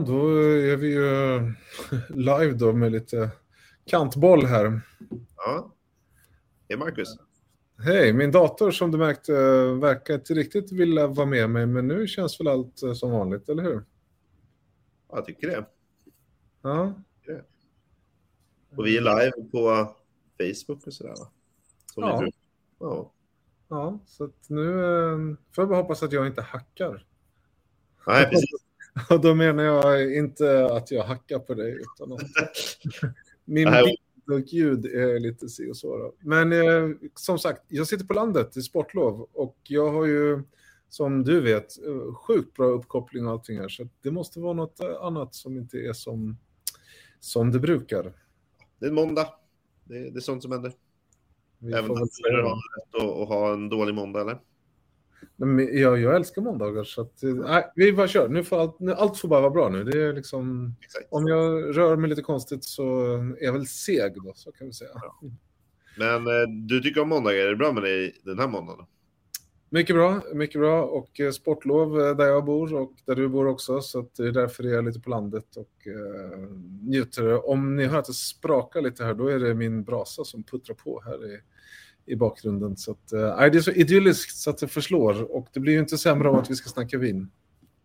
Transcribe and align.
Ja, 0.00 0.06
då 0.06 0.28
är 0.42 0.76
vi 0.76 0.92
ju 0.92 1.40
live 2.08 2.52
då 2.52 2.72
med 2.72 2.92
lite 2.92 3.30
kantboll 3.86 4.44
här. 4.44 4.80
Ja. 5.36 5.74
Hej 6.68 6.78
Marcus. 6.78 7.08
Hej, 7.78 8.12
min 8.12 8.30
dator 8.30 8.70
som 8.70 8.90
du 8.90 8.98
märkte 8.98 9.32
verkar 9.80 10.14
inte 10.14 10.34
riktigt 10.34 10.72
vilja 10.72 11.06
vara 11.06 11.26
med 11.26 11.50
mig, 11.50 11.66
men 11.66 11.88
nu 11.88 12.06
känns 12.06 12.40
väl 12.40 12.48
allt 12.48 12.82
eh, 12.82 12.92
som 12.92 13.10
vanligt, 13.10 13.48
eller 13.48 13.62
hur? 13.62 13.84
Ja, 15.08 15.16
jag 15.16 15.24
tycker 15.24 15.46
det. 15.46 15.66
Ja. 16.62 16.94
Och 18.76 18.86
vi 18.86 18.96
är 18.96 19.00
live 19.00 19.50
på 19.50 19.94
Facebook 20.38 20.86
och 20.86 20.92
sådär 20.92 21.14
va? 21.18 21.30
Som 21.94 22.02
Ja. 22.02 22.26
Ja. 22.80 23.12
Ja, 23.68 23.98
så 24.06 24.30
nu 24.46 24.84
eh, 24.84 25.36
får 25.54 25.62
jag 25.62 25.68
bara 25.68 25.82
hoppas 25.82 26.02
att 26.02 26.12
jag 26.12 26.26
inte 26.26 26.42
hackar. 26.42 27.06
Nej, 28.06 28.26
precis. 28.30 28.59
Och 29.10 29.20
då 29.20 29.34
menar 29.34 29.64
jag 29.64 30.14
inte 30.16 30.66
att 30.66 30.90
jag 30.90 31.04
hackar 31.04 31.38
på 31.38 31.54
dig, 31.54 31.72
utan 31.72 32.12
att 32.12 32.20
min 33.44 33.70
bild 33.70 33.98
och 34.32 34.40
ljud 34.40 34.86
är 34.86 35.18
lite 35.20 35.48
si 35.48 35.70
och 35.70 35.76
så. 35.76 36.12
Men 36.20 36.52
eh, 36.52 36.96
som 37.14 37.38
sagt, 37.38 37.62
jag 37.68 37.86
sitter 37.86 38.04
på 38.04 38.14
landet 38.14 38.56
i 38.56 38.62
sportlov 38.62 39.28
och 39.32 39.56
jag 39.62 39.92
har 39.92 40.06
ju, 40.06 40.42
som 40.88 41.24
du 41.24 41.40
vet, 41.40 41.86
eh, 41.86 42.14
sjukt 42.14 42.56
bra 42.56 42.66
uppkoppling 42.66 43.26
och 43.26 43.32
allting 43.32 43.58
här. 43.58 43.68
Så 43.68 43.88
det 44.02 44.10
måste 44.10 44.40
vara 44.40 44.52
något 44.52 44.80
eh, 44.80 45.02
annat 45.02 45.34
som 45.34 45.56
inte 45.56 45.78
är 45.78 45.92
som, 45.92 46.38
som 47.20 47.52
det 47.52 47.58
brukar. 47.58 48.12
Det 48.78 48.86
är 48.86 48.88
en 48.88 48.94
måndag. 48.94 49.28
Det 49.84 49.98
är, 49.98 50.10
det 50.10 50.18
är 50.18 50.20
sånt 50.20 50.42
som 50.42 50.52
händer. 50.52 50.72
Vi 51.58 51.72
Även 51.72 51.88
datorer 51.88 52.06
se. 52.10 52.42
har 52.42 52.54
rätt 52.56 53.22
att 53.22 53.28
ha 53.28 53.52
en 53.52 53.68
dålig 53.68 53.94
måndag, 53.94 54.20
eller? 54.20 54.40
Men 55.40 55.78
jag, 55.78 56.00
jag 56.00 56.16
älskar 56.16 56.42
måndagar 56.42 56.84
så 56.84 57.00
att, 57.00 57.22
eh, 57.22 57.30
nej, 57.30 57.72
vi 57.74 57.92
bara 57.92 58.08
kör. 58.08 58.28
Nu 58.28 58.44
får 58.44 58.60
allt, 58.60 58.80
nu, 58.80 58.92
allt 58.92 59.18
får 59.18 59.28
bara 59.28 59.40
vara 59.40 59.50
bra 59.50 59.68
nu. 59.68 59.84
Det 59.84 60.02
är 60.02 60.12
liksom, 60.12 60.74
Exakt. 60.84 61.06
om 61.10 61.26
jag 61.26 61.76
rör 61.76 61.96
mig 61.96 62.10
lite 62.10 62.22
konstigt 62.22 62.64
så 62.64 63.14
är 63.16 63.44
jag 63.44 63.52
väl 63.52 63.66
seg 63.66 64.14
då, 64.14 64.32
så 64.34 64.52
kan 64.52 64.66
vi 64.66 64.72
säga. 64.72 64.90
Men 65.98 66.26
eh, 66.26 66.48
du 66.66 66.80
tycker 66.80 67.00
om 67.00 67.08
måndagar. 67.08 67.38
Är 67.38 67.48
det 67.48 67.56
bra 67.56 67.72
med 67.72 67.82
dig 67.82 68.20
den 68.24 68.38
här 68.38 68.48
måndagen? 68.48 68.86
Mycket 69.72 69.96
bra, 69.96 70.22
mycket 70.34 70.60
bra 70.60 70.84
och 70.84 71.20
eh, 71.20 71.30
sportlov 71.30 72.16
där 72.16 72.26
jag 72.26 72.44
bor 72.44 72.74
och 72.74 72.92
där 73.06 73.14
du 73.14 73.28
bor 73.28 73.46
också 73.46 73.80
så 73.80 73.98
att 73.98 74.14
det 74.14 74.26
är 74.26 74.32
därför 74.32 74.64
jag 74.64 74.78
är 74.78 74.82
lite 74.82 75.00
på 75.00 75.10
landet 75.10 75.56
och 75.56 75.86
eh, 75.86 76.38
njuter. 76.82 77.48
Om 77.48 77.76
ni 77.76 77.86
hör 77.86 77.98
att 77.98 78.04
det 78.04 78.12
sprakar 78.12 78.80
lite 78.80 79.04
här 79.04 79.14
då 79.14 79.28
är 79.28 79.38
det 79.38 79.54
min 79.54 79.84
brasa 79.84 80.24
som 80.24 80.42
puttrar 80.42 80.74
på 80.74 81.02
här 81.04 81.34
i, 81.34 81.40
i 82.06 82.16
bakgrunden. 82.16 82.76
Så 82.76 82.90
att, 82.90 83.12
eh, 83.12 83.20
det 83.20 83.58
är 83.58 83.60
så 83.60 83.70
idylliskt 83.70 84.36
så 84.36 84.50
att 84.50 84.58
det 84.58 84.68
förslår 84.68 85.36
och 85.36 85.48
det 85.52 85.60
blir 85.60 85.72
ju 85.72 85.78
inte 85.78 85.98
sämre 85.98 86.28
av 86.28 86.34
att 86.34 86.50
vi 86.50 86.56
ska 86.56 86.68
snacka 86.68 86.98
vin. 86.98 87.30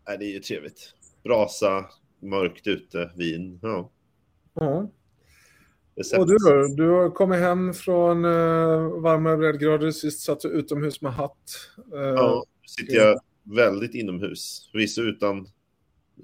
Nej, 0.08 0.18
det 0.18 0.24
är 0.24 0.32
ju 0.32 0.40
trevligt. 0.40 0.94
Brasa, 1.24 1.84
mörkt 2.22 2.66
ute, 2.66 3.10
vin. 3.16 3.58
Ja, 3.62 3.90
Ja. 4.54 4.90
Och 6.18 6.26
du 6.26 6.36
då? 6.36 6.74
Du 6.76 6.88
har 6.88 7.10
kommit 7.10 7.38
hem 7.38 7.74
från 7.74 8.24
eh, 8.24 9.00
varmare 9.00 9.36
breddgrader, 9.36 9.90
sist 9.90 10.20
satt 10.20 10.40
du 10.40 10.48
utomhus 10.48 11.00
med 11.00 11.12
hatt. 11.12 11.70
Eh, 11.94 12.00
Ja, 12.00 12.44
nu 12.62 12.68
sitter 12.68 12.94
jag 12.96 13.20
väldigt 13.42 13.94
inomhus. 13.94 14.68
Förvisso 14.72 15.02
utan 15.02 15.48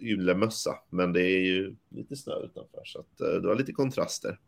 yllemössa, 0.01 0.79
men 0.91 1.13
det 1.13 1.23
är 1.23 1.41
ju 1.41 1.77
lite 1.91 2.17
snö 2.17 2.35
utanför. 2.45 2.83
Så 2.85 3.01
att, 3.01 3.21
eh, 3.21 3.41
det 3.41 3.49
var 3.49 3.57
lite 3.57 3.73
kontraster. 3.73 4.39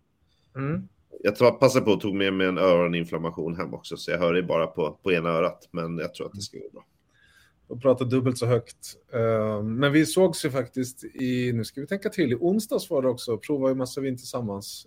mm. 0.57 0.89
Jag 1.23 1.61
passade 1.61 1.85
på 1.85 1.91
och 1.91 2.01
tog 2.01 2.15
med 2.15 2.33
mig 2.33 2.47
en 2.47 2.59
öroninflammation 2.59 3.57
hem 3.57 3.75
också, 3.75 3.97
så 3.97 4.11
jag 4.11 4.19
hör 4.19 4.35
det 4.35 4.43
bara 4.43 4.67
på, 4.67 4.99
på 5.03 5.13
ena 5.13 5.29
örat. 5.29 5.69
Men 5.71 5.99
jag 5.99 6.15
tror 6.15 6.27
att 6.27 6.33
det 6.33 6.41
ska 6.41 6.59
gå 6.59 6.71
bra. 6.73 6.87
och 7.67 7.83
pratar 7.83 8.05
dubbelt 8.05 8.39
så 8.39 8.47
högt. 8.47 8.97
Eh, 9.13 9.63
Men 9.63 9.93
vi 9.93 10.07
sågs 10.07 10.45
ju 10.45 10.51
faktiskt 10.51 11.05
i, 11.05 11.53
nu 11.53 11.65
ska 11.65 11.81
vi 11.81 11.87
tänka 11.87 12.09
till, 12.09 12.33
i 12.33 12.35
onsdags 12.35 12.91
var 12.91 13.03
det 13.03 13.09
också, 13.09 13.39
provade 13.39 13.73
ju 13.73 13.77
massa 13.77 14.01
vin 14.01 14.17
tillsammans. 14.17 14.87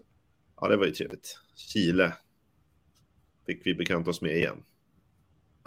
Ja, 0.62 0.68
det 0.68 0.78
var 0.78 0.86
ju 0.86 0.92
trevligt. 0.92 1.40
Chile 1.56 2.14
fick 3.46 3.66
vi 3.66 3.76
bekanta 3.76 4.10
oss 4.10 4.22
med 4.22 4.38
igen. 4.38 4.64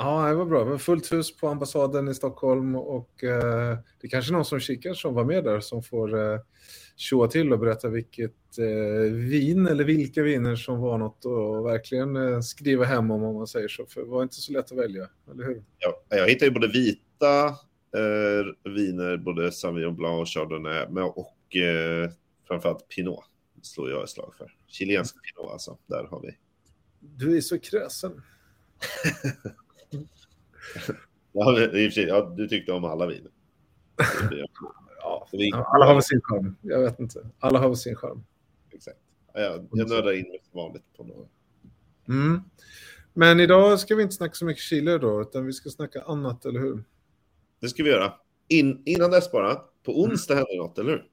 Ja, 0.03 0.28
det 0.28 0.34
var 0.34 0.44
bra. 0.44 0.65
Var 0.65 0.78
fullt 0.78 1.12
hus 1.12 1.37
på 1.37 1.49
ambassaden 1.49 2.09
i 2.09 2.15
Stockholm 2.15 2.77
och 2.77 3.25
eh, 3.25 3.78
det 4.00 4.06
är 4.06 4.09
kanske 4.09 4.33
någon 4.33 4.44
som 4.44 4.61
kikar 4.61 4.94
som 4.94 5.15
var 5.15 5.25
med 5.25 5.44
där 5.44 5.61
som 5.61 5.83
får 5.83 6.33
eh, 6.33 6.41
tjoa 6.97 7.28
till 7.28 7.53
och 7.53 7.59
berätta 7.59 7.88
vilket 7.88 8.59
eh, 8.59 9.12
vin 9.12 9.66
eller 9.66 9.84
vilka 9.84 10.22
viner 10.22 10.56
som 10.56 10.81
var 10.81 10.99
något 10.99 11.25
och 11.25 11.66
verkligen 11.66 12.16
eh, 12.16 12.41
skriva 12.41 12.84
hem 12.84 13.10
om 13.10 13.22
om 13.22 13.34
man 13.34 13.47
säger 13.47 13.69
så. 13.69 13.87
För 13.87 14.00
det 14.00 14.06
var 14.06 14.22
inte 14.22 14.34
så 14.34 14.53
lätt 14.53 14.72
att 14.72 14.78
välja, 14.78 15.09
eller 15.31 15.44
hur? 15.44 15.65
Ja, 15.78 16.03
jag 16.09 16.28
hittade 16.28 16.47
ju 16.47 16.53
både 16.53 16.69
vita 16.69 17.47
eh, 17.97 18.72
viner, 18.72 19.16
både 19.16 19.53
Sauvignon 19.53 19.97
Blanc 19.97 20.21
och 20.21 20.28
Chardonnay, 20.28 20.87
men, 20.91 21.05
och 21.05 21.56
eh, 21.56 22.10
framförallt 22.49 22.89
Pinot 22.89 23.25
slår 23.62 23.91
jag 23.91 24.03
ett 24.03 24.10
slag 24.10 24.34
för. 24.39 24.55
Chilensk 24.66 25.16
Pinot 25.22 25.53
alltså, 25.53 25.78
där 25.87 26.06
har 26.10 26.21
vi. 26.21 26.37
Du 27.00 27.37
är 27.37 27.41
så 27.41 27.59
kräsen. 27.59 28.22
Ja, 31.33 31.61
i 31.61 31.67
och 31.67 31.71
för 31.71 31.91
sig, 31.91 32.05
ja, 32.05 32.34
du 32.37 32.49
tyckte 32.49 32.73
om 32.73 32.84
alla 32.84 33.06
viner. 33.06 33.31
Ja, 35.03 35.28
blir- 35.33 35.55
alla 35.55 35.87
har 35.87 35.95
väl 35.95 36.03
sin 36.03 36.21
charm. 36.23 36.56
Jag 36.62 36.81
vet 36.81 37.01
inte. 37.01 37.31
Alla 37.39 37.59
har 37.59 37.69
väl 37.69 37.77
sin 37.77 37.97
charm. 37.97 38.25
Exakt. 38.71 38.99
Ja, 39.34 39.41
jag, 39.41 39.69
jag 39.73 39.89
nördar 39.89 40.12
in 40.12 40.28
mig 40.28 40.41
som 40.51 40.56
vanligt 40.61 40.84
på 40.97 41.05
några. 41.05 41.27
Mm. 42.09 42.41
Men 43.15 43.41
idag 43.41 43.81
ska 43.81 43.95
vi 43.95 44.03
inte 44.03 44.15
snacka 44.15 44.34
så 44.34 44.45
mycket 44.45 44.62
Chile 44.62 44.99
då, 44.99 45.21
utan 45.21 45.47
vi 45.47 45.53
ska 45.53 45.71
snacka 45.71 46.03
annat, 46.03 46.45
eller 46.45 46.61
hur? 46.61 46.84
Det 47.61 47.69
ska 47.69 47.83
vi 47.83 47.91
göra. 47.91 48.12
In, 48.49 48.83
innan 48.84 49.11
dess 49.11 49.33
bara, 49.33 49.55
på 49.83 50.03
onsdag 50.03 50.34
händer 50.34 50.57
något, 50.57 50.78
eller 50.78 50.91
hur? 50.91 51.07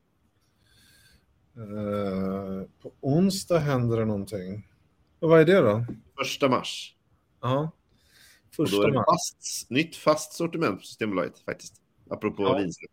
Eh, 1.58 2.68
på 2.82 2.92
onsdag 3.02 3.60
händer 3.60 3.98
det 3.98 4.06
någonting. 4.06 4.68
Och 5.20 5.30
vad 5.30 5.42
är 5.42 5.46
det 5.46 5.62
då? 5.62 5.86
Första 6.18 6.50
mars. 6.50 6.96
Ja. 7.42 7.72
Och 8.58 8.66
då 8.66 8.72
Första 8.72 8.88
är 8.88 8.92
det 8.92 9.04
fast, 9.12 9.70
nytt 9.70 9.96
fast 9.96 10.34
sortiment 10.34 10.80
på 10.80 10.86
Systembolaget 10.86 11.40
faktiskt. 11.40 11.82
Apropå 12.10 12.44
Ja. 12.44 12.58
vinsläpp. 12.58 12.92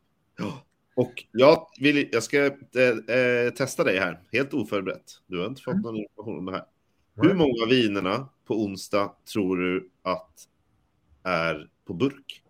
Och 0.96 1.24
jag, 1.32 1.66
vill, 1.80 2.08
jag 2.12 2.22
ska 2.22 2.38
eh, 2.46 3.16
eh, 3.16 3.50
testa 3.50 3.84
dig 3.84 3.98
här, 3.98 4.22
helt 4.32 4.54
oförberett. 4.54 5.20
Du 5.26 5.38
har 5.38 5.46
inte 5.46 5.62
fått 5.62 5.76
någon 5.76 5.96
information 5.96 6.38
om 6.38 6.44
det 6.44 6.52
här. 6.52 6.64
Hur 7.16 7.34
många 7.34 7.62
av 7.62 7.68
vinerna 7.68 8.28
på 8.44 8.64
onsdag 8.64 9.12
tror 9.32 9.56
du 9.56 9.90
att 10.02 10.48
är 11.22 11.70
på 11.84 11.94
burk? 11.94 12.42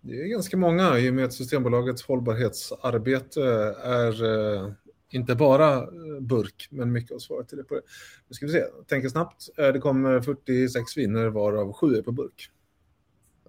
Det 0.00 0.20
är 0.22 0.26
ganska 0.26 0.56
många 0.56 0.98
i 0.98 1.10
och 1.10 1.14
med 1.14 1.24
att 1.24 1.32
Systembolagets 1.32 2.02
hållbarhetsarbete 2.02 3.42
är 3.82 4.24
eh, 4.24 4.72
inte 5.10 5.34
bara 5.34 5.74
eh, 5.76 6.20
burk, 6.20 6.68
men 6.70 6.92
mycket 6.92 7.12
av 7.12 7.18
svaret 7.18 7.48
till 7.48 7.58
det 7.58 7.64
på 7.64 7.74
det. 7.74 7.82
Nu 8.28 8.34
ska 8.34 8.46
vi 8.46 8.52
se, 8.52 8.64
tänker 8.86 9.08
snabbt. 9.08 9.48
Eh, 9.56 9.68
det 9.68 9.78
kommer 9.78 10.20
46 10.20 10.96
viner 10.96 11.26
varav 11.26 11.72
7 11.72 11.96
är 11.96 12.02
på 12.02 12.12
burk. 12.12 12.50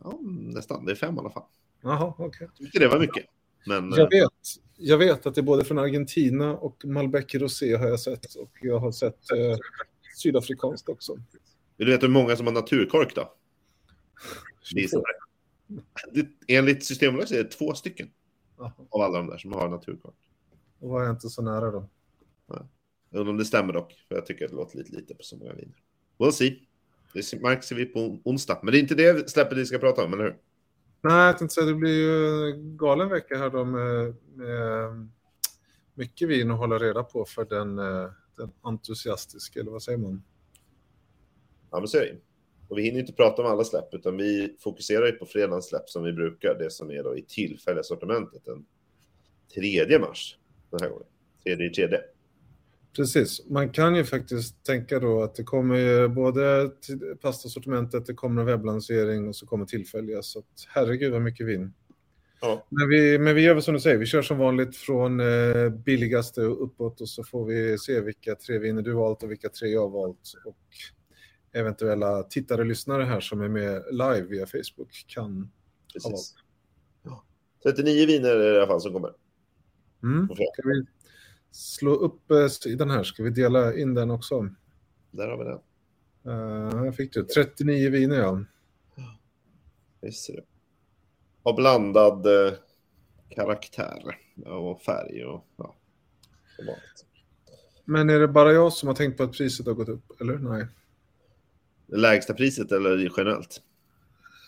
Ja, 0.04 0.20
nästan. 0.30 0.86
Det 0.86 0.92
är 0.92 0.96
fem 0.96 1.16
i 1.16 1.20
alla 1.20 1.30
fall. 1.30 1.44
Jaha, 1.82 2.14
okej. 2.18 2.48
Jag 2.48 2.56
tyckte 2.56 2.80
det 2.80 2.88
var 2.88 3.00
mycket. 3.00 3.26
Men 3.66 3.92
Jag 3.92 4.10
vet, 4.10 4.32
jag 4.78 4.98
vet 4.98 5.26
att 5.26 5.36
det 5.36 5.42
är 5.42 5.44
både 5.44 5.66
från 5.66 5.80
Argentina 5.80 6.58
och 6.58 6.86
Malbec 6.86 7.36
Rosé 7.36 7.76
har 7.76 7.88
jag 7.88 8.00
sett 8.00 8.36
och 8.36 8.52
jag 8.62 8.80
har 8.80 8.92
sett 8.92 9.32
eh, 9.32 9.58
sydafrikanskt 10.16 10.90
också. 10.90 11.16
vill 11.78 11.88
du 11.88 11.94
veta 11.94 12.06
hur 12.06 12.14
många 12.14 12.36
som 12.36 12.46
har 12.46 12.54
naturkork 12.54 13.16
då? 13.16 13.34
Enligt 16.48 16.86
Systembolaget 16.86 17.32
är 17.32 17.44
det 17.44 17.50
två 17.50 17.74
stycken 17.74 18.10
Jaha, 18.58 18.72
av 18.90 19.02
alla 19.02 19.18
de 19.18 19.28
där 19.28 19.38
som 19.38 19.52
har 19.52 19.70
naturkork. 19.70 20.16
Då 20.80 20.88
var 20.88 21.04
jag 21.04 21.12
inte 21.12 21.30
så 21.30 21.42
nära 21.42 21.72
då. 21.72 21.90
Jag 23.10 23.20
undrar 23.20 23.32
om 23.32 23.38
det 23.38 23.46
stämmer 23.46 23.74
dock, 23.74 24.06
för 24.08 24.16
jag 24.16 24.26
tycker 24.26 24.46
att 24.46 24.52
det 24.52 24.58
låter 24.58 24.78
lite 24.78 24.96
lite 24.96 25.16
på 25.16 25.24
så 25.24 25.38
många 25.38 25.54
viner. 25.54 25.84
We'll 26.18 26.32
see. 26.32 26.68
Det 27.14 27.42
märks 27.42 27.72
vi 27.72 27.86
på 27.86 28.20
onsdag. 28.24 28.60
Men 28.64 28.72
det 28.72 28.78
är 28.78 28.82
inte 28.82 28.96
det 28.96 29.30
släppet 29.30 29.58
vi 29.58 29.66
ska 29.66 29.78
prata 29.78 30.06
om, 30.06 30.14
eller 30.14 30.24
hur? 30.24 30.38
Nej, 31.02 31.26
jag 31.26 31.38
tänkte 31.38 31.54
säga 31.54 31.68
det 31.68 31.74
blir 31.74 31.96
ju 31.96 32.52
en 32.52 32.78
galen 32.78 33.10
vecka 33.10 33.38
här 33.38 33.50
då 33.50 33.66
med, 33.66 34.16
med 34.34 35.10
mycket 35.94 36.30
vin 36.30 36.52
att 36.52 36.58
hålla 36.58 36.78
reda 36.78 37.04
på 37.04 37.26
för 37.26 37.46
den, 37.46 37.80
eh, 37.80 38.10
den 38.38 38.52
entusiastiska, 38.62 39.60
eller 39.60 39.72
vad 39.72 39.84
säger 39.84 39.98
man? 39.98 40.24
Ja, 41.72 41.80
men 41.80 41.88
så 41.88 41.98
är 41.98 42.02
det. 42.02 42.18
Och 42.68 42.78
vi 42.78 42.84
hinner 42.84 43.00
inte 43.00 43.14
prata 43.14 43.42
om 43.42 43.48
alla 43.48 43.64
släpp, 43.64 43.94
utan 43.94 44.18
vi 44.18 44.58
fokuserar 44.60 45.06
ju 45.06 45.12
på 45.12 45.26
fredagens 45.26 45.70
släpp 45.70 45.90
som 45.90 46.04
vi 46.04 46.14
brukar. 46.14 46.56
Det 46.60 46.72
som 46.72 46.92
är 46.92 47.04
då 47.04 47.18
i 47.18 47.26
tillfälliga 47.28 47.84
sortimentet 47.84 48.46
den 48.46 48.66
3 49.56 50.00
mars. 50.00 50.40
Den 50.72 50.80
här 50.82 50.90
gången. 50.90 51.06
Tredje 51.44 51.68
i 51.68 51.70
tredje. 51.70 52.02
Precis, 52.96 53.50
man 53.50 53.70
kan 53.70 53.96
ju 53.96 54.04
faktiskt 54.04 54.64
tänka 54.66 55.00
då 55.00 55.24
att 55.24 55.36
det 55.36 55.44
kommer 55.44 55.76
ju 55.76 56.08
både 56.08 56.72
pastasortimentet, 57.22 58.06
det 58.06 58.14
kommer 58.14 58.42
en 58.42 58.48
webblansering 58.48 59.28
och 59.28 59.36
så 59.36 59.46
kommer 59.46 59.66
tillfälliga. 59.66 60.22
Så 60.22 60.40
att, 60.40 60.46
herregud 60.68 61.12
vad 61.12 61.22
mycket 61.22 61.48
vin. 61.48 61.74
Ja. 62.42 62.68
Men 62.70 62.90
vi, 62.90 63.20
men 63.20 63.36
vi 63.36 63.42
gör 63.42 63.54
väl 63.54 63.64
som 63.64 63.74
du 63.74 63.80
säger, 63.80 63.98
vi 63.98 64.06
kör 64.06 64.22
som 64.22 64.38
vanligt 64.38 64.78
från 64.78 65.20
eh, 65.20 65.70
billigaste 65.70 66.46
och 66.46 66.64
uppåt 66.64 67.02
och 67.02 67.10
så 67.10 67.24
får 67.24 67.46
vi 67.46 67.78
se 67.78 68.02
vilka 68.02 68.36
tre 68.36 68.60
viner 68.60 68.82
du 68.82 68.94
valt 68.94 69.24
och 69.24 69.32
vilka 69.32 69.50
tre 69.50 69.70
jag 69.70 69.82
har 69.82 69.90
valt. 69.90 70.34
Och 70.46 70.58
eventuella 71.54 72.24
tittare 72.24 72.62
och 72.62 72.68
lyssnare 72.68 73.04
här 73.04 73.20
som 73.20 73.42
är 73.42 73.50
med 73.50 73.84
live 73.92 74.22
via 74.22 74.46
Facebook 74.46 75.06
kan 75.08 75.24
ha 75.24 76.10
valt. 76.10 76.14
Precis. 76.14 76.36
Ja. 77.04 77.24
39 77.64 78.08
viner 78.08 78.30
är 78.30 78.40
det 78.40 78.56
i 78.56 78.58
alla 78.58 78.68
fall 78.68 78.82
som 78.82 78.94
kommer. 78.94 79.12
Mm. 80.04 80.28
Ska 80.28 80.70
vi 80.70 80.86
slå 81.52 81.92
upp 81.92 82.32
eh, 82.32 82.48
sidan 82.48 82.90
här? 82.90 83.04
Ska 83.04 83.24
vi 83.24 83.30
dela 83.30 83.76
in 83.76 83.94
den 83.94 84.12
också? 84.12 84.50
Där 85.12 85.28
har 85.28 85.38
vi 85.38 85.44
den. 85.44 85.60
Uh, 86.34 86.84
här 86.84 86.92
fick 86.92 87.14
du 87.14 87.24
39 87.24 87.90
viner, 87.90 88.20
ja. 88.20 88.44
Visst 90.02 90.30
är 90.30 90.34
det. 90.34 90.44
Har 91.44 91.54
blandad 91.54 92.26
eh, 92.26 92.54
karaktär 93.30 94.18
och 94.46 94.82
färg 94.82 95.26
och 95.26 95.46
ja. 95.58 95.76
Men 97.86 98.10
är 98.10 98.20
det 98.20 98.28
bara 98.28 98.54
jag 98.54 98.74
som 98.74 98.88
har 98.88 98.96
tänkt 98.96 99.18
på 99.18 99.24
att 99.24 99.32
priset 99.32 99.66
har 99.66 99.74
gått 99.74 99.90
upp, 99.90 100.22
eller? 100.22 100.38
Nej. 100.38 100.68
Det 101.88 101.98
lägsta 101.98 102.34
priset 102.34 102.72
eller 102.72 103.12
generellt? 103.18 103.62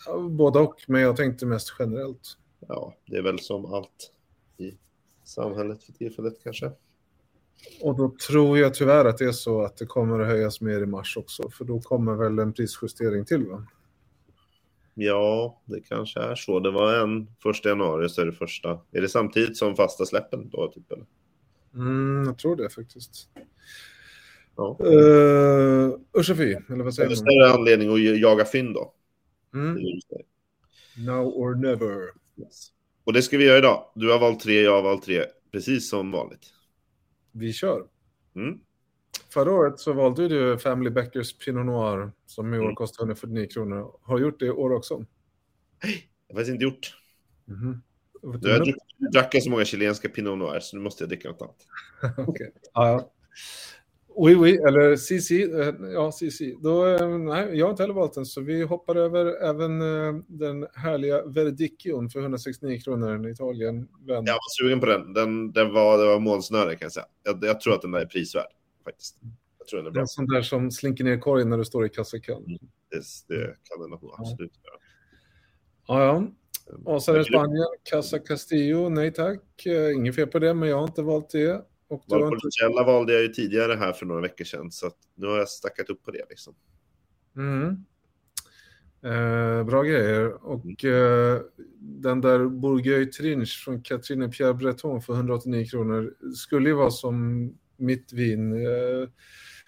Ja, 0.06 0.18
Både 0.18 0.58
och, 0.58 0.84
men 0.88 1.00
jag 1.00 1.16
tänkte 1.16 1.46
mest 1.46 1.74
generellt. 1.78 2.36
Ja, 2.68 2.94
det 3.06 3.16
är 3.16 3.22
väl 3.22 3.38
som 3.38 3.64
allt 3.64 4.12
i 4.58 4.78
samhället 5.32 5.82
för 5.84 5.92
tillfället 5.92 6.34
kanske. 6.42 6.70
Och 7.80 7.96
då 7.96 8.14
tror 8.28 8.58
jag 8.58 8.74
tyvärr 8.74 9.04
att 9.04 9.18
det 9.18 9.24
är 9.24 9.32
så 9.32 9.62
att 9.62 9.76
det 9.76 9.86
kommer 9.86 10.20
att 10.20 10.26
höjas 10.26 10.60
mer 10.60 10.82
i 10.82 10.86
mars 10.86 11.16
också, 11.16 11.50
för 11.50 11.64
då 11.64 11.80
kommer 11.80 12.14
väl 12.14 12.38
en 12.38 12.52
prisjustering 12.52 13.24
till, 13.24 13.46
va? 13.46 13.66
Ja, 14.94 15.60
det 15.64 15.80
kanske 15.80 16.20
är 16.20 16.34
så. 16.34 16.60
Det 16.60 16.70
var 16.70 16.94
en 16.94 17.26
första 17.42 17.68
januari 17.68 18.08
så 18.08 18.20
är 18.20 18.26
det 18.26 18.32
första. 18.32 18.80
Är 18.92 19.00
det 19.00 19.08
samtidigt 19.08 19.56
som 19.56 19.76
fasta 19.76 20.06
släppen 20.06 20.50
då? 20.50 20.72
Typ, 20.74 20.92
eller? 20.92 21.06
Mm, 21.74 22.24
jag 22.26 22.38
tror 22.38 22.56
det 22.56 22.70
faktiskt. 22.70 23.28
Ja. 24.56 24.78
Uh, 24.84 25.92
och 26.10 26.26
fy, 26.26 26.56
eller 26.68 26.84
vad 26.84 26.94
säger 26.94 27.08
man? 27.08 27.16
större 27.16 27.50
anledning 27.50 27.94
att 27.94 28.20
jaga 28.20 28.44
fynd 28.44 28.74
då. 28.74 28.94
Mm. 29.54 29.78
Now 30.96 31.26
or 31.26 31.54
never. 31.54 32.10
Och 33.04 33.12
det 33.12 33.22
ska 33.22 33.38
vi 33.38 33.44
göra 33.44 33.58
idag. 33.58 33.84
Du 33.94 34.10
har 34.12 34.18
valt 34.18 34.40
tre, 34.40 34.60
jag 34.62 34.72
har 34.72 34.82
valt 34.82 35.02
tre. 35.02 35.24
Precis 35.52 35.90
som 35.90 36.10
vanligt. 36.10 36.46
Vi 37.32 37.52
kör. 37.52 37.86
Mm. 38.36 38.58
Förra 39.32 39.52
året 39.52 39.78
så 39.80 39.92
valde 39.92 40.28
du 40.28 40.58
Family 40.58 40.90
Backers 40.90 41.38
Pinot 41.38 41.66
Noir 41.66 42.12
som 42.26 42.54
i 42.54 42.58
år 42.58 42.62
Mm. 42.62 42.74
kostar 42.74 43.02
149 43.04 43.46
kronor. 43.46 43.98
Har 44.02 44.18
du 44.18 44.24
gjort 44.24 44.40
det 44.40 44.46
i 44.46 44.50
år 44.50 44.72
också? 44.72 44.94
Har 44.94 45.04
jag 46.28 46.36
faktiskt 46.36 46.50
inte 46.52 46.64
gjort. 46.64 46.96
Vet 48.22 48.42
Du 48.42 48.50
har 48.52 48.58
druckit- 48.58 49.12
drack 49.12 49.42
så 49.42 49.50
många 49.50 49.64
chilenska 49.64 50.08
Pinot 50.08 50.38
Noir 50.38 50.60
så 50.60 50.76
nu 50.76 50.82
måste 50.82 51.02
jag 51.02 51.08
dricka 51.08 51.28
något 51.28 51.42
annat. 51.42 52.18
Okej. 52.28 52.52
Ja, 52.74 52.88
ja. 52.88 53.12
Oui, 54.14 54.34
oui, 54.34 54.56
eller 54.56 54.96
CC. 54.96 55.30
eh, 55.42 55.74
Ja, 55.92 56.12
CC. 56.12 56.54
Då, 56.60 56.86
eh, 56.86 57.08
nej, 57.18 57.58
jag 57.58 57.66
har 57.66 57.70
inte 57.70 57.82
heller 57.82 57.94
valt 57.94 58.12
den, 58.14 58.26
så 58.26 58.40
vi 58.40 58.62
hoppar 58.62 58.96
över 58.96 59.26
även 59.48 59.80
eh, 59.82 60.22
den 60.26 60.66
härliga 60.74 61.26
Verdicchion 61.26 62.10
för 62.10 62.20
169 62.20 62.80
kronor 62.84 63.28
i 63.28 63.30
Italien. 63.32 63.88
Vän. 64.06 64.24
Jag 64.26 64.32
var 64.34 64.58
sugen 64.58 64.80
på 64.80 64.86
den. 64.86 65.12
Den, 65.12 65.52
den 65.52 65.72
var, 65.72 65.98
det 65.98 66.04
var 66.06 66.18
målsnöre 66.20 66.70
kan 66.76 66.84
jag 66.86 66.92
säga. 66.92 67.06
Jag, 67.22 67.38
jag 67.44 67.60
tror 67.60 67.74
att 67.74 67.82
den 67.82 67.90
där 67.90 68.00
är 68.00 68.06
prisvärd 68.06 68.46
faktiskt. 68.84 69.16
Jag 69.58 69.66
tror 69.68 69.78
den 69.78 69.86
är 69.86 69.90
Det 69.90 69.92
är 69.92 69.94
bra. 69.94 70.00
en 70.02 70.06
sån 70.08 70.26
där 70.26 70.42
som 70.42 70.70
slinker 70.70 71.04
ner 71.04 71.12
i 71.16 71.18
korgen 71.20 71.48
när 71.50 71.58
du 71.58 71.64
står 71.64 71.86
i 71.86 71.88
kassakön. 71.88 72.44
Det, 72.90 73.02
det 73.34 73.44
kan 73.64 73.80
den 73.80 73.90
nog 73.90 74.14
absolut 74.18 74.52
göra. 74.64 74.76
Ja, 75.86 76.04
ja. 76.04 76.26
Du- 77.14 77.24
Spanien, 77.24 77.66
Casa 77.90 78.18
Castillo, 78.18 78.88
nej 78.88 79.12
tack. 79.12 79.40
Inget 79.96 80.14
fel 80.14 80.26
på 80.26 80.38
det, 80.38 80.54
men 80.54 80.68
jag 80.68 80.76
har 80.76 80.84
inte 80.84 81.02
valt 81.02 81.30
det. 81.30 81.64
Och 81.92 82.02
inte... 82.04 82.18
Valpolicella 82.18 82.84
valde 82.84 83.12
jag 83.12 83.22
ju 83.22 83.28
tidigare 83.28 83.74
här 83.74 83.92
för 83.92 84.06
några 84.06 84.20
veckor 84.20 84.44
sedan, 84.44 84.70
så 84.70 84.90
nu 85.14 85.26
har 85.26 85.38
jag 85.38 85.48
stackat 85.48 85.90
upp 85.90 86.04
på 86.04 86.10
det. 86.10 86.24
Liksom. 86.30 86.54
Mm. 87.36 87.84
Eh, 89.04 89.64
bra 89.64 89.82
grejer. 89.82 90.46
Och 90.46 90.84
eh, 90.84 91.40
den 91.78 92.20
där 92.20 92.48
Bourgueil 92.48 93.12
Trinch 93.12 93.62
från 93.64 93.82
Catherine 93.82 94.28
Pierre 94.28 94.54
Breton 94.54 95.02
för 95.02 95.12
189 95.14 95.66
kronor 95.66 96.14
skulle 96.34 96.68
ju 96.68 96.74
vara 96.74 96.90
som 96.90 97.48
mitt 97.76 98.12
vin. 98.12 98.52
Eh, 98.52 99.08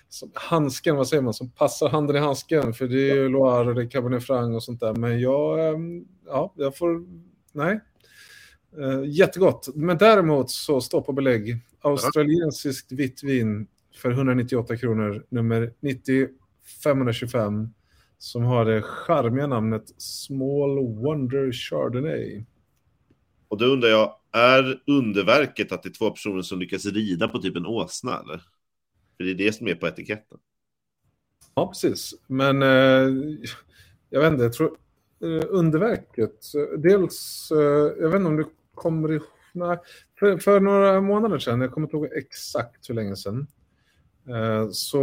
som 0.09 0.31
handsken, 0.35 0.97
vad 0.97 1.09
säger 1.09 1.23
man, 1.23 1.35
som 1.35 1.50
passar 1.50 1.88
handen 1.88 2.17
i 2.17 2.19
handsken. 2.19 2.75
För 2.75 2.88
det 2.88 3.11
är 3.11 3.15
ju 3.15 3.29
Loire 3.29 3.69
och 3.69 3.75
det 3.75 3.82
är 3.82 3.91
Cabernet 3.91 4.26
Franc 4.26 4.56
och 4.56 4.62
sånt 4.62 4.81
där. 4.81 4.94
Men 4.94 5.21
jag, 5.21 5.59
eh, 5.59 5.79
ja, 6.26 6.55
jag 6.56 6.76
får, 6.76 7.05
nej. 7.53 7.81
Eh, 8.79 9.05
jättegott. 9.05 9.69
Men 9.75 9.99
däremot 9.99 10.50
så 10.50 10.81
stopp 10.81 11.09
och 11.09 11.15
belägg. 11.15 11.61
Australiensiskt 11.85 12.93
vitt 12.93 13.23
vin 13.23 13.67
för 13.97 14.11
198 14.11 14.77
kronor, 14.77 15.27
nummer 15.29 15.73
90 15.81 16.29
525 16.85 17.69
som 18.19 18.45
har 18.45 18.65
det 18.65 18.83
charmiga 18.83 19.47
namnet 19.47 20.03
Small 20.03 20.79
Wonder 20.79 21.53
Chardonnay. 21.53 22.45
Och 23.49 23.59
då 23.59 23.65
undrar 23.65 23.89
jag, 23.89 24.17
är 24.33 24.83
underverket 24.87 25.73
att 25.73 25.83
det 25.83 25.89
är 25.89 25.93
två 25.93 26.11
personer 26.11 26.43
som 26.43 26.59
lyckas 26.59 26.87
rida 26.87 27.29
på 27.29 27.39
typ 27.39 27.57
en 27.57 27.67
åsna, 27.67 28.21
eller? 28.21 28.43
För 29.17 29.25
det 29.25 29.31
är 29.31 29.35
det 29.35 29.53
som 29.53 29.69
är 29.69 29.75
på 29.75 29.87
etiketten. 29.87 30.39
Ja, 31.55 31.69
precis. 31.69 32.15
Men 32.27 32.63
eh, 32.63 33.09
jag 34.11 34.21
vet 34.21 34.33
inte, 34.33 34.45
jag 34.45 34.53
tror 34.53 34.77
eh, 35.23 35.47
underverket, 35.49 36.55
eh, 36.55 36.79
dels, 36.79 37.51
eh, 37.53 38.03
jag 38.03 38.09
vet 38.09 38.17
inte 38.17 38.29
om 38.29 38.37
du 38.37 38.47
kommer 38.75 39.13
ihåg, 39.13 39.23
för, 40.19 40.39
för 40.39 40.61
några 40.61 41.01
månader 41.01 41.39
sedan, 41.39 41.61
jag 41.61 41.73
kommer 41.73 41.87
inte 41.87 41.97
ihåg 41.97 42.09
exakt 42.12 42.91
hur 42.91 42.95
länge 42.95 43.17
sedan, 43.17 43.47
eh, 44.29 44.69
så 44.71 45.03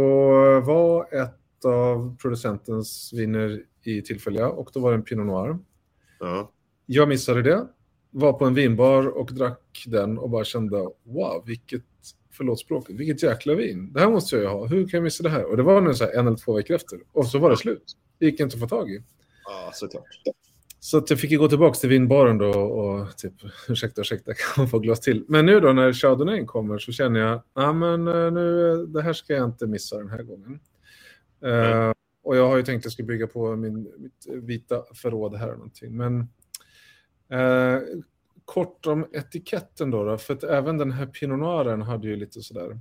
var 0.60 1.14
ett 1.14 1.64
av 1.64 2.16
producentens 2.16 3.12
viner 3.12 3.62
i 3.82 4.02
tillfälliga 4.02 4.48
och 4.48 4.70
då 4.74 4.80
var 4.80 4.90
det 4.90 4.96
en 4.96 5.02
Pinot 5.02 5.26
Noir. 5.26 5.58
Ja. 6.20 6.52
Jag 6.86 7.08
missade 7.08 7.42
det, 7.42 7.66
var 8.10 8.32
på 8.32 8.44
en 8.44 8.54
vinbar 8.54 9.06
och 9.06 9.34
drack 9.34 9.84
den 9.86 10.18
och 10.18 10.30
bara 10.30 10.44
kände 10.44 10.76
wow, 11.02 11.42
vilket, 11.46 11.84
förlåt 12.30 12.60
språket, 12.60 12.96
vilket 12.96 13.22
jäkla 13.22 13.54
vin. 13.54 13.92
Det 13.92 14.00
här 14.00 14.10
måste 14.10 14.36
jag 14.36 14.42
ju 14.42 14.48
ha, 14.48 14.66
hur 14.66 14.88
kan 14.88 14.98
jag 14.98 15.04
missa 15.04 15.22
det 15.22 15.30
här? 15.30 15.44
Och 15.44 15.56
det 15.56 15.62
var 15.62 15.80
nu 15.80 15.94
så 15.94 16.04
en 16.04 16.26
eller 16.26 16.36
två 16.36 16.52
veckor 16.56 16.76
efter 16.76 16.98
och 17.12 17.26
så 17.26 17.38
var 17.38 17.50
det 17.50 17.56
slut. 17.56 17.96
Det 18.18 18.26
gick 18.26 18.40
inte 18.40 18.54
att 18.54 18.60
få 18.60 18.68
tag 18.68 18.90
i. 18.90 19.02
ja, 19.44 19.70
såklart. 19.74 20.04
Så 20.84 20.98
att 20.98 21.10
jag 21.10 21.20
fick 21.20 21.30
ju 21.30 21.38
gå 21.38 21.48
tillbaka 21.48 21.74
till 21.74 21.88
vinbaren 21.88 22.38
då 22.38 22.50
och 22.50 23.16
typ, 23.16 23.32
ursäkta, 23.68 24.00
ursäkta, 24.00 24.34
kan 24.54 24.62
man 24.62 24.68
få 24.68 24.78
glas 24.78 25.00
till? 25.00 25.24
Men 25.28 25.46
nu 25.46 25.60
då 25.60 25.72
när 25.72 25.92
Chardonnay 25.92 26.44
kommer 26.46 26.78
så 26.78 26.92
känner 26.92 27.20
jag, 27.20 27.42
ja 27.54 27.72
men 27.72 28.08
eh, 28.08 28.32
nu, 28.32 28.86
det 28.86 29.02
här 29.02 29.12
ska 29.12 29.32
jag 29.32 29.44
inte 29.44 29.66
missa 29.66 29.98
den 29.98 30.08
här 30.08 30.22
gången. 30.22 30.60
Eh, 31.44 31.92
och 32.22 32.36
jag 32.36 32.48
har 32.48 32.56
ju 32.56 32.62
tänkt 32.62 32.80
att 32.80 32.84
jag 32.84 32.92
ska 32.92 33.02
bygga 33.02 33.26
på 33.26 33.56
min, 33.56 33.82
mitt 33.98 34.26
vita 34.42 34.82
förråd 34.94 35.34
här 35.34 35.46
eller 35.46 35.56
någonting. 35.56 35.96
Men 35.96 36.20
eh, 37.40 37.82
kort 38.44 38.86
om 38.86 39.06
etiketten 39.12 39.90
då, 39.90 40.04
då, 40.04 40.18
för 40.18 40.34
att 40.34 40.44
även 40.44 40.78
den 40.78 40.92
här 40.92 41.06
Pinot 41.06 41.38
Noiren 41.38 41.82
hade 41.82 42.08
ju 42.08 42.16
lite 42.16 42.42
sådär. 42.42 42.80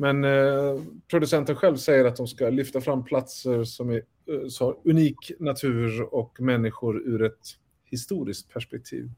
Men 0.00 0.24
eh, 0.24 0.82
producenten 1.10 1.56
själv 1.56 1.76
säger 1.76 2.04
att 2.04 2.16
de 2.16 2.26
ska 2.26 2.50
lyfta 2.50 2.80
fram 2.80 3.04
platser 3.04 3.64
som 3.64 3.90
är, 3.90 3.96
eh, 4.26 4.48
så 4.48 4.64
har 4.64 4.76
unik 4.84 5.32
natur 5.40 6.14
och 6.14 6.40
människor 6.40 7.02
ur 7.08 7.22
ett 7.22 7.46
historiskt 7.84 8.48
perspektiv. 8.48 9.10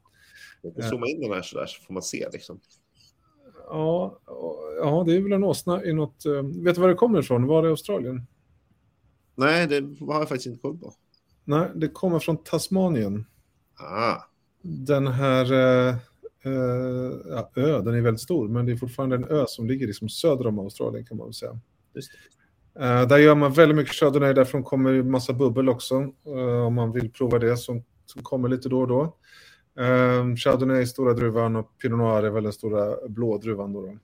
Zooma 0.89 1.07
in 1.07 1.21
den 1.21 1.31
här 1.31 1.41
sådär 1.41 1.65
så 1.65 1.81
får 1.81 1.93
man 1.93 2.03
se 2.03 2.29
liksom. 2.33 2.59
Ja, 3.69 4.19
ja 4.81 5.03
det 5.07 5.15
är 5.15 5.21
väl 5.21 5.31
en 5.31 5.43
åsna 5.43 5.83
i 5.83 5.93
något... 5.93 6.25
eh, 6.25 6.41
Vet 6.63 6.75
du 6.75 6.81
var 6.81 6.87
det 6.87 6.93
kommer 6.95 7.19
ifrån? 7.19 7.45
Var 7.47 7.63
det 7.63 7.69
Australien? 7.69 8.27
Nej, 9.35 9.67
det 9.67 10.05
har 10.05 10.19
jag 10.19 10.29
faktiskt 10.29 10.47
inte 10.47 10.61
koll 10.61 10.77
på. 10.77 10.93
Nej, 11.43 11.69
det 11.75 11.87
kommer 11.87 12.19
från 12.19 12.37
Tasmanien. 12.43 13.25
Ah, 13.79 14.15
Den 14.61 15.07
här 15.07 15.45
ja, 17.29 17.51
ö, 17.55 17.81
den 17.81 17.93
är 17.93 18.01
väldigt 18.01 18.21
stor, 18.21 18.47
men 18.47 18.65
det 18.65 18.71
är 18.71 18.77
fortfarande 18.77 19.15
en 19.15 19.23
ö 19.23 19.45
som 19.47 19.67
ligger 19.67 19.87
liksom 19.87 20.09
söder 20.09 20.47
om 20.47 20.59
Australien 20.59 21.05
kan 21.05 21.17
man 21.17 21.27
väl 21.27 21.33
säga. 21.33 21.59
Eh, 22.79 23.07
där 23.07 23.17
gör 23.17 23.35
man 23.35 23.53
väldigt 23.53 23.75
mycket 23.75 23.95
chardonnay, 23.95 24.33
därifrån 24.33 24.63
kommer 24.63 25.03
massa 25.03 25.33
bubbel 25.33 25.69
också, 25.69 25.95
eh, 26.25 26.65
om 26.65 26.73
man 26.73 26.91
vill 26.91 27.11
prova 27.11 27.39
det, 27.39 27.57
som, 27.57 27.83
som 28.05 28.23
kommer 28.23 28.49
lite 28.49 28.69
då 28.69 28.81
och 28.81 28.87
då. 28.87 29.15
Eh, 29.79 30.35
chardonnay 30.35 30.81
är 30.81 30.85
stora 30.85 31.13
druvan 31.13 31.55
och 31.55 31.77
Pinot 31.77 31.99
Noir 31.99 32.23
är 32.23 32.29
väl 32.29 32.43
den 32.43 32.53
stora 32.53 33.07
blå 33.07 33.37
druvan 33.37 33.73
då. 33.73 33.81
då. 33.81 33.97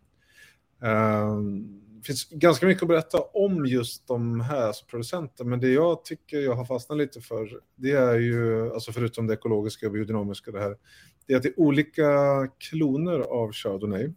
Eh, 0.87 1.37
det 1.67 1.76
finns 2.07 2.29
ganska 2.29 2.65
mycket 2.65 2.83
att 2.83 2.89
berätta 2.89 3.19
om 3.19 3.65
just 3.65 4.07
de 4.07 4.41
här 4.41 4.73
producenten, 4.89 5.49
men 5.49 5.59
det 5.59 5.69
jag 5.69 6.05
tycker 6.05 6.37
jag 6.37 6.55
har 6.55 6.65
fastnat 6.65 6.97
lite 6.97 7.21
för, 7.21 7.61
det 7.75 7.91
är 7.91 8.19
ju, 8.19 8.73
alltså 8.73 8.91
förutom 8.91 9.27
det 9.27 9.33
ekologiska 9.33 9.85
och 9.85 9.91
biodynamiska 9.91 10.51
det 10.51 10.59
här, 10.59 10.77
det 11.25 11.33
är 11.33 11.37
att 11.37 11.43
det 11.43 11.49
är 11.49 11.59
olika 11.59 12.11
kloner 12.59 13.19
av 13.19 13.51
chardonnay 13.51 14.13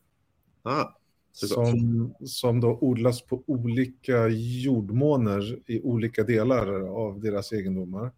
Ah, 0.63 0.95
som, 1.33 2.15
som 2.25 2.61
då 2.61 2.79
odlas 2.81 3.23
på 3.23 3.43
olika 3.47 4.29
jordmåner 4.29 5.59
i 5.67 5.81
olika 5.81 6.23
delar 6.23 6.81
av 6.83 7.21
deras 7.21 7.53
egendomar. 7.53 8.13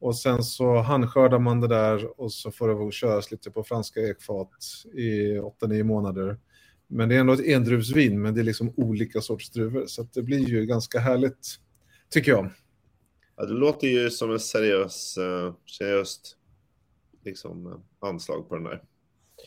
Och 0.00 0.16
sen 0.16 0.42
så 0.42 0.76
handskördar 0.76 1.38
man 1.38 1.60
det 1.60 1.68
där 1.68 2.20
och 2.20 2.32
så 2.32 2.50
får 2.50 2.86
det 2.86 2.92
köras 2.92 3.30
lite 3.30 3.50
på 3.50 3.64
franska 3.64 4.00
ekfat 4.00 4.50
i 4.94 5.38
8-9 5.38 5.82
månader. 5.82 6.38
Men 6.88 7.08
det 7.08 7.16
är 7.16 7.20
ändå 7.20 7.32
ett 7.32 7.46
endruvsvin, 7.46 8.22
men 8.22 8.34
det 8.34 8.40
är 8.40 8.44
liksom 8.44 8.72
olika 8.76 9.20
sorts 9.20 9.50
druvor. 9.50 9.86
Så 9.86 10.02
det 10.02 10.22
blir 10.22 10.48
ju 10.48 10.66
ganska 10.66 10.98
härligt, 10.98 11.46
tycker 12.10 12.30
jag. 12.30 12.50
Ja, 13.36 13.44
det 13.44 13.54
låter 13.54 13.88
ju 13.88 14.10
som 14.10 14.30
en 14.30 14.40
seriös, 14.40 15.18
uh, 15.18 15.54
seriöst 15.78 16.36
liksom, 17.24 17.82
anslag 18.00 18.48
på 18.48 18.54
den 18.54 18.64
där. 18.64 18.82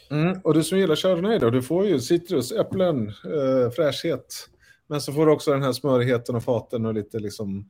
Mm, 0.10 0.40
och 0.44 0.54
du 0.54 0.64
som 0.64 0.80
gillar 0.80 0.96
Chardonnay 0.96 1.40
då, 1.40 1.50
du 1.50 1.62
får 1.62 1.86
ju 1.86 2.00
citrus, 2.00 2.52
äpplen, 2.52 3.08
eh, 3.08 3.72
fräschhet. 3.76 4.50
Men 4.88 5.02
så 5.02 5.14
får 5.14 5.26
du 5.26 5.32
också 5.32 5.52
den 5.52 5.64
här 5.64 5.74
smörigheten 5.74 6.36
och 6.36 6.44
faten 6.44 6.86
och 6.86 6.94
lite 6.94 7.20
liksom 7.20 7.70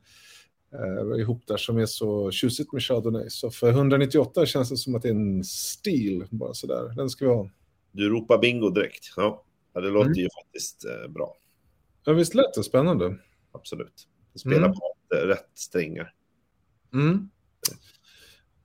eh, 0.72 1.20
ihop 1.20 1.46
där 1.46 1.56
som 1.56 1.78
är 1.78 1.86
så 1.86 2.30
tjusigt 2.30 2.72
med 2.72 2.82
Chardonnay. 2.82 3.30
Så 3.30 3.50
för 3.50 3.70
198 3.70 4.46
känns 4.46 4.70
det 4.70 4.76
som 4.76 4.94
att 4.94 5.02
det 5.02 5.08
är 5.08 5.14
en 5.14 5.44
stil, 5.44 6.24
bara 6.30 6.54
sådär. 6.54 6.94
Den 6.96 7.10
ska 7.10 7.24
vi 7.24 7.34
ha. 7.34 7.50
Du 7.92 8.08
ropar 8.08 8.38
bingo 8.38 8.70
direkt. 8.70 9.12
Ja, 9.16 9.44
ja 9.72 9.80
det 9.80 9.90
låter 9.90 10.06
mm. 10.06 10.18
ju 10.18 10.28
faktiskt 10.42 10.84
eh, 10.84 11.10
bra. 11.10 11.36
Ja, 12.04 12.12
visst 12.12 12.34
lät 12.34 12.54
det 12.54 12.62
spännande? 12.62 13.18
Absolut. 13.52 14.08
Det 14.32 14.38
spelar 14.38 14.66
mm. 14.66 14.72
på 14.72 14.94
rätt 15.14 15.50
strängar. 15.54 16.14
Mm. 16.92 17.28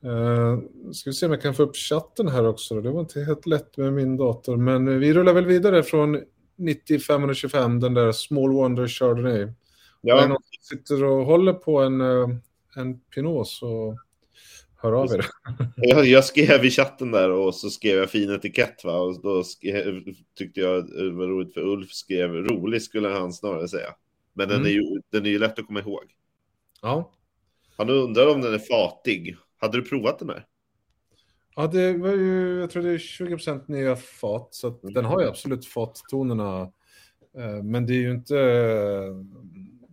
Uh, 0.05 0.61
ska 0.91 1.09
vi 1.09 1.13
se 1.13 1.25
om 1.25 1.31
jag 1.31 1.41
kan 1.41 1.53
få 1.53 1.63
upp 1.63 1.75
chatten 1.75 2.27
här 2.27 2.47
också. 2.47 2.81
Det 2.81 2.91
var 2.91 2.99
inte 2.99 3.23
helt 3.23 3.45
lätt 3.45 3.77
med 3.77 3.93
min 3.93 4.17
dator. 4.17 4.57
Men 4.57 4.99
vi 4.99 5.13
rullar 5.13 5.33
väl 5.33 5.45
vidare 5.45 5.83
från 5.83 6.23
9525, 6.55 7.79
den 7.79 7.93
där 7.93 8.11
Small 8.11 8.51
Wonder 8.51 8.87
Chardonnay. 8.87 9.51
Ja. 10.01 10.23
Om 10.23 10.29
någon 10.29 10.41
sitter 10.61 11.03
och 11.03 11.25
håller 11.25 11.53
på 11.53 11.79
en, 11.79 12.01
eh, 12.01 12.29
en 12.75 12.99
Pinot 12.99 13.47
så 13.47 13.97
hör 14.77 14.93
av 14.93 15.13
er. 15.13 15.25
Jag, 15.75 16.05
jag 16.05 16.25
skrev 16.25 16.65
i 16.65 16.69
chatten 16.69 17.11
där 17.11 17.31
och 17.31 17.55
så 17.55 17.69
skrev 17.69 17.97
jag 17.97 18.09
fin 18.09 18.31
etikett. 18.31 18.83
Va? 18.83 18.99
Och 18.99 19.21
då 19.21 19.43
skrev, 19.43 20.03
tyckte 20.35 20.59
jag 20.59 20.87
det 20.87 21.11
var 21.11 21.27
roligt 21.27 21.53
för 21.53 21.61
Ulf 21.61 21.91
skrev 21.91 22.33
rolig 22.33 22.81
skulle 22.81 23.07
han 23.07 23.33
snarare 23.33 23.67
säga. 23.67 23.89
Men 24.33 24.47
den, 24.47 24.57
mm. 24.57 24.67
är 24.67 24.71
ju, 24.71 25.01
den 25.11 25.25
är 25.25 25.29
ju 25.29 25.39
lätt 25.39 25.59
att 25.59 25.67
komma 25.67 25.79
ihåg. 25.79 26.03
Ja. 26.81 27.11
Han 27.77 27.89
undrar 27.89 28.27
om 28.27 28.41
den 28.41 28.53
är 28.53 28.59
fatig. 28.59 29.37
Hade 29.57 29.77
du 29.77 29.89
provat 29.89 30.19
den 30.19 30.29
här? 30.29 30.45
Ja, 31.55 31.67
det 31.67 31.93
var 31.93 32.09
ju, 32.09 32.59
jag 32.59 32.69
tror 32.69 32.83
det 32.83 32.89
är 32.89 32.97
20% 32.97 33.63
nya 33.67 33.95
fat, 33.95 34.47
så 34.51 34.67
mm. 34.67 34.93
den 34.93 35.05
har 35.05 35.21
ju 35.21 35.27
absolut 35.27 35.65
fattonerna. 35.65 36.61
Eh, 37.37 37.63
men 37.63 37.85
det 37.85 37.93
är 37.93 38.01
ju 38.01 38.11
inte, 38.11 38.37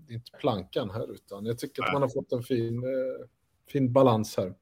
är 0.09 0.15
inte 0.15 0.31
plankan 0.41 0.91
här, 0.91 1.13
utan 1.13 1.47
jag 1.47 1.59
tycker 1.59 1.83
Nej. 1.83 1.89
att 1.89 1.93
man 1.93 2.03
har 2.03 2.09
fått 2.09 2.33
en 2.33 2.43
fin, 2.43 2.79
eh, 2.79 3.27
fin 3.69 3.93
balans 3.93 4.37
här. 4.37 4.55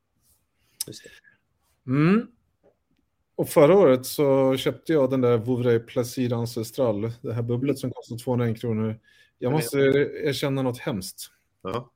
Mm. 1.87 2.27
Och 3.35 3.49
förra 3.49 3.79
året 3.79 4.07
så 4.07 4.57
köpte 4.57 4.93
jag 4.93 5.11
den 5.11 5.21
där 5.21 5.39
Vouvray 5.39 5.79
Placide 5.79 6.37
Ancestral, 6.37 7.13
det 7.23 7.33
här 7.33 7.43
bubblet 7.43 7.79
som 7.79 7.91
kostar 7.91 8.19
201 8.19 8.61
kronor. 8.61 9.01
Jag 9.39 9.53
måste 9.53 9.79
erkänna 10.25 10.63
något 10.63 10.79
hemskt. 10.79 11.31
Ja. 11.63 11.93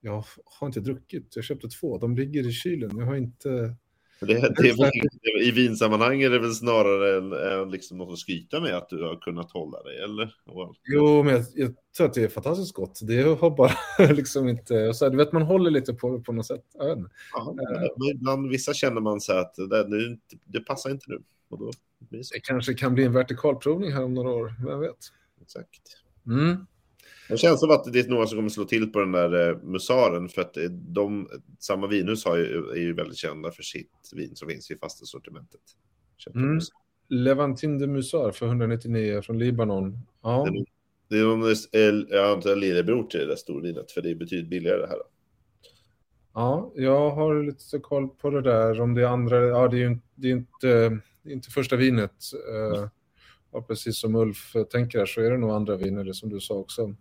Jag 0.00 0.24
har 0.44 0.66
inte 0.66 0.80
druckit, 0.80 1.36
jag 1.36 1.44
köpte 1.44 1.68
två, 1.68 1.98
de 1.98 2.16
ligger 2.16 2.48
i 2.48 2.52
kylen. 2.52 2.98
Jag 2.98 3.06
har 3.06 3.16
inte 3.16 3.76
det, 4.20 4.54
det 4.56 4.72
väl, 4.78 4.90
I 5.42 5.50
vinsammanhang 5.50 6.22
är 6.22 6.30
det 6.30 6.38
väl 6.38 6.54
snarare 6.54 7.18
en, 7.18 7.32
en 7.32 7.70
liksom 7.70 7.98
något 7.98 8.12
att 8.12 8.18
skryta 8.18 8.60
med 8.60 8.76
att 8.76 8.88
du 8.88 9.02
har 9.02 9.16
kunnat 9.16 9.52
hålla 9.52 9.82
dig, 9.82 9.98
eller? 9.98 10.34
Jo, 10.84 11.22
men 11.22 11.34
jag, 11.34 11.44
jag 11.54 11.74
tror 11.96 12.06
att 12.06 12.14
det 12.14 12.22
är 12.22 12.28
fantastiskt 12.28 12.74
gott. 12.74 13.00
Det 13.02 13.22
har 13.22 13.50
bara 13.50 13.72
liksom 14.12 14.48
inte... 14.48 14.94
Så 14.94 15.04
här, 15.04 15.10
du 15.10 15.16
vet, 15.16 15.32
man 15.32 15.42
håller 15.42 15.70
lite 15.70 15.94
på 15.94 16.20
på 16.20 16.32
något 16.32 16.46
sätt. 16.46 16.64
Ja, 16.78 17.54
men 17.56 18.16
ibland, 18.16 18.48
vissa 18.48 18.74
känner 18.74 19.00
man 19.00 19.20
så 19.20 19.32
att 19.32 19.54
det, 19.54 19.84
det, 19.88 20.18
det 20.44 20.60
passar 20.60 20.90
inte 20.90 21.04
nu. 21.08 21.22
Och 21.48 21.58
då 21.58 21.70
det, 21.98 22.16
det 22.16 22.40
kanske 22.42 22.74
kan 22.74 22.94
bli 22.94 23.04
en 23.04 23.12
vertikalprovning 23.12 23.92
här 23.92 24.04
om 24.04 24.14
några 24.14 24.30
år, 24.30 24.54
vem 24.66 24.80
vet? 24.80 24.98
Exakt. 25.42 25.80
Mm. 26.26 26.66
Det 27.30 27.38
känns 27.38 27.60
som 27.60 27.70
att 27.70 27.92
det 27.92 28.00
är 28.00 28.08
några 28.08 28.26
som 28.26 28.38
kommer 28.38 28.48
slå 28.48 28.64
till 28.64 28.92
på 28.92 28.98
den 28.98 29.12
där 29.12 29.48
eh, 29.48 29.56
musaren 29.62 30.28
för 30.28 30.40
att 30.42 30.56
de, 30.72 31.28
samma 31.58 31.86
vinhus 31.86 32.24
har 32.24 32.36
ju, 32.36 32.70
är 32.70 32.80
ju 32.80 32.92
väldigt 32.92 33.16
kända 33.16 33.50
för 33.50 33.62
sitt 33.62 34.10
vin 34.12 34.36
som 34.36 34.48
finns 34.48 34.70
i 34.70 34.76
fasta 34.76 35.04
sortimentet. 35.04 35.60
Mm. 36.34 36.60
Levantine 37.08 37.78
de 37.78 37.86
Musar 37.86 38.30
för 38.30 38.46
199 38.46 39.22
från 39.22 39.38
Libanon. 39.38 39.98
Ja. 40.22 40.48
Det, 40.50 40.64
det 41.08 41.20
är 41.20 41.24
någon, 41.24 42.06
jag 42.08 42.32
antar 42.32 42.56
lillebror 42.56 43.02
till 43.02 43.20
det 43.20 43.26
där 43.26 43.36
storvinet 43.36 43.92
för 43.92 44.02
det 44.02 44.10
är 44.10 44.14
betydligt 44.14 44.50
billigare 44.50 44.86
här. 44.86 44.96
Då. 44.96 45.04
Ja, 46.34 46.72
jag 46.74 47.10
har 47.10 47.42
lite 47.42 47.78
koll 47.78 48.08
på 48.08 48.30
det 48.30 48.42
där. 48.42 48.80
Om 48.80 48.94
det 48.94 49.02
är 49.02 49.06
andra, 49.06 49.46
ja 49.46 49.68
det 49.68 49.76
är 49.76 49.88
ju 49.88 49.98
det 50.14 50.28
är 50.28 50.32
inte, 50.32 51.00
det 51.22 51.30
är 51.30 51.32
inte 51.32 51.50
första 51.50 51.76
vinet. 51.76 52.12
Mm. 52.48 52.82
Uh, 53.54 53.62
precis 53.66 54.00
som 54.00 54.14
Ulf 54.14 54.52
tänker 54.72 54.98
här 54.98 55.06
så 55.06 55.20
är 55.20 55.30
det 55.30 55.38
nog 55.38 55.50
andra 55.50 55.76
viner, 55.76 56.12
som 56.12 56.28
du 56.28 56.40
sa 56.40 56.54
också. 56.54 56.94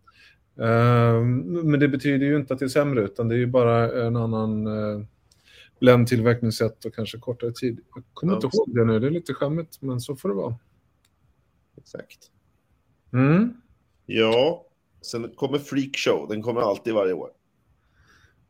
Ehm, 0.62 1.40
men 1.42 1.80
det 1.80 1.88
betyder 1.88 2.26
ju 2.26 2.36
inte 2.36 2.54
att 2.54 2.60
det 2.60 2.66
är 2.66 2.70
sämre, 2.70 3.02
utan 3.02 3.28
det 3.28 3.36
är 3.36 3.40
ju 3.40 3.48
bara 3.48 4.06
en 4.06 4.16
annan 4.16 4.68
uh, 4.68 5.06
bländtillverkningssätt 5.80 6.86
och 6.86 6.96
kanske 6.96 7.18
kortare 7.18 7.52
tid. 7.52 7.80
Jag 7.96 8.04
kommer 8.14 8.34
ja, 8.34 8.38
inte 8.38 8.58
ihåg 8.58 8.76
det 8.76 8.86
nu, 8.86 9.00
det 9.00 9.08
är 9.08 9.12
lite 9.12 9.34
skämmigt, 9.34 9.82
men 9.82 10.02
så 10.02 10.16
får 10.16 10.30
det 10.30 10.36
vara. 10.36 10.56
Exakt. 11.78 12.32
Mm. 13.14 13.54
Ja, 14.06 14.66
sen 15.02 15.32
kommer 15.36 15.58
Freak 15.58 15.98
Show, 15.98 16.28
den 16.30 16.44
kommer 16.44 16.62
alltid 16.62 16.94
varje 16.94 17.14
år. 17.14 17.30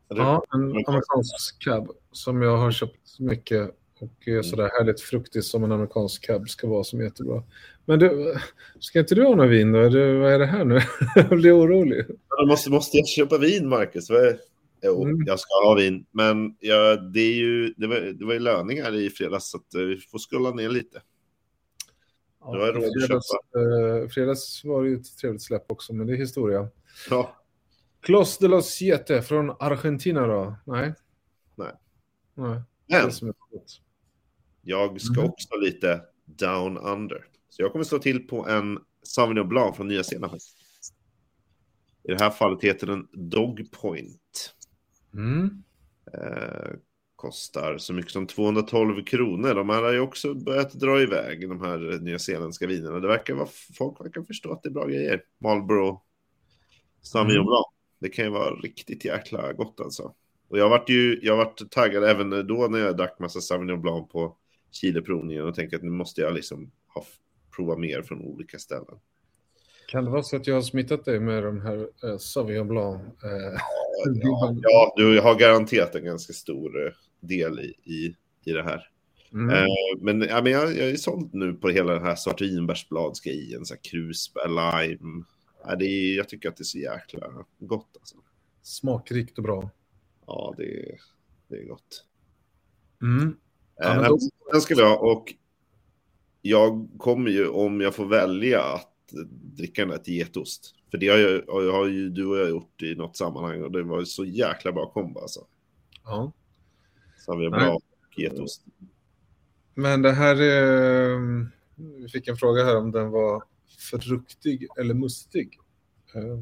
Ja, 0.07 0.43
en 0.53 0.61
amerikansk 0.61 1.63
cab 1.63 1.91
som 2.11 2.41
jag 2.41 2.57
har 2.57 2.71
köpt 2.71 3.19
mycket 3.19 3.78
och 3.99 4.27
är 4.27 4.41
sådär 4.41 4.69
härligt 4.79 5.01
fruktig 5.01 5.43
som 5.43 5.63
en 5.63 5.71
amerikansk 5.71 6.25
cab 6.25 6.49
ska 6.49 6.67
vara 6.67 6.83
som 6.83 6.99
är 6.99 7.03
jättebra. 7.03 7.43
Men 7.85 7.99
du, 7.99 8.35
ska 8.79 8.99
inte 8.99 9.15
du 9.15 9.23
ha 9.23 9.35
något 9.35 9.49
vin 9.49 9.71
då? 9.71 9.89
Du, 9.89 10.19
vad 10.19 10.33
är 10.33 10.39
det 10.39 10.45
här 10.45 10.65
nu? 10.65 10.79
jag 11.15 11.29
blir 11.29 11.59
orolig. 11.59 12.05
Ja, 12.29 12.45
måste, 12.45 12.69
måste 12.69 12.97
jag 12.97 13.07
köpa 13.07 13.37
vin, 13.37 13.69
Marcus? 13.69 14.09
Är... 14.09 14.39
Jo, 14.83 15.03
mm. 15.03 15.23
jag 15.25 15.39
ska 15.39 15.53
ha 15.65 15.75
vin. 15.75 16.05
Men 16.11 16.55
ja, 16.59 16.95
det, 16.95 17.19
är 17.19 17.33
ju, 17.33 17.73
det, 17.77 17.87
var, 17.87 17.95
det 17.99 18.25
var 18.25 18.33
ju 18.33 18.39
löningar 18.39 18.95
i 18.95 19.09
fredags, 19.09 19.49
så 19.49 19.57
att 19.57 19.75
eh, 19.75 19.81
vi 19.81 19.97
får 19.97 20.19
skulla 20.19 20.51
ner 20.51 20.69
lite. 20.69 21.01
Ja, 22.41 22.51
det 22.51 22.59
var 22.59 22.73
råd 22.73 22.83
fredags, 22.83 23.31
eh, 23.33 24.09
fredags 24.09 24.65
var 24.65 24.83
det 24.83 24.89
ju 24.89 24.95
ett 24.95 25.17
trevligt 25.17 25.43
släpp 25.43 25.71
också, 25.71 25.93
men 25.93 26.07
det 26.07 26.13
är 26.13 26.17
historia. 26.17 26.69
Ja. 27.09 27.35
Clos 28.01 28.37
de 28.37 28.47
los 28.47 28.67
Siete 28.67 29.21
från 29.21 29.49
Argentina 29.59 30.27
då? 30.27 30.55
Nej. 30.65 30.93
Nej. 31.55 31.73
Nej. 32.35 32.61
Men, 32.87 33.33
jag 34.69 35.01
ska 35.01 35.19
mm. 35.19 35.31
också 35.31 35.57
lite 35.57 36.01
down 36.25 36.77
under. 36.77 37.25
Så 37.49 37.61
jag 37.61 37.71
kommer 37.71 37.85
slå 37.85 37.99
till 37.99 38.27
på 38.27 38.47
en 38.47 38.79
Sauvignon 39.03 39.49
Blanc 39.49 39.75
från 39.75 39.87
Nya 39.87 40.03
Zeeland. 40.03 40.41
I 42.03 42.11
det 42.11 42.19
här 42.19 42.29
fallet 42.29 42.63
heter 42.63 42.87
den 42.87 43.07
Dog 43.11 43.71
Point. 43.71 44.55
Mm. 45.13 45.63
Eh, 46.13 46.71
kostar 47.15 47.77
så 47.77 47.93
mycket 47.93 48.11
som 48.11 48.27
212 48.27 49.03
kronor. 49.03 49.53
De 49.53 49.69
här 49.69 49.83
har 49.83 49.91
ju 49.91 49.99
också 49.99 50.33
börjat 50.33 50.73
dra 50.73 51.01
iväg, 51.01 51.49
de 51.49 51.61
här 51.61 51.99
nyzeeländska 52.01 52.67
vinerna. 52.67 52.99
Det 52.99 53.07
verkar 53.07 53.33
vara, 53.33 53.47
folk 53.77 54.01
verkar 54.01 54.21
förstå 54.21 54.51
att 54.51 54.63
det 54.63 54.69
är 54.69 54.73
bra 54.73 54.85
grejer. 54.85 55.23
Marlboro, 55.37 56.01
Sauvignon 57.01 57.35
mm. 57.35 57.45
Blanc. 57.45 57.65
Det 57.99 58.09
kan 58.09 58.25
ju 58.25 58.31
vara 58.31 58.55
riktigt 58.55 59.05
jäkla 59.05 59.53
gott 59.53 59.79
alltså. 59.79 60.13
Och 60.49 60.57
jag 60.57 60.69
varit 60.69 60.89
ju, 60.89 61.19
jag 61.21 61.37
varit 61.37 61.71
taggad 61.71 62.03
även 62.03 62.47
då 62.47 62.67
när 62.69 62.79
jag 62.79 62.97
drack 62.97 63.19
massa 63.19 63.41
Sauvignon 63.41 63.81
Blanc 63.81 64.11
på 64.11 64.37
Chileprovningen 64.71 65.45
och 65.45 65.55
tänkte 65.55 65.75
att 65.75 65.83
nu 65.83 65.89
måste 65.89 66.21
jag 66.21 66.33
liksom 66.33 66.71
ha, 66.87 67.05
prova 67.55 67.77
mer 67.77 68.01
från 68.01 68.21
olika 68.21 68.59
ställen. 68.59 68.99
Kan 69.87 70.05
det 70.05 70.11
vara 70.11 70.23
så 70.23 70.35
att 70.35 70.47
jag 70.47 70.55
har 70.55 70.61
smittat 70.61 71.05
dig 71.05 71.19
med 71.19 71.43
de 71.43 71.61
här 71.61 71.89
eh, 72.03 72.17
Sauvignon 72.17 72.67
Blanc? 72.67 73.01
Eh, 73.23 73.59
ja, 74.05 74.55
ja, 74.61 74.93
du 74.97 75.19
har 75.19 75.35
garanterat 75.39 75.95
en 75.95 76.05
ganska 76.05 76.33
stor 76.33 76.85
eh, 76.85 76.91
del 77.19 77.59
i, 77.59 77.93
i, 77.93 78.15
i 78.45 78.51
det 78.51 78.63
här. 78.63 78.89
Mm. 79.33 79.49
Eh, 79.49 79.65
men, 80.01 80.21
ja, 80.21 80.41
men 80.41 80.51
jag, 80.51 80.77
jag 80.77 80.89
är 80.89 80.95
såld 80.95 81.33
nu 81.33 81.53
på 81.53 81.69
hela 81.69 81.93
den 81.93 82.03
här 82.03 82.15
svartvinbärsbladsgrejen, 82.15 83.65
så 83.65 83.73
här 83.73 83.81
krusbär, 83.81 84.47
lime. 84.47 85.23
Ja, 85.63 85.75
det 85.75 85.85
är, 85.85 86.17
jag 86.17 86.29
tycker 86.29 86.49
att 86.49 86.57
det 86.57 86.61
är 86.61 86.65
så 86.65 86.77
jäkla 86.77 87.45
gott. 87.59 87.97
Alltså. 87.99 88.15
Smakrikt 88.61 89.37
och 89.37 89.43
bra. 89.43 89.69
Ja, 90.27 90.53
det, 90.57 90.97
det 91.47 91.55
är 91.55 91.65
gott. 91.65 92.05
Mm. 93.01 93.37
Ja, 93.75 93.95
eh, 93.95 94.07
då... 94.07 94.17
Den 94.51 94.61
ska 94.61 94.75
vi 94.75 94.81
ha 94.81 94.97
och 94.97 95.33
jag 96.41 96.89
kommer 96.97 97.31
ju, 97.31 97.47
om 97.47 97.81
jag 97.81 97.95
får 97.95 98.05
välja, 98.05 98.63
att 98.63 98.93
dricka 99.57 99.81
den 99.81 99.91
här 99.91 99.97
till 99.97 100.13
getost. 100.13 100.75
För 100.91 100.97
det 100.97 101.07
har, 101.07 101.17
jag, 101.17 101.71
har 101.71 101.87
ju 101.87 102.09
du 102.09 102.25
och 102.25 102.37
jag 102.37 102.49
gjort 102.49 102.81
i 102.81 102.95
något 102.95 103.17
sammanhang 103.17 103.63
och 103.63 103.71
det 103.71 103.83
var 103.83 104.03
så 104.03 104.25
jäkla 104.25 104.71
bra 104.71 104.91
kombo 104.91 105.19
alltså. 105.19 105.45
Ja. 106.03 106.31
Så 107.17 107.37
vi 107.37 107.45
har 107.45 107.51
bra 107.51 107.79
getost. 108.17 108.65
Men 109.73 110.01
det 110.01 110.11
här 110.11 110.41
är... 110.41 111.19
Vi 111.75 112.09
fick 112.09 112.27
en 112.27 112.37
fråga 112.37 112.63
här 112.63 112.77
om 112.77 112.91
den 112.91 113.09
var 113.09 113.43
fruktig 114.01 114.67
eller 114.79 114.93
mustig. 114.93 115.59
Eh, 116.15 116.39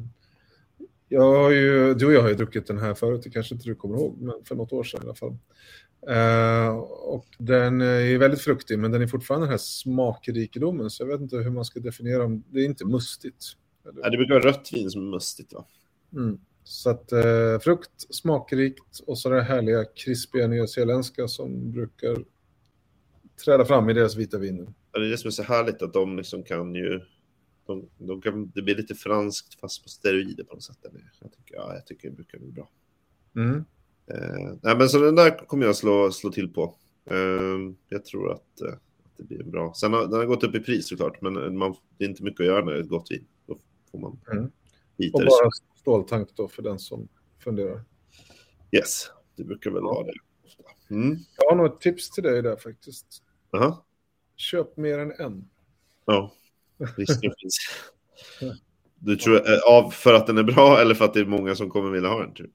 jag 1.08 1.42
har 1.42 1.50
ju, 1.50 1.94
du 1.94 2.06
och 2.06 2.12
jag 2.12 2.22
har 2.22 2.28
ju 2.28 2.34
druckit 2.34 2.66
den 2.66 2.78
här 2.78 2.94
förut, 2.94 3.22
det 3.24 3.30
kanske 3.30 3.54
inte 3.54 3.68
du 3.68 3.74
kommer 3.74 3.96
ihåg, 3.96 4.20
men 4.20 4.44
för 4.44 4.54
något 4.54 4.72
år 4.72 4.84
sedan 4.84 5.00
i 5.02 5.04
alla 5.04 5.14
fall. 5.14 5.38
Uh, 6.06 6.76
och 6.88 7.26
den 7.38 7.80
är 7.80 8.18
väldigt 8.18 8.40
fruktig, 8.40 8.78
men 8.78 8.92
den 8.92 9.02
är 9.02 9.06
fortfarande 9.06 9.46
den 9.46 9.50
här 9.50 9.58
smakrikedomen, 9.58 10.90
så 10.90 11.02
jag 11.02 11.08
vet 11.08 11.20
inte 11.20 11.36
hur 11.36 11.50
man 11.50 11.64
ska 11.64 11.80
definiera 11.80 12.24
om 12.24 12.44
det 12.48 12.60
är 12.60 12.64
inte 12.64 12.84
mustigt. 12.84 13.44
Eller? 13.84 14.00
Ja, 14.02 14.10
det 14.10 14.16
brukar 14.16 14.34
vara 14.34 14.44
rött 14.44 14.70
vin 14.72 14.90
som 14.90 15.06
är 15.06 15.10
mustigt, 15.10 15.52
va? 15.52 15.66
Mm. 16.12 16.38
Så 16.64 16.90
att 16.90 17.12
eh, 17.12 17.58
frukt, 17.60 18.14
smakrikt 18.14 19.00
och 19.06 19.18
så 19.18 19.28
det 19.28 19.42
härliga 19.42 19.84
krispiga 19.84 20.46
nyzeeländska 20.46 21.28
som 21.28 21.72
brukar 21.72 22.24
träda 23.44 23.64
fram 23.64 23.90
i 23.90 23.92
deras 23.92 24.16
vita 24.16 24.38
viner. 24.38 24.74
Ja, 24.92 25.00
det 25.00 25.06
är 25.06 25.10
det 25.10 25.18
som 25.18 25.28
är 25.28 25.32
så 25.32 25.42
härligt 25.42 25.82
att 25.82 25.92
de 25.92 26.16
liksom 26.16 26.42
kan 26.42 26.74
ju... 26.74 27.00
De, 27.66 27.88
de 27.98 28.20
kan, 28.22 28.50
det 28.54 28.62
blir 28.62 28.76
lite 28.76 28.94
franskt 28.94 29.60
fast 29.60 29.82
på 29.82 29.88
steroider 29.88 30.44
på 30.44 30.54
något 30.54 30.62
sätt. 30.62 30.78
Jag 31.20 31.32
tycker, 31.32 31.54
ja, 31.54 31.74
jag 31.74 31.86
tycker 31.86 32.10
det 32.10 32.16
brukar 32.16 32.38
bli 32.38 32.52
bra. 32.52 32.70
Mm. 33.36 33.64
Eh, 34.10 34.56
nej, 34.62 34.76
men 34.76 34.88
så 34.88 34.98
den 34.98 35.14
där 35.14 35.46
kommer 35.46 35.66
jag 35.66 35.76
slå, 35.76 36.10
slå 36.10 36.30
till 36.30 36.52
på. 36.52 36.74
Eh, 37.10 37.58
jag 37.88 38.04
tror 38.04 38.32
att, 38.32 38.60
eh, 38.60 38.72
att 38.72 39.12
det 39.16 39.24
blir 39.24 39.44
bra. 39.44 39.72
Sen 39.74 39.92
har 39.92 40.02
den 40.02 40.12
har 40.12 40.26
gått 40.26 40.44
upp 40.44 40.54
i 40.54 40.60
pris 40.60 40.88
såklart, 40.88 41.20
men 41.20 41.58
man, 41.58 41.74
det 41.98 42.04
är 42.04 42.08
inte 42.08 42.22
mycket 42.22 42.40
att 42.40 42.46
göra 42.46 42.64
när 42.64 42.72
det 42.72 42.78
är 42.78 42.82
ett 42.82 42.88
gott 42.88 43.10
vin. 43.10 43.26
Då 43.46 43.58
får 43.90 43.98
man 43.98 44.20
Mm. 44.32 45.12
Och 45.12 45.20
bara 45.20 45.50
ståltank 45.80 46.28
då 46.34 46.48
för 46.48 46.62
den 46.62 46.78
som 46.78 47.08
funderar. 47.38 47.84
Yes, 48.72 49.10
det 49.36 49.44
brukar 49.44 49.70
väl 49.70 49.82
vara 49.82 50.04
det. 50.04 50.12
Mm. 50.90 51.16
Jag 51.36 51.50
har 51.50 51.56
nog 51.56 51.66
ett 51.66 51.80
tips 51.80 52.10
till 52.10 52.22
dig 52.22 52.42
där 52.42 52.56
faktiskt. 52.56 53.06
Aha. 53.52 53.84
Köp 54.36 54.76
mer 54.76 54.98
än 54.98 55.12
en. 55.18 55.48
Ja, 56.04 56.32
risken 56.96 57.32
finns. 57.40 57.58
Du 58.94 59.16
tror, 59.16 59.42
av 59.68 59.90
för 59.90 60.14
att 60.14 60.26
den 60.26 60.38
är 60.38 60.42
bra 60.42 60.80
eller 60.80 60.94
för 60.94 61.04
att 61.04 61.14
det 61.14 61.20
är 61.20 61.26
många 61.26 61.54
som 61.54 61.70
kommer 61.70 61.90
vilja 61.90 62.08
ha 62.08 62.18
den? 62.20 62.34
Eh, 62.36 62.46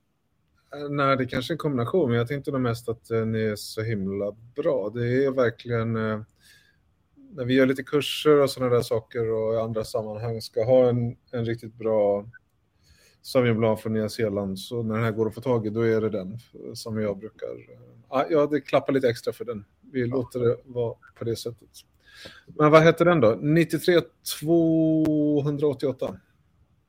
Nej, 0.89 1.17
det 1.17 1.23
är 1.23 1.27
kanske 1.27 1.51
är 1.51 1.55
en 1.55 1.57
kombination, 1.57 2.09
men 2.09 2.17
jag 2.17 2.27
tänkte 2.27 2.51
nog 2.51 2.61
mest 2.61 2.89
att 2.89 3.05
den 3.05 3.35
är 3.35 3.55
så 3.55 3.81
himla 3.81 4.31
bra. 4.55 4.89
Det 4.89 5.25
är 5.25 5.31
verkligen, 5.31 5.95
eh, 5.95 6.21
när 7.31 7.45
vi 7.45 7.53
gör 7.53 7.65
lite 7.65 7.83
kurser 7.83 8.39
och 8.39 8.49
sådana 8.49 8.75
där 8.75 8.81
saker 8.81 9.31
och 9.31 9.53
i 9.53 9.57
andra 9.57 9.83
sammanhang 9.83 10.41
ska 10.41 10.63
ha 10.63 10.89
en, 10.89 11.17
en 11.31 11.45
riktigt 11.45 11.73
bra 11.73 12.25
Sauvignon 13.21 13.59
Blanc 13.59 13.81
från 13.81 13.93
Nya 13.93 14.09
Zeeland, 14.09 14.59
så 14.59 14.83
när 14.83 14.95
den 14.95 15.03
här 15.03 15.11
går 15.11 15.27
att 15.27 15.35
få 15.35 15.41
tag 15.41 15.67
i, 15.67 15.69
då 15.69 15.81
är 15.81 16.01
det 16.01 16.09
den 16.09 16.37
som 16.73 17.01
jag 17.01 17.17
brukar... 17.17 17.47
eh, 17.47 18.23
Ja, 18.29 18.45
det 18.45 18.61
klappar 18.61 18.93
lite 18.93 19.09
extra 19.09 19.33
för 19.33 19.45
den. 19.45 19.65
Vi 19.91 20.05
låter 20.05 20.39
det 20.39 20.57
vara 20.65 20.95
på 21.15 21.23
det 21.23 21.35
sättet. 21.35 21.69
Men 22.47 22.71
vad 22.71 22.83
heter 22.83 23.05
den 23.05 23.19
då? 23.19 23.37
93 23.41 24.01
288. 24.39 26.19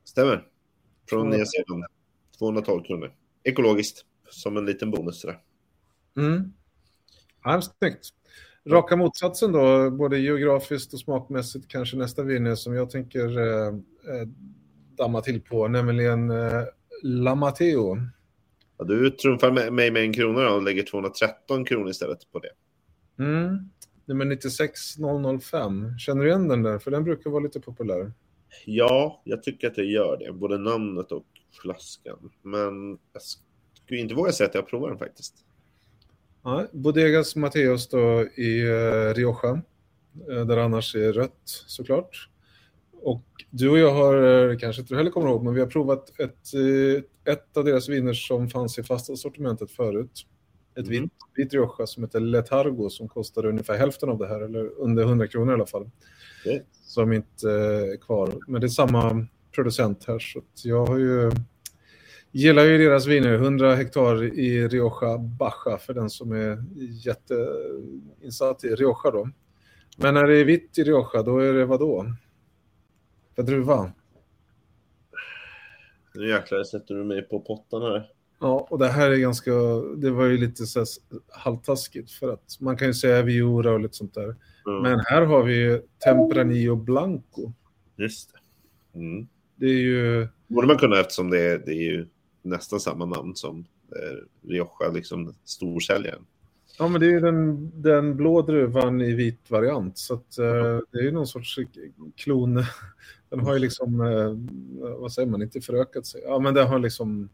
Stämmer. 0.03 0.47
Från 1.09 1.31
Ja. 1.31 1.37
Nya 1.37 1.45
Zeeland. 1.45 1.83
212 2.39 2.83
kronor. 2.83 3.15
Ekologiskt. 3.45 4.05
Som 4.29 4.57
en 4.57 4.65
liten 4.65 4.91
bonus. 4.91 5.21
Sådär. 5.21 5.39
Mm. 6.17 6.53
Ja, 7.43 7.61
snyggt. 7.61 8.09
Raka 8.69 8.95
motsatsen 8.95 9.51
då, 9.51 9.91
både 9.91 10.19
geografiskt 10.19 10.93
och 10.93 10.99
smakmässigt, 10.99 11.67
kanske 11.67 11.97
nästa 11.97 12.23
vin 12.23 12.57
som 12.57 12.73
jag 12.73 12.89
tänker 12.89 13.37
eh, 13.37 13.67
eh, 13.67 14.27
damma 14.97 15.21
till 15.21 15.41
på, 15.41 15.67
nämligen 15.67 16.29
eh, 16.29 16.61
La 17.03 17.35
Matteo. 17.35 17.97
Ja, 18.77 18.85
du 18.85 19.09
trumfar 19.09 19.71
mig 19.71 19.91
med 19.91 20.03
en 20.03 20.13
krona 20.13 20.49
och 20.49 20.63
lägger 20.63 20.83
213 20.83 21.65
kronor 21.65 21.89
istället 21.89 22.31
på 22.31 22.39
det. 22.39 22.49
Mm. 23.23 23.69
Nummer 24.05 24.25
96005. 24.25 25.97
Känner 25.99 26.23
du 26.23 26.29
igen 26.29 26.47
den 26.47 26.63
där? 26.63 26.79
För 26.79 26.91
den 26.91 27.03
brukar 27.03 27.29
vara 27.29 27.43
lite 27.43 27.59
populär. 27.59 28.11
Ja, 28.65 29.21
jag 29.23 29.43
tycker 29.43 29.67
att 29.67 29.77
jag 29.77 29.85
gör 29.87 30.17
det. 30.17 30.33
Både 30.33 30.57
namnet 30.57 31.11
och 31.11 31.25
flaskan. 31.61 32.31
Men 32.41 32.97
jag 33.13 33.21
skulle 33.83 33.99
inte 33.99 34.15
våga 34.15 34.31
säga 34.31 34.47
att 34.47 34.55
jag 34.55 34.61
har 34.61 34.67
provat 34.69 34.89
den 34.89 34.97
faktiskt. 34.99 35.35
Ja, 36.43 36.67
Bodegas 36.71 37.35
Matteos 37.35 37.87
då 37.87 38.21
i 38.23 38.61
eh, 38.61 39.13
Rioja, 39.13 39.61
eh, 40.31 40.45
där 40.45 40.57
annars 40.57 40.95
är 40.95 41.13
rött 41.13 41.41
såklart. 41.45 42.29
Och 43.01 43.23
du 43.49 43.69
och 43.69 43.77
jag 43.79 43.93
har, 43.93 44.49
eh, 44.51 44.57
kanske 44.57 44.81
inte 44.81 44.93
du 44.93 44.97
heller 44.97 45.11
kommer 45.11 45.27
ihåg, 45.29 45.43
men 45.43 45.53
vi 45.53 45.59
har 45.59 45.67
provat 45.67 46.19
ett, 46.19 46.53
ett 47.25 47.57
av 47.57 47.65
deras 47.65 47.89
viner 47.89 48.13
som 48.13 48.49
fanns 48.49 48.79
i 48.79 48.83
fasta 48.83 49.15
sortimentet 49.15 49.71
förut. 49.71 50.25
Ett 50.77 50.87
Mm. 50.87 50.89
vitt, 51.03 51.11
vitt 51.35 51.53
Rioja 51.53 51.87
som 51.87 52.03
heter 52.03 52.19
Letargo 52.19 52.89
som 52.89 53.07
kostar 53.07 53.45
ungefär 53.45 53.77
hälften 53.77 54.09
av 54.09 54.17
det 54.17 54.27
här, 54.27 54.41
eller 54.41 54.69
under 54.79 55.03
100 55.03 55.27
kronor 55.27 55.51
i 55.51 55.53
alla 55.53 55.65
fall. 55.65 55.89
Okej. 56.41 56.65
Som 56.71 57.13
inte 57.13 57.49
är 57.51 57.97
kvar. 58.01 58.33
Men 58.47 58.61
det 58.61 58.67
är 58.67 58.69
samma 58.69 59.27
producent 59.51 60.05
här, 60.07 60.19
så 60.19 60.41
jag 60.63 60.85
har 60.85 60.97
ju 60.97 61.31
gillar 62.35 62.63
ju 62.63 62.77
deras 62.77 63.07
viner, 63.07 63.33
100 63.33 63.75
hektar 63.75 64.23
i 64.23 64.67
Rioja 64.67 65.17
Baja 65.17 65.77
för 65.77 65.93
den 65.93 66.09
som 66.09 66.31
är 66.31 66.63
jätteinsatt 67.05 68.63
i 68.63 68.67
Rioja 68.67 69.11
då. 69.11 69.29
Men 69.97 70.13
när 70.13 70.23
det 70.23 70.37
är 70.37 70.45
vitt 70.45 70.77
i 70.77 70.83
Rioja, 70.83 71.23
då 71.23 71.39
är 71.39 71.53
det 71.53 71.65
vad 71.65 71.79
då? 71.79 72.05
För 73.35 73.43
druva? 73.43 73.91
Nu 76.15 76.29
jäklar 76.29 76.63
sätter 76.63 76.95
du 76.95 77.03
mig 77.03 77.21
på 77.21 77.39
pottan 77.39 77.81
här. 77.81 78.09
Ja, 78.39 78.67
och 78.69 78.79
det 78.79 78.87
här 78.87 79.11
är 79.11 79.17
ganska, 79.17 79.51
det 79.97 80.11
var 80.11 80.25
ju 80.25 80.37
lite 80.37 80.65
så 80.65 80.85
halvtaskigt 81.29 82.11
för 82.11 82.33
att 82.33 82.57
man 82.59 82.77
kan 82.77 82.87
ju 82.87 82.93
säga 82.93 83.21
Viura 83.21 83.71
och 83.71 83.79
lite 83.79 83.97
sånt 83.97 84.13
där. 84.13 84.35
Mm. 84.67 84.81
Men 84.81 84.99
här 84.99 85.21
har 85.21 85.43
vi 85.43 85.55
ju 85.55 85.81
Tempranillo 86.03 86.75
Blanco. 86.75 87.53
Just 87.97 88.33
det. 88.33 88.99
Mm. 88.99 89.27
Det 89.55 89.65
är 89.65 89.79
ju, 89.79 90.27
borde 90.47 90.67
man 90.67 90.77
kunna 90.77 90.99
eftersom 90.99 91.29
det 91.29 91.41
är, 91.41 91.57
det 91.57 91.71
är 91.71 91.91
ju 91.91 92.07
nästan 92.45 92.79
samma 92.79 93.05
namn 93.05 93.35
som 93.35 93.59
eh, 93.91 94.47
Rioja, 94.49 94.91
liksom 94.93 95.33
storsäljaren. 95.43 96.25
ja 96.79 96.87
men 96.87 97.01
det 97.01 97.07
är 97.07 97.11
ju 97.11 97.19
den, 97.19 97.71
den 97.81 98.15
blå 98.17 98.41
druvan 98.41 99.01
i 99.01 99.13
vit 99.13 99.51
variant. 99.51 99.97
Så 99.97 100.13
att 100.13 100.37
eh, 100.37 100.79
det 100.91 100.97
är 100.99 101.03
ju 101.03 101.11
någon 101.11 101.27
sorts 101.27 101.59
klon. 102.15 102.63
Den 103.29 103.39
har 103.39 103.53
ju 103.53 103.59
liksom, 103.59 104.01
eh, 104.01 104.35
vad 104.99 105.11
säger 105.11 105.29
man, 105.29 105.41
inte 105.41 105.61
förökat 105.61 106.05
sig. 106.05 106.21
Ja 106.25 106.39
men 106.39 106.53
det 106.53 106.63
har 106.63 106.79
liksom 106.79 107.29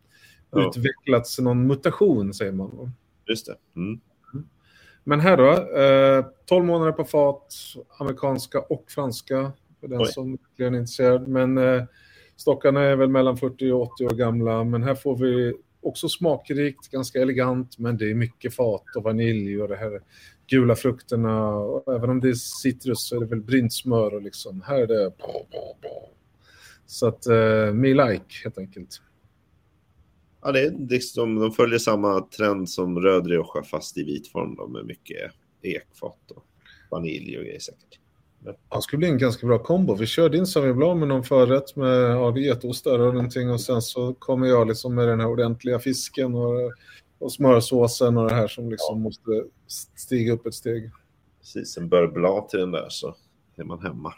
Ja. 0.54 0.67
utvecklats 0.69 1.39
någon 1.39 1.67
mutation 1.67 2.34
säger 2.34 2.52
man. 2.52 2.91
Just 3.28 3.45
det. 3.45 3.56
Mm. 3.76 4.00
Men 5.04 5.19
här 5.19 5.38
då, 5.38 5.78
eh, 5.80 6.26
12 6.45 6.65
månader 6.65 6.91
på 6.91 7.04
fat, 7.04 7.54
amerikanska 8.00 8.60
och 8.62 8.86
franska 8.91 9.52
för 9.80 9.88
den 9.88 10.02
Oj. 10.02 10.08
som 10.08 10.38
är 10.58 10.65
intresserad. 10.67 11.28
Men 11.28 11.58
eh, 11.58 11.84
stockarna 12.36 12.82
är 12.82 12.96
väl 12.96 13.10
mellan 13.10 13.38
40 13.38 13.72
och 13.72 13.82
80 13.82 14.06
år 14.06 14.15
gamla. 14.15 14.63
Men 14.63 14.84
här 14.84 14.96
får 14.96 15.17
vi 15.17 15.54
också 15.82 16.10
smakrikt, 16.10 16.88
ganska 16.88 17.22
elegant, 17.22 17.78
men 17.78 17.98
det 17.98 18.12
är 18.12 18.15
mycket 18.15 18.56
fat 18.56 18.96
och 18.96 19.04
vanilj 19.04 19.62
och 19.62 19.67
det 19.67 19.76
här 19.76 20.02
gula 20.48 20.76
frukterna. 20.76 21.50
Och 21.56 21.94
även 21.94 22.10
om 22.10 22.20
det 22.20 22.30
är 22.30 22.34
citrus 22.34 23.08
så 23.08 23.15
är 23.15 23.20
det 23.20 23.26
väl 23.26 23.41
brynt 23.41 23.74
smör 23.74 24.13
och 24.13 24.22
liksom, 24.22 24.62
här 24.62 24.82
är 24.82 24.88
det... 24.88 25.12
Så 26.86 27.08
att, 27.08 27.28
uh, 27.28 27.74
me 27.74 27.88
like 27.88 28.44
helt 28.44 28.58
enkelt. 28.58 29.02
Ja, 30.41 30.52
det 30.52 30.62
är 30.62 30.88
liksom, 30.89 31.36
de 31.36 31.52
följer 31.52 31.80
samma 31.80 32.22
trend 32.22 32.70
som 32.70 33.00
röd 33.00 33.28
Rioja 33.28 33.63
fast 33.63 33.98
i 33.98 34.04
vit 34.04 34.28
form 34.28 34.56
då, 34.56 34.67
med 34.67 34.86
mycket 34.86 35.32
ekfat 35.62 36.32
och 36.32 36.46
vanilj 36.91 37.38
och 37.38 37.44
grejer 37.44 37.60
säkert. 37.60 38.01
Ja, 38.45 38.56
Det 38.75 38.82
skulle 38.82 38.97
bli 38.97 39.08
en 39.08 39.17
ganska 39.17 39.47
bra 39.47 39.60
kombo. 39.60 39.95
Vi 39.95 40.06
kör 40.06 40.30
din 40.30 40.45
Sauvignon 40.45 40.77
Blanc 40.77 40.99
med 40.99 41.08
någon 41.08 41.23
förrätt 41.23 41.75
med 41.75 42.12
ja, 42.12 42.38
getostar 42.38 42.99
och 42.99 43.13
någonting 43.13 43.51
och 43.51 43.62
sen 43.62 43.82
så 43.82 44.13
kommer 44.13 44.47
jag 44.47 44.67
liksom 44.67 44.95
med 44.95 45.08
den 45.08 45.19
här 45.19 45.27
ordentliga 45.27 45.80
fisken 45.80 46.36
och, 46.36 46.71
och 47.19 47.34
smörsåsen 47.34 48.17
och 48.17 48.30
det 48.30 48.36
här 48.36 48.47
som 48.47 48.69
liksom 48.69 49.01
måste 49.01 49.43
stiga 49.95 50.34
upp 50.34 50.45
ett 50.45 50.54
steg. 50.54 50.91
Precis, 51.39 51.77
en 51.77 51.89
beurre 51.89 52.49
till 52.49 52.60
den 52.60 52.71
där 52.71 52.89
så 52.89 53.15
är 53.56 53.63
man 53.63 53.80
hemma. 53.80 54.13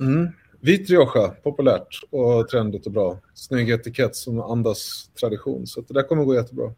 Mm. 0.00 0.28
Vit 0.60 0.90
Rioja, 0.90 1.28
populärt 1.28 2.00
och 2.10 2.48
trendigt 2.48 2.86
och 2.86 2.92
bra. 2.92 3.20
Snygg 3.34 3.70
etikett 3.70 4.16
som 4.16 4.40
andas 4.40 5.10
tradition. 5.20 5.66
Så 5.66 5.80
det 5.80 5.94
där 5.94 6.02
kommer 6.02 6.24
gå 6.24 6.34
jättebra. 6.34 6.74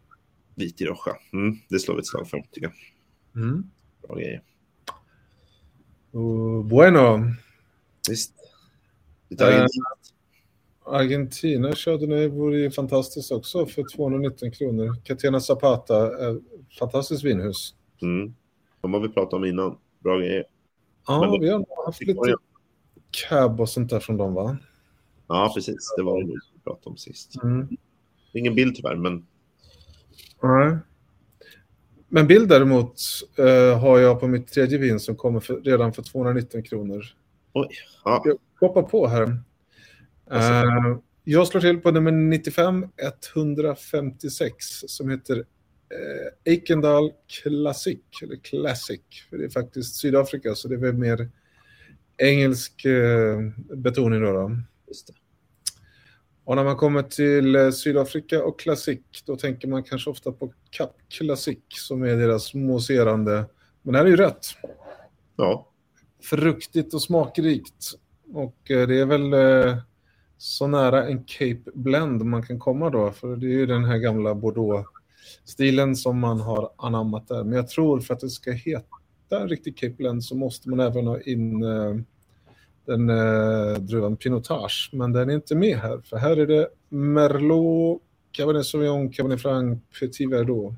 Vit 0.55 0.81
Rioja, 0.81 1.17
mm, 1.33 1.55
det 1.69 1.79
slår 1.79 1.95
vi 1.95 1.99
ett 1.99 2.07
slag 2.07 2.27
för 2.27 2.43
tycker 2.51 2.71
jag. 3.33 3.43
Mm. 3.43 3.63
Bra 4.07 4.15
grejer. 4.15 4.41
Och 6.15 6.65
bueno, 6.65 7.19
Visst. 8.09 8.33
Lite 9.29 9.43
Eh, 9.43 9.49
argentinskt. 9.49 10.13
Argentina 10.85 11.75
körde 11.75 12.07
ni, 12.07 12.27
vore 12.27 12.57
ju 12.57 12.71
fantastiskt 12.71 13.31
också 13.31 13.65
för 13.65 13.83
219 13.95 14.51
kronor. 14.51 14.95
Catena 15.03 15.39
Zapata, 15.39 16.27
eh, 16.27 16.35
fantastiskt 16.79 17.23
vinhus. 17.23 17.75
Mm. 18.01 18.33
De 18.81 18.93
har 18.93 18.99
vi 19.01 19.09
pratat 19.09 19.33
om 19.33 19.45
innan. 19.45 19.77
Bra 19.99 20.17
grejer. 20.17 20.43
Ja, 21.07 21.31
Men 21.31 21.41
vi 21.41 21.49
har 21.49 21.85
haft 21.85 22.01
lite 22.01 22.35
cab 23.29 23.61
och 23.61 23.69
sånt 23.69 23.89
där 23.89 23.99
från 23.99 24.17
dem 24.17 24.33
va? 24.33 24.57
Ja, 25.27 25.51
precis. 25.55 25.93
Det 25.97 26.03
var 26.03 26.21
det 26.21 26.27
vi 26.27 26.59
pratade 26.63 26.89
om 26.89 26.97
sist. 26.97 27.43
Mm. 27.43 27.67
Ingen 28.33 28.55
bild 28.55 28.75
tyvärr, 28.75 28.95
men 28.95 29.25
Nej. 30.43 30.77
Men 32.07 32.27
bild 32.27 32.49
däremot 32.49 33.01
eh, 33.37 33.79
har 33.79 33.99
jag 33.99 34.19
på 34.19 34.27
mitt 34.27 34.47
tredje 34.47 34.77
vin 34.77 34.99
som 34.99 35.15
kommer 35.15 35.39
för, 35.39 35.61
redan 35.61 35.93
för 35.93 36.03
219 36.03 36.63
kronor. 36.63 37.05
oj. 37.53 37.69
Ja, 38.03 38.23
Jag 38.25 38.67
hoppar 38.67 38.83
på 38.83 39.07
här. 39.07 39.39
Eh, 40.31 40.97
jag 41.23 41.47
slår 41.47 41.61
till 41.61 41.81
på 41.81 41.91
nummer 41.91 42.11
95 42.11 42.85
156 42.97 44.55
som 44.87 45.09
heter 45.09 45.37
eh, 45.37 46.53
Eikendal 46.53 47.11
Classic, 47.43 47.99
eller 48.23 48.35
Classic, 48.35 49.01
för 49.29 49.37
det 49.37 49.45
är 49.45 49.49
faktiskt 49.49 49.95
Sydafrika 49.95 50.55
så 50.55 50.67
det 50.67 50.75
är 50.75 50.79
väl 50.79 50.93
mer 50.93 51.29
engelsk 52.17 52.85
eh, 52.85 53.39
betoning 53.75 54.21
då. 54.21 54.31
då. 54.31 54.57
just 54.87 55.07
det. 55.07 55.13
Och 56.45 56.55
när 56.55 56.63
man 56.63 56.75
kommer 56.75 57.03
till 57.03 57.55
eh, 57.55 57.71
Sydafrika 57.71 58.43
och 58.43 58.59
Classic, 58.59 58.99
då 59.25 59.35
tänker 59.35 59.67
man 59.67 59.83
kanske 59.83 60.09
ofta 60.09 60.31
på 60.31 60.53
Cup 60.77 60.89
Classic 61.09 61.59
som 61.69 62.03
är 62.03 62.15
deras 62.15 62.53
mousserande. 62.53 63.45
Men 63.81 63.93
det 63.93 63.97
här 63.97 64.05
är 64.05 64.09
ju 64.09 64.15
rätt. 64.15 64.45
Ja, 65.35 65.71
Fruktigt 66.23 66.93
och 66.93 67.01
smakrikt. 67.01 67.91
Och 68.33 68.71
eh, 68.71 68.87
det 68.87 68.99
är 68.99 69.05
väl 69.05 69.33
eh, 69.33 69.77
så 70.37 70.67
nära 70.67 71.07
en 71.07 71.23
Cape 71.23 71.71
Blend 71.73 72.25
man 72.25 72.43
kan 72.43 72.59
komma 72.59 72.89
då, 72.89 73.11
för 73.11 73.35
det 73.35 73.45
är 73.45 73.49
ju 73.49 73.65
den 73.65 73.85
här 73.85 73.97
gamla 73.97 74.35
Bordeaux-stilen 74.35 75.95
som 75.95 76.19
man 76.19 76.39
har 76.39 76.69
anammat 76.77 77.27
där. 77.27 77.43
Men 77.43 77.53
jag 77.53 77.67
tror 77.67 77.99
för 77.99 78.13
att 78.13 78.19
det 78.19 78.29
ska 78.29 78.51
heta 78.51 78.85
en 79.41 79.49
riktig 79.49 79.77
Cape 79.77 79.93
Blend 79.93 80.23
så 80.23 80.35
måste 80.35 80.69
man 80.69 80.79
även 80.79 81.07
ha 81.07 81.21
in 81.21 81.63
den 82.85 83.09
eh, 83.09 83.77
druvan 83.79 84.17
Pinotage, 84.17 84.89
men 84.93 85.13
den 85.13 85.29
är 85.29 85.33
inte 85.33 85.55
med 85.55 85.77
här, 85.77 86.01
för 86.01 86.17
här 86.17 86.37
är 86.37 86.47
det 86.47 86.67
Merlot, 86.89 88.01
Cabernet 88.31 88.65
Sauvignon, 88.65 89.11
Cabernet 89.11 89.41
Franc, 89.41 89.79
Petit 89.99 90.31
Verdot. 90.31 90.73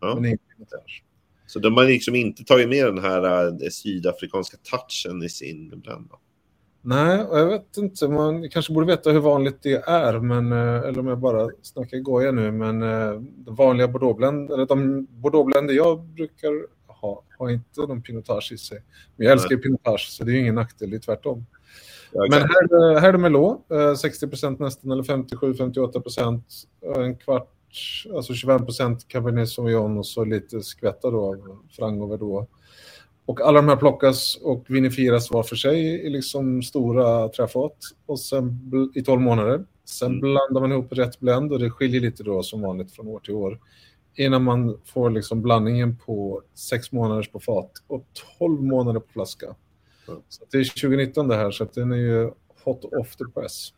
ja. 0.00 0.14
Men 0.14 0.24
ingen 0.24 0.38
Pinotage. 0.56 1.04
Så 1.46 1.58
de 1.58 1.76
har 1.76 1.84
liksom 1.84 2.14
inte 2.14 2.44
tagit 2.44 2.68
med 2.68 2.86
den 2.86 2.98
här 2.98 3.46
äh, 3.46 3.68
sydafrikanska 3.70 4.56
touchen 4.56 5.22
i 5.22 5.28
sin 5.28 5.68
blend. 5.80 6.10
Nej, 6.82 7.24
och 7.24 7.38
jag 7.38 7.46
vet 7.46 7.76
inte, 7.76 8.08
man 8.08 8.48
kanske 8.48 8.72
borde 8.72 8.86
veta 8.86 9.10
hur 9.10 9.20
vanligt 9.20 9.62
det 9.62 9.82
är, 9.88 10.18
men, 10.18 10.52
eh, 10.52 10.88
eller 10.88 10.98
om 10.98 11.06
jag 11.06 11.18
bara 11.18 11.50
snackar 11.62 11.98
goja 11.98 12.32
nu, 12.32 12.50
men 12.50 12.82
eh, 12.82 13.20
de 13.20 13.54
vanliga 13.54 13.88
Bordeauxbländ, 13.88 14.50
eller 14.50 14.66
de 14.66 15.06
Bordeauxbländer 15.10 15.74
jag 15.74 16.00
brukar 16.00 16.66
ha, 17.00 17.22
har 17.38 17.50
inte 17.50 17.80
någon 17.80 18.02
Pinotage 18.02 18.52
i 18.52 18.58
sig. 18.58 18.82
Men 19.16 19.24
jag 19.26 19.32
älskar 19.32 19.50
ju 19.50 19.58
Pinotage, 19.58 20.08
så 20.10 20.24
det 20.24 20.30
är 20.30 20.34
ju 20.34 20.40
ingen 20.40 20.54
nackdel, 20.54 20.90
det 20.90 20.96
är 20.96 21.00
tvärtom. 21.00 21.46
Ja, 22.12 22.26
Men 22.30 22.32
här, 22.32 22.48
är 22.48 22.92
det- 22.94 23.00
här 23.00 23.08
är 23.08 23.12
det 23.12 23.18
Merlot, 23.18 23.70
eh, 23.70 23.94
60% 23.94 24.58
nästan, 24.58 24.90
eller 24.90 25.02
57-58 25.02 26.00
procent. 26.00 26.44
En 26.96 27.16
kvart, 27.16 27.48
alltså 28.14 28.34
25 28.34 28.64
procent 28.66 29.08
Cabernet 29.08 29.48
Sauvignon 29.48 29.98
och 29.98 30.06
så 30.06 30.24
lite 30.24 30.62
skvätta 30.62 31.10
då 31.10 31.26
av 31.26 31.58
Franc 31.70 32.02
och 32.02 32.10
Verdot. 32.10 32.50
Och 33.26 33.40
alla 33.40 33.58
de 33.62 33.68
här 33.68 33.76
plockas 33.76 34.36
och 34.42 34.64
vinifieras 34.68 35.30
var 35.30 35.42
för 35.42 35.56
sig 35.56 35.80
i 36.06 36.10
liksom 36.10 36.62
stora 36.62 37.28
träfat 37.28 37.76
och 38.06 38.20
sen 38.20 38.70
i 38.94 39.02
12 39.02 39.20
månader. 39.20 39.64
Sen 39.84 40.08
Mm. 40.08 40.20
blandar 40.20 40.60
man 40.60 40.72
ihop 40.72 40.92
rätt 40.92 41.20
blend 41.20 41.52
och 41.52 41.58
det 41.58 41.70
skiljer 41.70 42.00
lite 42.00 42.22
då 42.22 42.42
som 42.42 42.60
vanligt 42.60 42.92
från 42.92 43.08
år 43.08 43.20
till 43.20 43.34
år. 43.34 43.60
Innan 44.14 44.42
man 44.44 44.78
får 44.84 45.10
liksom 45.10 45.42
blandningen 45.42 45.96
på 45.96 46.42
6 46.54 46.92
månaders 46.92 47.28
på 47.30 47.40
fat 47.40 47.72
och 47.86 48.06
12 48.38 48.62
månader 48.62 49.00
på 49.00 49.08
flaska. 49.12 49.46
Mm. 50.08 50.20
Så 50.28 50.44
det 50.50 50.58
är 50.58 50.64
2019 50.64 51.28
det 51.28 51.36
här, 51.36 51.50
så 51.50 51.64
att 51.64 51.72
den 51.74 51.92
är 51.92 51.96
ju 51.96 52.30
hot 52.64 52.84
off 52.84 53.16
the 53.16 53.24
press. 53.34 53.72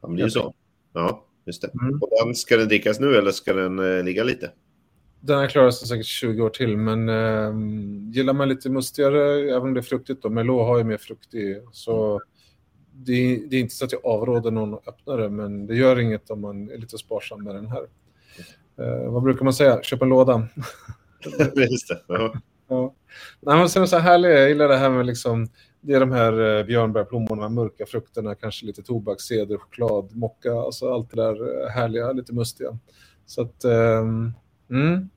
Ja, 0.00 0.08
men 0.08 0.16
det 0.16 0.22
är 0.22 0.24
ju 0.24 0.30
så. 0.30 0.54
Ja, 0.92 1.24
just 1.46 1.62
det. 1.62 1.70
Mm. 1.82 2.02
Och 2.02 2.08
den, 2.24 2.34
ska 2.34 2.56
den 2.56 2.68
drickas 2.68 3.00
nu 3.00 3.14
eller 3.16 3.30
ska 3.30 3.52
den 3.52 3.78
eh, 3.98 4.04
ligga 4.04 4.24
lite? 4.24 4.50
Den 5.20 5.38
här 5.38 5.48
klarar 5.48 5.70
sig 5.70 5.88
säkert 5.88 6.06
20 6.06 6.42
år 6.42 6.50
till, 6.50 6.76
men 6.76 7.08
eh, 7.08 7.52
gillar 8.14 8.32
man 8.32 8.48
lite 8.48 8.70
mustigare, 8.70 9.50
även 9.50 9.62
om 9.62 9.74
det 9.74 9.80
är 9.80 9.82
fruktigt 9.82 10.22
då, 10.22 10.28
Merlot 10.30 10.66
har 10.66 10.78
ju 10.78 10.84
mer 10.84 10.96
frukt 10.98 11.34
i, 11.34 11.62
så 11.72 12.20
det, 12.92 13.12
är- 13.12 13.46
det 13.48 13.56
är 13.56 13.60
inte 13.60 13.74
så 13.74 13.84
att 13.84 13.92
jag 13.92 14.06
avråder 14.06 14.50
någon 14.50 14.74
att 14.74 14.88
öppna 14.88 15.16
det, 15.16 15.28
men 15.28 15.66
det 15.66 15.76
gör 15.76 15.98
inget 15.98 16.30
om 16.30 16.40
man 16.40 16.70
är 16.70 16.78
lite 16.78 16.98
sparsam 16.98 17.44
med 17.44 17.54
den 17.54 17.66
här. 17.66 17.86
Eh, 18.78 19.12
vad 19.12 19.22
brukar 19.22 19.44
man 19.44 19.52
säga? 19.52 19.82
Köp 19.82 20.02
en 20.02 20.08
låda. 20.08 20.48
just 21.70 21.88
det. 21.88 22.02
Ja. 22.06 22.34
Ja. 22.68 22.94
Nej, 23.40 23.58
men 23.58 23.68
sen 23.68 23.82
är 23.82 23.86
så 23.86 23.96
här 23.96 24.02
härligt, 24.02 24.30
jag 24.30 24.48
gillar 24.48 24.68
det 24.68 24.76
här 24.76 24.90
med 24.90 25.06
liksom, 25.06 25.48
det 25.80 25.94
är 25.94 26.00
de 26.00 26.12
här 26.12 26.32
eh, 26.32 26.64
här 27.40 27.48
mörka 27.48 27.86
frukterna, 27.86 28.34
kanske 28.34 28.66
lite 28.66 28.82
tobak, 28.82 29.20
ceder, 29.20 29.58
choklad, 29.58 30.16
mocka, 30.16 30.52
alltså 30.52 30.90
allt 30.92 31.10
det 31.10 31.16
där 31.16 31.64
eh, 31.64 31.70
härliga, 31.70 32.12
lite 32.12 32.34
mustiga. 32.34 32.78
Så 33.26 33.42
att, 33.42 33.64
ehm, 33.64 34.32
mm. 34.70 35.08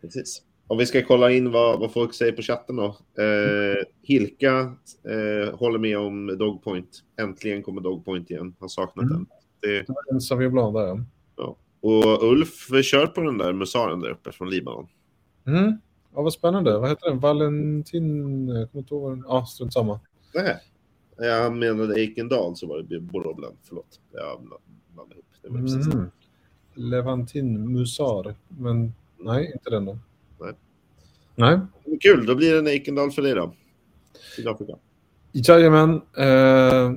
Precis. 0.00 0.42
Om 0.66 0.78
vi 0.78 0.86
ska 0.86 1.02
kolla 1.02 1.30
in 1.30 1.52
vad, 1.52 1.80
vad 1.80 1.92
folk 1.92 2.14
säger 2.14 2.32
på 2.32 2.42
chatten 2.42 2.76
då. 2.76 2.84
Eh, 3.22 3.84
Hilka 4.02 4.58
eh, 5.04 5.54
håller 5.54 5.78
med 5.78 5.98
om 5.98 6.36
Dogpoint. 6.38 7.02
Äntligen 7.20 7.62
kommer 7.62 7.80
Dogpoint 7.80 8.30
igen. 8.30 8.54
Han 8.60 8.68
saknat 8.68 9.04
Mm. 9.04 9.26
den. 9.60 9.86
Det, 9.86 10.20
Sauvignon 10.20 10.52
Blanc 10.52 10.74
där, 10.74 10.86
ja. 10.86 10.98
ja. 11.36 11.56
Och 11.80 12.32
Ulf 12.32 12.68
kör 12.84 13.06
på 13.06 13.20
den 13.20 13.38
där 13.38 13.52
musaren 13.52 14.00
där 14.00 14.10
uppe 14.10 14.32
från 14.32 14.50
Libanon. 14.50 14.88
Mm. 15.46 15.78
Ja, 16.14 16.22
vad 16.22 16.32
spännande. 16.32 16.78
Vad 16.78 16.88
heter 16.88 17.08
den? 17.08 17.18
Valentin? 17.18 18.48
Jag 18.48 18.70
kommer 18.70 18.82
inte 18.82 18.94
ihåg 18.94 19.02
vad 19.02 19.12
den... 19.12 19.24
Ja, 19.28 19.46
strunt 19.46 19.72
samma. 19.72 20.00
Nej. 20.34 20.56
Jag 21.18 21.52
menade 21.52 22.00
Eikendal 22.00 22.56
så 22.56 22.66
var 22.66 22.82
det 22.82 23.00
Bordeaux 23.00 23.56
Förlåt. 23.62 24.00
Jag 24.12 24.40
blandade 24.94 25.14
ihop. 25.14 25.26
Det 25.42 25.48
var 25.48 25.58
precis. 25.60 25.94
Mm. 25.94 26.10
Levantin 26.74 27.72
Musar. 27.72 28.34
Men 28.48 28.92
nej, 29.18 29.52
inte 29.54 29.70
den 29.70 29.84
då. 29.84 29.98
Nej. 30.40 30.52
Nej. 31.34 31.58
Kul, 32.00 32.26
då 32.26 32.34
blir 32.34 32.52
det 32.52 32.58
en 32.58 32.66
Eikendal 32.66 33.10
för 33.10 33.22
dig 33.22 33.34
då. 33.34 33.54
Sydafrika. 34.36 34.76
Jajamän. 35.32 35.94
Eh, 36.16 36.92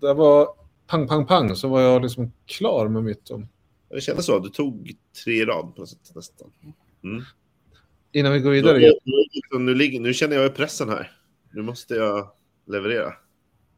det 0.00 0.14
var 0.14 0.48
pang, 0.86 1.08
pang, 1.08 1.26
pang 1.26 1.56
så 1.56 1.68
var 1.68 1.80
jag 1.80 2.02
liksom 2.02 2.32
klar 2.46 2.88
med 2.88 3.04
mitt. 3.04 3.26
Då. 3.26 3.42
Det 3.90 4.00
kändes 4.00 4.26
så. 4.26 4.38
Du 4.38 4.48
tog 4.48 4.92
tre 5.24 5.34
i 5.34 5.44
rad 5.44 5.74
på 5.74 5.80
något 5.80 5.88
sätt 5.88 6.14
nästan. 6.14 6.50
Mm. 7.04 7.22
Innan 8.12 8.32
vi 8.32 8.40
går 8.40 8.50
Nu, 8.50 8.56
vidare. 8.56 8.78
nu, 9.04 9.58
nu, 9.58 9.74
ligger- 9.74 10.00
nu 10.00 10.14
känner 10.14 10.36
jag 10.36 10.44
ju 10.44 10.50
pressen 10.50 10.88
här. 10.88 11.10
Nu 11.52 11.62
måste 11.62 11.94
jag 11.94 12.30
leverera. 12.66 13.12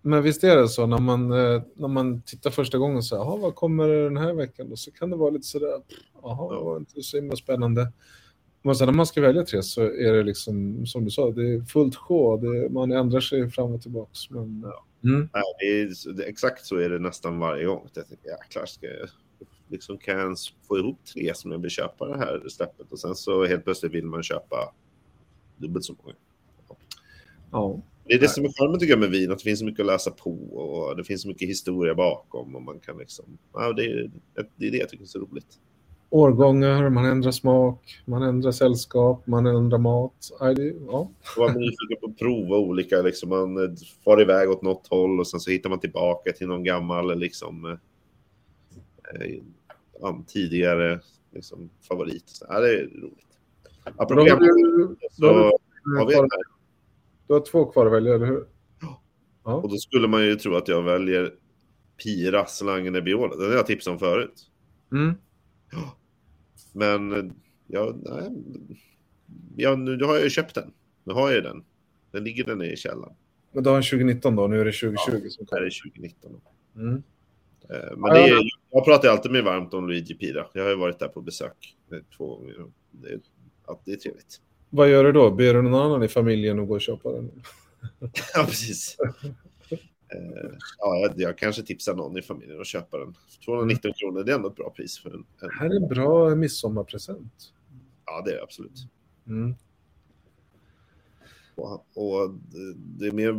Men 0.03 0.23
visst 0.23 0.44
är 0.44 0.57
det 0.57 0.68
så 0.68 0.87
när 0.87 0.99
man, 0.99 1.33
eh, 1.33 1.62
när 1.75 1.88
man 1.88 2.23
tittar 2.23 2.51
första 2.51 2.79
gången 2.79 3.03
så 3.03 3.16
här, 3.16 3.25
"Jaha, 3.25 3.37
vad 3.37 3.55
kommer 3.55 3.88
den 3.88 4.16
här 4.16 4.35
veckan 4.35 4.70
då? 4.70 4.77
Så 4.77 4.90
kan 4.90 5.11
det 5.11 5.16
vara 5.16 5.31
lite 5.31 5.46
sådär, 5.46 5.83
jaha, 6.23 6.55
det 6.55 6.64
var 6.64 6.77
inte 6.77 7.03
så 7.03 7.16
himla 7.16 7.37
spännande. 7.37 7.92
Men 8.62 8.75
sen 8.75 8.87
när 8.87 8.92
man 8.94 9.07
ska 9.07 9.20
välja 9.20 9.42
tre 9.44 9.62
så 9.62 9.81
är 9.83 10.12
det 10.12 10.23
liksom, 10.23 10.87
som 10.87 11.05
du 11.05 11.11
sa, 11.11 11.31
det 11.31 11.55
är 11.55 11.61
fullt 11.61 11.96
sjå. 11.96 12.37
Det, 12.37 12.68
man 12.70 12.92
ändrar 12.92 13.20
sig 13.20 13.51
fram 13.51 13.73
och 13.73 13.83
tillbaks. 13.83 14.31
Men, 14.31 14.64
mm. 15.05 15.29
Nej, 15.33 15.42
det 15.61 15.66
är, 15.66 16.12
det, 16.12 16.25
exakt 16.25 16.66
så 16.66 16.77
är 16.77 16.90
det 16.90 16.99
nästan 16.99 17.38
varje 17.38 17.64
gång. 17.64 17.88
Jag 17.94 18.09
tänker, 18.09 18.29
jäklar, 18.29 18.66
ska 18.66 18.87
jag 18.87 19.09
liksom, 19.70 19.98
kan 19.98 20.14
jag 20.14 20.24
ens 20.24 20.48
få 20.68 20.78
ihop 20.78 21.04
tre 21.04 21.35
som 21.35 21.52
jag 21.52 21.59
vill 21.59 21.70
köpa 21.70 22.06
det 22.06 22.18
här 22.18 22.48
släppet? 22.48 22.92
Och 22.92 22.98
sen 22.98 23.14
så 23.14 23.46
helt 23.46 23.64
plötsligt 23.64 23.92
vill 23.92 24.06
man 24.06 24.22
köpa 24.22 24.74
dubbelt 25.56 25.85
så 25.85 25.94
många. 26.02 26.14
Ja. 27.50 27.80
Det 28.04 28.14
är 28.14 28.20
det 28.20 28.28
som 28.28 28.44
är 28.44 28.48
charmen 28.48 28.80
tycker 28.80 28.92
jag 28.92 29.00
med 29.00 29.11
vin, 29.11 29.33
att 29.33 29.38
det 29.38 29.44
finns 29.44 29.59
så 29.59 29.64
mycket 29.64 29.80
att 29.80 29.87
läsa 29.87 30.11
på 30.11 30.33
och 30.33 30.96
det 30.96 31.04
finns 31.04 31.22
så 31.22 31.28
mycket 31.28 31.48
historia 31.48 31.94
bakom. 31.94 32.56
Och 32.56 32.62
man 32.62 32.80
kan 32.80 32.98
liksom, 32.98 33.24
ja, 33.52 33.72
det, 33.72 33.85
är, 33.85 34.11
det 34.56 34.66
är 34.66 34.70
det 34.70 34.78
jag 34.78 34.88
tycker 34.88 35.04
är 35.04 35.09
så 35.09 35.18
roligt. 35.18 35.59
Årgångar, 36.11 36.90
man 36.90 37.04
ändrar 37.04 37.30
smak, 37.30 38.02
man 38.04 38.22
ändrar 38.22 38.52
sällskap, 38.52 39.26
man 39.26 39.46
ändrar 39.46 39.78
mat. 39.78 40.30
Det, 40.56 40.74
ja. 40.87 41.11
Man 41.38 41.48
är 41.50 41.59
nyfiken 41.59 41.96
på 42.00 42.06
att 42.06 42.18
prova 42.18 42.56
olika, 42.56 43.02
liksom, 43.02 43.28
man 43.28 43.64
eh, 43.64 43.70
far 44.04 44.22
iväg 44.22 44.50
åt 44.50 44.62
något 44.62 44.87
håll 44.88 45.20
och 45.20 45.26
sen 45.26 45.40
så 45.40 45.50
hittar 45.50 45.70
man 45.70 45.80
tillbaka 45.80 46.33
till 46.33 46.46
någon 46.46 46.64
gammal 46.64 47.18
liksom, 47.18 47.78
an- 50.02 50.24
tidigare 50.24 51.00
liksom, 51.32 51.70
favorit. 51.88 52.28
Så, 52.28 52.46
ja, 52.48 52.60
det 52.60 52.74
är 52.80 52.84
roligt. 52.86 53.26
Då 53.84 53.90
Apropå 54.02 54.24
gammal, 54.24 54.46
du, 54.46 54.96
så 55.10 55.22
då 55.22 55.28
har 55.98 56.06
vi 56.06 56.14
du, 56.14 56.20
här. 56.20 56.28
du 57.26 57.32
har 57.34 57.40
två 57.46 57.64
kvar 57.64 57.86
att 57.86 57.92
välja, 57.92 58.14
eller 58.14 58.26
hur? 58.26 58.44
Ja. 59.44 59.54
Och 59.54 59.68
då 59.70 59.76
skulle 59.76 60.08
man 60.08 60.24
ju 60.24 60.34
tro 60.34 60.54
att 60.54 60.68
jag 60.68 60.82
väljer 60.82 61.34
Pira 62.04 62.46
Slangen 62.46 62.92
Nebbiolo. 62.92 63.36
Den 63.36 63.48
har 63.48 63.56
jag 63.56 63.66
tipsat 63.66 63.92
om 63.92 63.98
förut. 63.98 64.50
Mm. 64.92 65.14
Men 66.72 67.32
ja, 67.66 67.94
nej, 68.02 68.30
ja, 69.56 69.76
nu 69.76 70.04
har 70.04 70.14
jag 70.14 70.24
ju 70.24 70.30
köpt 70.30 70.54
den. 70.54 70.72
Nu 71.04 71.12
har 71.14 71.28
jag 71.28 71.34
ju 71.36 71.40
den. 71.40 71.64
Den 72.10 72.24
ligger 72.24 72.44
den 72.44 72.62
i 72.62 72.76
källaren. 72.76 73.14
Men 73.52 73.64
då 73.64 73.70
har 73.70 73.76
en 73.76 73.82
2019 73.82 74.36
då, 74.36 74.46
nu 74.46 74.60
är 74.60 74.64
det 74.64 74.72
2020 74.72 75.28
som 75.28 75.44
Det 75.44 75.56
här 75.56 75.58
kommer. 75.58 75.66
är 75.66 75.90
2019. 75.90 76.40
Mm. 76.76 77.02
Eh, 77.70 77.96
Men 77.96 78.14
det 78.14 78.20
är, 78.20 78.38
jag 78.70 78.85
pratar 78.85 79.09
alltid 79.09 79.33
med 79.33 79.44
varmt 79.44 79.75
om 79.75 79.88
Luigi 79.88 80.14
Pira. 80.14 80.46
Jag 80.53 80.62
har 80.62 80.70
ju 80.70 80.77
varit 80.77 80.99
där 80.99 81.09
på 81.09 81.20
besök 81.20 81.77
två 82.16 82.37
gånger. 82.37 82.55
Det 82.90 83.09
är, 83.09 83.20
ja, 83.66 83.81
det 83.85 83.92
är 83.92 83.96
trevligt. 83.96 84.40
Vad 84.70 84.90
gör 84.90 85.05
du 85.05 85.12
då? 85.12 85.31
Ber 85.31 85.55
du 85.55 85.62
någon 85.62 85.75
annan 85.83 86.03
i 86.03 86.09
familjen 86.09 86.59
att 86.61 86.68
gå 86.68 86.75
och 86.75 86.81
köpa 86.81 87.12
den? 87.12 87.31
Ja, 88.35 88.44
precis. 88.49 88.96
Eh, 90.12 90.51
Ja, 90.79 90.96
jag, 90.96 91.12
jag 91.16 91.38
kanske 91.38 91.62
tipsar 91.62 91.94
någon 91.94 92.18
i 92.18 92.23
familjen 92.23 92.61
att 92.61 92.66
köpa 92.66 92.99
den. 92.99 93.14
219 93.44 93.92
kronor, 93.96 94.25
det 94.25 94.33
är 94.33 94.37
ändå 94.37 94.49
ett 94.49 94.57
bra 94.57 94.70
pris 94.70 94.99
för 94.99 95.11
en. 95.11 95.25
Det 95.40 95.46
en 95.46 95.51
här 95.59 95.66
är 95.66 95.77
en 95.83 95.88
bra 95.88 96.35
midsommarpresent. 96.35 97.33
ja, 98.07 98.23
det 98.25 98.31
är 98.31 98.37
det 98.37 98.42
absolut. 98.42 98.87
Mm. 99.27 99.55
Och, 101.61 101.87
och 101.94 102.35
det 102.75 103.07
är 103.07 103.12
mer, 103.12 103.33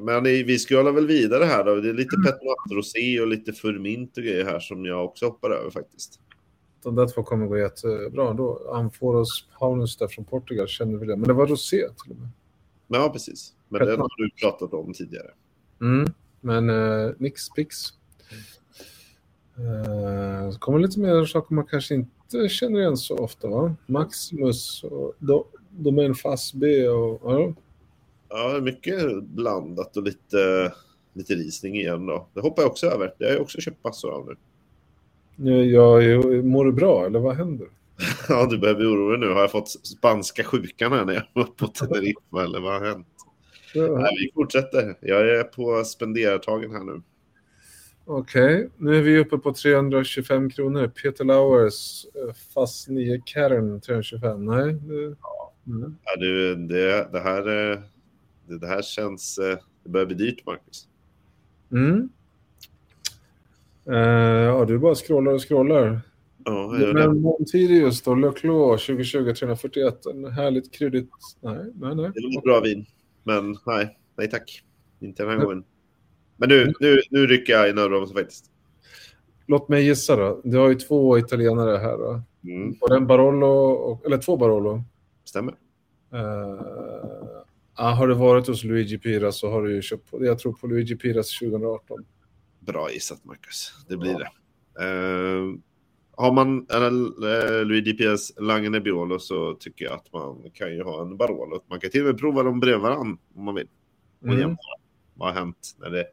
men 0.00 0.24
vi 0.24 0.58
scrollar 0.58 0.92
väl 0.92 1.06
vidare 1.06 1.44
här 1.44 1.64
då. 1.64 1.74
Det 1.74 1.88
är 1.88 1.94
lite 1.94 2.16
Pet 2.16 2.42
Nat 2.42 2.76
Rosé 2.76 3.20
och 3.20 3.26
lite 3.26 3.52
Furmint 3.52 4.16
och 4.16 4.22
grejer 4.22 4.44
här 4.44 4.60
som 4.60 4.84
jag 4.84 5.04
också 5.04 5.26
hoppar 5.26 5.50
över 5.50 5.70
faktiskt. 5.70 6.20
De 6.82 6.94
där 6.94 7.06
två 7.06 7.22
kommer 7.22 7.46
gå 7.46 7.58
jättebra 7.58 8.30
ändå. 8.30 8.70
Amphoros 8.72 9.48
Paulus 9.58 9.96
där 9.96 10.08
från 10.08 10.24
Portugal 10.24 10.68
känner 10.68 10.98
vi 10.98 11.06
det. 11.06 11.16
Men 11.16 11.28
det 11.28 11.34
var 11.34 11.46
rosé 11.46 11.88
till 12.02 12.12
och 12.12 12.18
med. 12.18 12.28
Ja, 12.88 13.10
precis. 13.12 13.52
Men 13.68 13.78
Pet 13.78 13.88
den 13.88 14.00
har 14.00 14.08
du 14.16 14.30
pratat 14.30 14.74
om 14.74 14.92
tidigare. 14.92 15.30
Mm. 15.80 16.06
Men 16.40 16.70
eh, 16.70 17.12
nix 17.18 17.50
pix. 17.50 17.76
Eh, 19.56 20.50
så 20.50 20.58
kommer 20.58 20.78
lite 20.78 21.00
mer 21.00 21.24
saker 21.24 21.54
man 21.54 21.66
kanske 21.66 21.94
inte 21.94 22.10
känner 22.48 22.80
igen 22.80 22.96
så 22.96 23.16
ofta. 23.16 23.48
Va? 23.48 23.76
Maximus 23.86 24.84
och 24.84 25.14
Do 25.18 25.44
Domain 25.70 26.14
Fast 26.14 26.54
B 26.54 26.88
och 26.88 27.20
ja. 27.32 27.52
Ja, 28.28 28.60
mycket 28.62 29.22
blandat 29.22 29.96
och 29.96 30.02
lite, 30.02 30.72
lite 31.12 31.34
risning 31.34 31.76
igen 31.76 32.06
då. 32.06 32.26
Det 32.34 32.40
hoppar 32.40 32.62
jag 32.62 32.70
också 32.70 32.86
över. 32.86 33.14
Det 33.18 33.24
har 33.24 33.32
jag 33.32 33.42
också 33.42 33.60
köpt 33.60 33.84
massor 33.84 34.10
av 34.10 34.26
nu. 34.26 34.36
Jag, 35.64 36.02
jag, 36.02 36.44
mår 36.44 36.64
du 36.64 36.72
bra 36.72 37.06
eller 37.06 37.18
vad 37.18 37.36
händer? 37.36 37.66
Ja, 38.28 38.46
du 38.50 38.58
behöver 38.58 38.84
oroa 38.84 39.10
dig 39.10 39.28
nu. 39.28 39.34
Har 39.34 39.40
jag 39.40 39.50
fått 39.50 39.68
spanska 39.68 40.44
sjukan 40.44 40.92
här 40.92 41.04
när 41.04 41.14
jag 41.14 41.24
var 41.32 41.44
på 41.44 41.66
Teneriffa 41.66 42.44
eller 42.44 42.60
vad 42.60 42.72
har 42.72 42.86
hänt? 42.86 43.06
Ja. 43.74 43.98
Nej, 43.98 44.14
vi 44.18 44.30
fortsätter. 44.34 44.96
Jag 45.00 45.30
är 45.30 45.42
på 45.42 45.84
spenderartagen 45.84 46.70
här 46.70 46.84
nu. 46.84 47.02
Okej, 48.06 48.70
nu 48.76 48.96
är 48.96 49.02
vi 49.02 49.18
uppe 49.18 49.38
på 49.38 49.52
325 49.52 50.50
kronor. 50.50 50.88
Peter 50.88 51.24
Lauers, 51.24 52.06
eh, 52.14 52.34
fast 52.54 52.88
9 52.88 53.22
Karen 53.26 53.80
325. 53.80 54.44
Nej, 54.44 54.72
det, 54.72 55.16
nej. 55.64 55.90
Ja, 56.04 56.16
du, 56.18 56.54
det, 56.56 57.08
det, 57.12 57.20
här, 57.20 57.72
eh, 57.72 57.78
det, 58.48 58.58
det 58.58 58.66
här 58.66 58.82
känns... 58.82 59.38
eh, 59.38 59.58
Det 59.84 59.88
börjar 59.90 60.06
bli 60.06 60.16
dyrt, 60.16 60.46
Marcus. 60.46 60.88
Mm. 61.72 62.08
Eh, 63.86 64.42
ja, 64.42 64.64
du 64.64 64.78
bara 64.78 64.94
scrollar 64.94 65.32
och 65.32 65.48
scrollar. 65.48 66.00
Ja. 66.44 66.76
Men 66.94 67.20
Montirius 67.20 68.02
då, 68.02 68.14
Leclos 68.14 68.86
2020 68.86 69.32
341. 69.34 70.06
En 70.06 70.24
härligt 70.24 70.72
kryddigt... 70.72 71.10
Nej, 71.40 71.72
nej, 71.74 71.94
nej. 71.94 72.10
Det 72.14 72.20
är 72.20 72.42
bra 72.42 72.60
vin. 72.60 72.86
Men 73.22 73.56
nej, 73.66 73.98
nej 74.16 74.30
tack. 74.30 74.64
Inte 75.00 75.22
den 75.22 75.32
här 75.32 75.44
gången. 75.44 75.64
Men 76.36 76.48
nu, 76.48 76.72
nu, 76.80 77.00
nu 77.10 77.26
rycker 77.26 77.52
jag 77.52 77.68
i 77.68 77.72
nödbromsen 77.72 78.16
faktiskt. 78.16 78.50
Låt 79.46 79.68
mig 79.68 79.84
gissa 79.84 80.16
då. 80.16 80.40
Du 80.44 80.58
har 80.58 80.68
ju 80.68 80.74
två 80.74 81.18
italienare 81.18 81.76
här 81.78 81.98
då. 81.98 82.22
Mm, 82.50 82.74
Och 82.80 82.90
den 82.90 83.06
Barolo, 83.06 83.46
och, 83.70 84.06
eller 84.06 84.18
två 84.18 84.36
Barolo. 84.36 84.82
stämmer. 85.24 85.54
Eh, 86.12 87.44
ah, 87.74 87.90
har 87.90 88.08
du 88.08 88.14
varit 88.14 88.46
hos 88.46 88.64
Luigi 88.64 88.98
Pira 88.98 89.32
så 89.32 89.50
har 89.50 89.62
du 89.62 89.74
ju 89.74 89.82
köpt, 89.82 90.08
jag 90.12 90.38
tror 90.38 90.52
på 90.52 90.66
Luigi 90.66 90.96
Piras 90.96 91.38
2018. 91.38 92.04
Bra 92.60 92.90
gissat, 92.92 93.24
Marcus. 93.24 93.72
Det 93.88 93.96
blir 93.96 94.18
det. 94.18 94.28
Eh, 94.84 95.54
har 96.16 96.32
man 96.32 96.66
eller, 96.70 96.90
uh, 97.60 97.64
Luigi 97.66 97.92
Pias 97.94 98.32
Lange 98.40 98.70
Nebbiolo 98.70 99.18
så 99.18 99.54
tycker 99.54 99.84
jag 99.84 99.94
att 99.94 100.12
man 100.12 100.50
kan 100.54 100.72
ju 100.72 100.82
ha 100.82 101.02
en 101.02 101.16
Barolo. 101.16 101.60
Man 101.70 101.80
kan 101.80 101.90
till 101.90 102.00
och 102.00 102.06
med 102.06 102.18
prova 102.18 102.42
dem 102.42 102.60
bredvid 102.60 102.80
varandra 102.82 103.16
om 103.36 103.44
man 103.44 103.54
vill. 103.54 103.68
Och 104.20 104.26
Mm. 104.26 104.38
jämföra 104.38 104.74
vad 105.14 105.28
har 105.34 105.40
hänt 105.40 105.76
när 105.80 105.90
det 105.90 106.04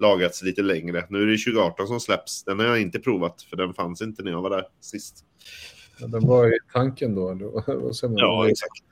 lagrats 0.00 0.42
lite 0.42 0.62
längre. 0.62 1.06
Nu 1.08 1.22
är 1.22 1.26
det 1.26 1.38
2018 1.38 1.86
som 1.86 2.00
släpps. 2.00 2.44
Den 2.44 2.58
har 2.58 2.66
jag 2.66 2.80
inte 2.80 2.98
provat 2.98 3.42
för 3.42 3.56
den 3.56 3.74
fanns 3.74 4.02
inte 4.02 4.22
när 4.22 4.30
jag 4.30 4.42
var 4.42 4.50
där 4.50 4.64
sist. 4.80 5.24
Ja, 6.00 6.06
Den 6.06 6.26
var 6.26 6.48
i 6.48 6.58
tanken 6.72 7.14
då? 7.14 7.62
Ja, 8.16 8.48
exakt. 8.48 8.84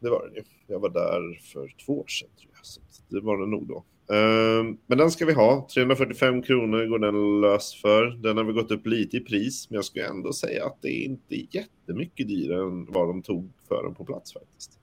Det 0.00 0.10
var 0.10 0.26
den 0.26 0.34
ju. 0.34 0.42
Jag 0.66 0.80
var 0.80 0.88
där 0.88 1.40
för 1.52 1.74
två 1.86 2.00
år 2.00 2.06
sedan. 2.06 2.28
Så 2.62 2.80
det 3.08 3.20
var 3.20 3.38
den 3.38 3.50
nog 3.50 3.68
då. 3.68 3.84
Ehm, 4.14 4.76
men 4.86 4.98
den 4.98 5.10
ska 5.10 5.26
vi 5.26 5.32
ha. 5.32 5.68
345 5.74 6.42
kronor 6.42 6.86
går 6.86 6.98
den 6.98 7.40
lös 7.40 7.74
för. 7.74 8.06
Den 8.06 8.36
har 8.36 8.44
väl 8.44 8.54
gått 8.54 8.70
upp 8.70 8.86
lite 8.86 9.16
i 9.16 9.20
pris, 9.20 9.70
men 9.70 9.74
jag 9.74 9.84
skulle 9.84 10.06
ändå 10.06 10.32
säga 10.32 10.66
att 10.66 10.82
det 10.82 10.88
är 10.88 11.04
inte 11.04 11.34
jättemycket 11.34 12.28
dyrare 12.28 12.62
än 12.62 12.92
vad 12.92 13.08
de 13.08 13.22
tog 13.22 13.50
för 13.68 13.82
den 13.82 13.94
på 13.94 14.04
plats 14.04 14.32
faktiskt. 14.32 14.78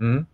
Mm. 0.00 0.26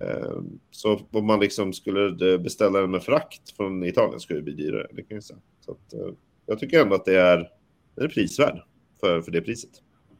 Ehm, 0.00 0.58
så 0.70 1.00
om 1.10 1.26
man 1.26 1.40
liksom 1.40 1.72
skulle 1.72 2.38
beställa 2.38 2.80
den 2.80 2.90
med 2.90 3.02
frakt 3.02 3.56
från 3.56 3.84
Italien 3.84 4.20
skulle 4.20 4.38
det 4.38 4.42
bli 4.42 4.54
dyrare. 4.54 4.86
Det 4.92 5.02
kan 5.02 5.14
jag 5.14 5.24
säga. 5.24 5.38
Så 5.60 5.72
att, 5.72 5.92
eh, 5.92 6.14
jag 6.46 6.58
tycker 6.58 6.82
ändå 6.82 6.94
att 6.94 7.04
det 7.04 7.20
är, 7.20 7.48
det 7.94 8.04
är 8.04 8.08
prisvärd 8.08 8.62
för, 9.00 9.22
för 9.22 9.30
det 9.30 9.40
priset. 9.40 9.70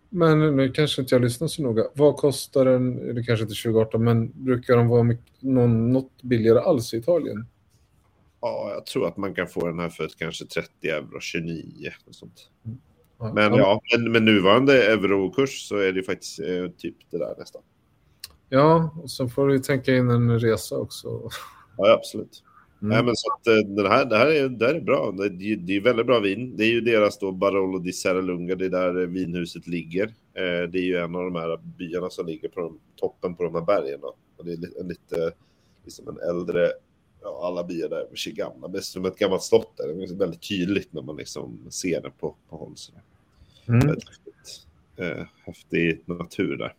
Men 0.08 0.56
nu 0.56 0.72
kanske 0.72 1.02
inte 1.02 1.14
jag 1.14 1.22
lyssnar 1.22 1.48
så 1.48 1.62
noga. 1.62 1.84
Vad 1.94 2.16
kostar 2.16 2.64
den, 2.64 3.14
det 3.14 3.22
kanske 3.22 3.42
inte 3.42 3.54
2018, 3.54 4.04
men 4.04 4.44
brukar 4.44 4.76
de 4.76 4.88
vara 4.88 5.02
mycket, 5.02 5.42
någon, 5.42 5.92
något 5.92 6.22
billigare 6.22 6.58
alls 6.58 6.94
i 6.94 6.96
Italien? 6.96 7.46
Ja, 8.40 8.70
jag 8.74 8.86
tror 8.86 9.08
att 9.08 9.16
man 9.16 9.34
kan 9.34 9.46
få 9.46 9.66
den 9.66 9.78
här 9.78 9.88
för 9.88 10.08
kanske 10.18 10.44
30 10.44 10.88
euro, 10.88 11.20
29 11.20 11.90
och 12.06 12.14
sånt. 12.14 12.50
Ja. 13.18 13.32
Men 13.34 13.54
ja, 13.54 13.80
men 13.92 14.12
med 14.12 14.22
nuvarande 14.22 14.92
eurokurs 14.92 15.68
så 15.68 15.76
är 15.76 15.92
det 15.92 16.02
faktiskt 16.02 16.40
eh, 16.40 16.68
typ 16.78 16.96
det 17.10 17.18
där 17.18 17.34
nästan. 17.38 17.62
Ja, 18.48 18.94
och 19.02 19.10
så 19.10 19.28
får 19.28 19.48
du 19.48 19.58
tänka 19.58 19.96
in 19.96 20.10
en 20.10 20.40
resa 20.40 20.76
också. 20.78 21.28
Ja, 21.76 21.92
absolut. 21.92 22.42
Mm. 22.82 22.94
Nej, 22.94 23.04
men 23.04 23.16
så 23.16 23.32
att 23.32 23.46
eh, 23.46 23.54
den 23.54 23.86
här, 23.86 24.04
det 24.04 24.16
här 24.16 24.26
är, 24.26 24.48
det 24.48 24.66
här 24.66 24.74
är 24.74 24.80
bra. 24.80 25.14
Det, 25.18 25.24
är- 25.24 25.56
det 25.56 25.76
är 25.76 25.80
väldigt 25.80 26.06
bra 26.06 26.20
vin. 26.20 26.56
Det 26.56 26.64
är 26.64 26.68
ju 26.70 26.80
deras 26.80 27.18
då 27.18 27.32
Barolo 27.32 27.78
di 27.78 27.92
Serralunga, 27.92 28.54
det 28.54 28.64
är 28.64 28.70
där 28.70 29.00
eh, 29.02 29.06
vinhuset 29.06 29.66
ligger. 29.66 30.06
Eh, 30.34 30.70
det 30.70 30.78
är 30.78 30.82
ju 30.82 30.96
en 30.96 31.14
av 31.14 31.24
de 31.24 31.34
här 31.34 31.56
byarna 31.78 32.10
som 32.10 32.26
ligger 32.26 32.48
på 32.48 32.60
de, 32.60 32.78
toppen 32.96 33.34
på 33.34 33.42
de 33.42 33.54
här 33.54 33.62
bergen. 33.62 34.00
Då. 34.00 34.14
Och 34.36 34.44
det 34.44 34.52
är 34.52 34.80
en 34.80 34.88
lite, 34.88 35.32
liksom 35.84 36.08
en 36.08 36.18
äldre, 36.30 36.68
ja, 37.22 37.40
alla 37.46 37.64
byar 37.64 37.88
där 37.88 37.98
är 37.98 38.30
gamla, 38.34 38.68
men 38.68 38.82
som 38.82 39.04
ett 39.04 39.18
gammalt 39.18 39.42
slott 39.42 39.76
där. 39.76 39.88
Det 39.88 40.04
är 40.04 40.18
väldigt 40.18 40.48
tydligt 40.48 40.92
när 40.92 41.02
man 41.02 41.16
liksom 41.16 41.58
ser 41.70 42.02
det 42.02 42.10
på, 42.20 42.34
på 42.50 42.56
håll. 42.56 42.74
Mm. 43.68 43.86
Väldigt. 43.86 44.06
Eh, 44.96 45.26
häftig 45.44 46.00
natur 46.06 46.56
där. 46.56 46.74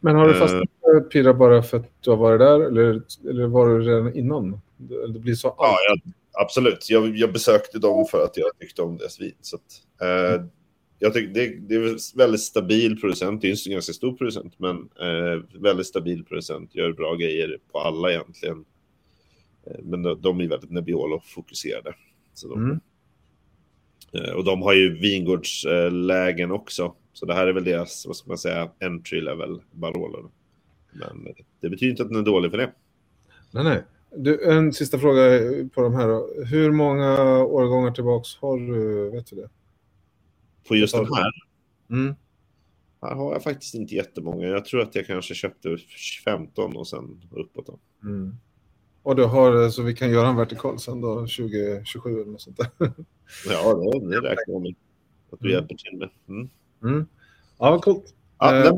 Men 0.00 0.16
har 0.16 0.28
du 0.28 0.34
Eh. 0.34 0.38
fastnat 0.40 0.68
för 0.82 1.00
Pira 1.00 1.34
bara 1.34 1.62
för 1.62 1.76
att 1.76 1.90
du 2.00 2.10
har 2.10 2.16
varit 2.16 2.40
där, 2.40 2.60
eller, 2.60 3.02
eller 3.30 3.46
var 3.46 3.68
du 3.68 3.80
redan 3.80 4.14
innan? 4.14 4.60
Det, 4.76 5.12
det 5.12 5.18
blir 5.18 5.34
så 5.34 5.48
allt. 5.48 5.56
Ja, 5.58 5.76
jag, 5.88 6.12
absolut. 6.44 6.90
Jag, 6.90 7.16
jag 7.16 7.32
besökte 7.32 7.78
dem 7.78 8.06
för 8.10 8.24
att 8.24 8.36
jag 8.36 8.58
tyckte 8.58 8.82
om 8.82 8.96
deras 8.96 9.20
vin. 9.20 9.34
Så 9.40 9.56
att, 9.56 9.62
eh, 10.02 10.44
jag 10.98 11.14
tycker 11.14 11.34
det, 11.34 11.46
det 11.68 11.74
är 11.74 11.88
en 11.88 11.98
väldigt 12.16 12.40
stabil 12.40 13.00
producent. 13.00 13.40
Det 13.42 13.48
är 13.50 13.68
en 13.68 13.72
ganska 13.72 13.92
stor 13.92 14.12
producent, 14.16 14.54
men 14.58 14.76
eh, 14.76 15.60
väldigt 15.60 15.86
stabil 15.86 16.24
producent. 16.24 16.74
Gör 16.74 16.92
bra 16.92 17.14
grejer 17.14 17.58
på 17.72 17.78
alla 17.78 18.10
egentligen. 18.10 18.64
Eh, 19.66 19.78
men 19.82 20.02
de, 20.02 20.20
de 20.20 20.40
är 20.40 20.48
väldigt 20.48 20.70
Nebbiolo-fokuserade. 20.70 21.92
Så 22.34 22.48
de, 22.48 22.64
Mm. 22.64 22.80
eh, 24.12 24.32
och 24.34 24.44
de 24.44 24.62
har 24.62 24.72
ju 24.74 24.98
vingårdslägen 24.98 26.50
också. 26.50 26.94
Så 27.20 27.26
det 27.26 27.34
här 27.34 27.46
är 27.46 27.52
väl 27.52 27.64
deras, 27.64 28.06
vad 28.06 28.16
ska 28.16 28.28
man 28.28 28.38
säga, 28.38 28.70
entry 28.80 29.20
level 29.20 29.60
Barolo. 29.72 30.30
Men 30.92 31.34
det 31.60 31.70
betyder 31.70 31.90
inte 31.90 32.02
att 32.02 32.08
den 32.08 32.18
är 32.18 32.22
dålig 32.22 32.50
för 32.50 32.58
det. 32.58 32.72
Nej, 33.50 33.64
nej. 33.64 33.84
Du, 34.16 34.50
en 34.52 34.72
sista 34.72 34.98
fråga 34.98 35.22
på 35.74 35.82
de 35.82 35.94
här 35.94 36.08
då. 36.08 36.44
Hur 36.44 36.70
många 36.72 37.38
årgångar 37.44 37.90
tillbaks 37.90 38.36
har 38.36 38.58
du, 38.58 39.10
vet 39.10 39.26
du 39.26 39.36
det? 39.36 39.50
På 40.68 40.76
just 40.76 40.94
den 40.94 41.06
här 41.14 41.32
Mm. 41.90 42.14
Här 43.02 43.14
har 43.14 43.32
jag 43.32 43.42
faktiskt 43.42 43.74
inte 43.74 43.94
jättemånga. 43.94 44.46
Jag 44.46 44.64
tror 44.64 44.80
att 44.80 44.94
jag 44.94 45.06
kanske 45.06 45.34
köpte 45.34 45.76
15 46.24 46.76
och 46.76 46.88
sen 46.88 47.22
uppåt. 47.30 47.66
Då. 47.66 47.78
Mm. 48.02 48.34
Och 49.02 49.16
du 49.16 49.24
har, 49.24 49.70
så 49.70 49.82
vi 49.82 49.94
kan 49.94 50.10
göra 50.10 50.28
en 50.28 50.36
vertikal 50.36 50.78
sen 50.78 51.00
då, 51.00 51.14
2027 51.14 52.10
eller 52.20 52.32
något 52.32 52.40
sånt 52.40 52.56
där. 52.56 52.68
Ja, 53.48 53.74
det, 53.74 54.10
det 54.10 54.16
räknar 54.16 54.54
jag 54.54 54.62
med 54.62 54.74
att 55.30 55.40
du 55.40 55.48
Mm. 55.48 55.58
hjälper 55.58 55.74
till 55.74 55.98
med. 55.98 56.10
Mm. 56.28 56.48
Mm. 56.82 57.06
Ja, 57.58 57.78
coolt. 57.78 58.14
Ja, 58.38 58.66
Eh, 58.66 58.72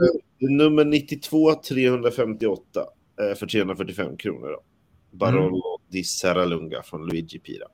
nummer 0.51 0.85
92 0.85 1.55
358 1.55 2.85
eh, 3.21 3.35
för 3.35 3.47
345 3.47 4.17
kronor. 4.17 4.49
Då. 4.49 4.63
Barolo 5.11 5.79
di 5.89 6.05
Serralunga 6.05 6.83
från 6.83 7.07
Luigi 7.07 7.39
Pira. 7.39 7.67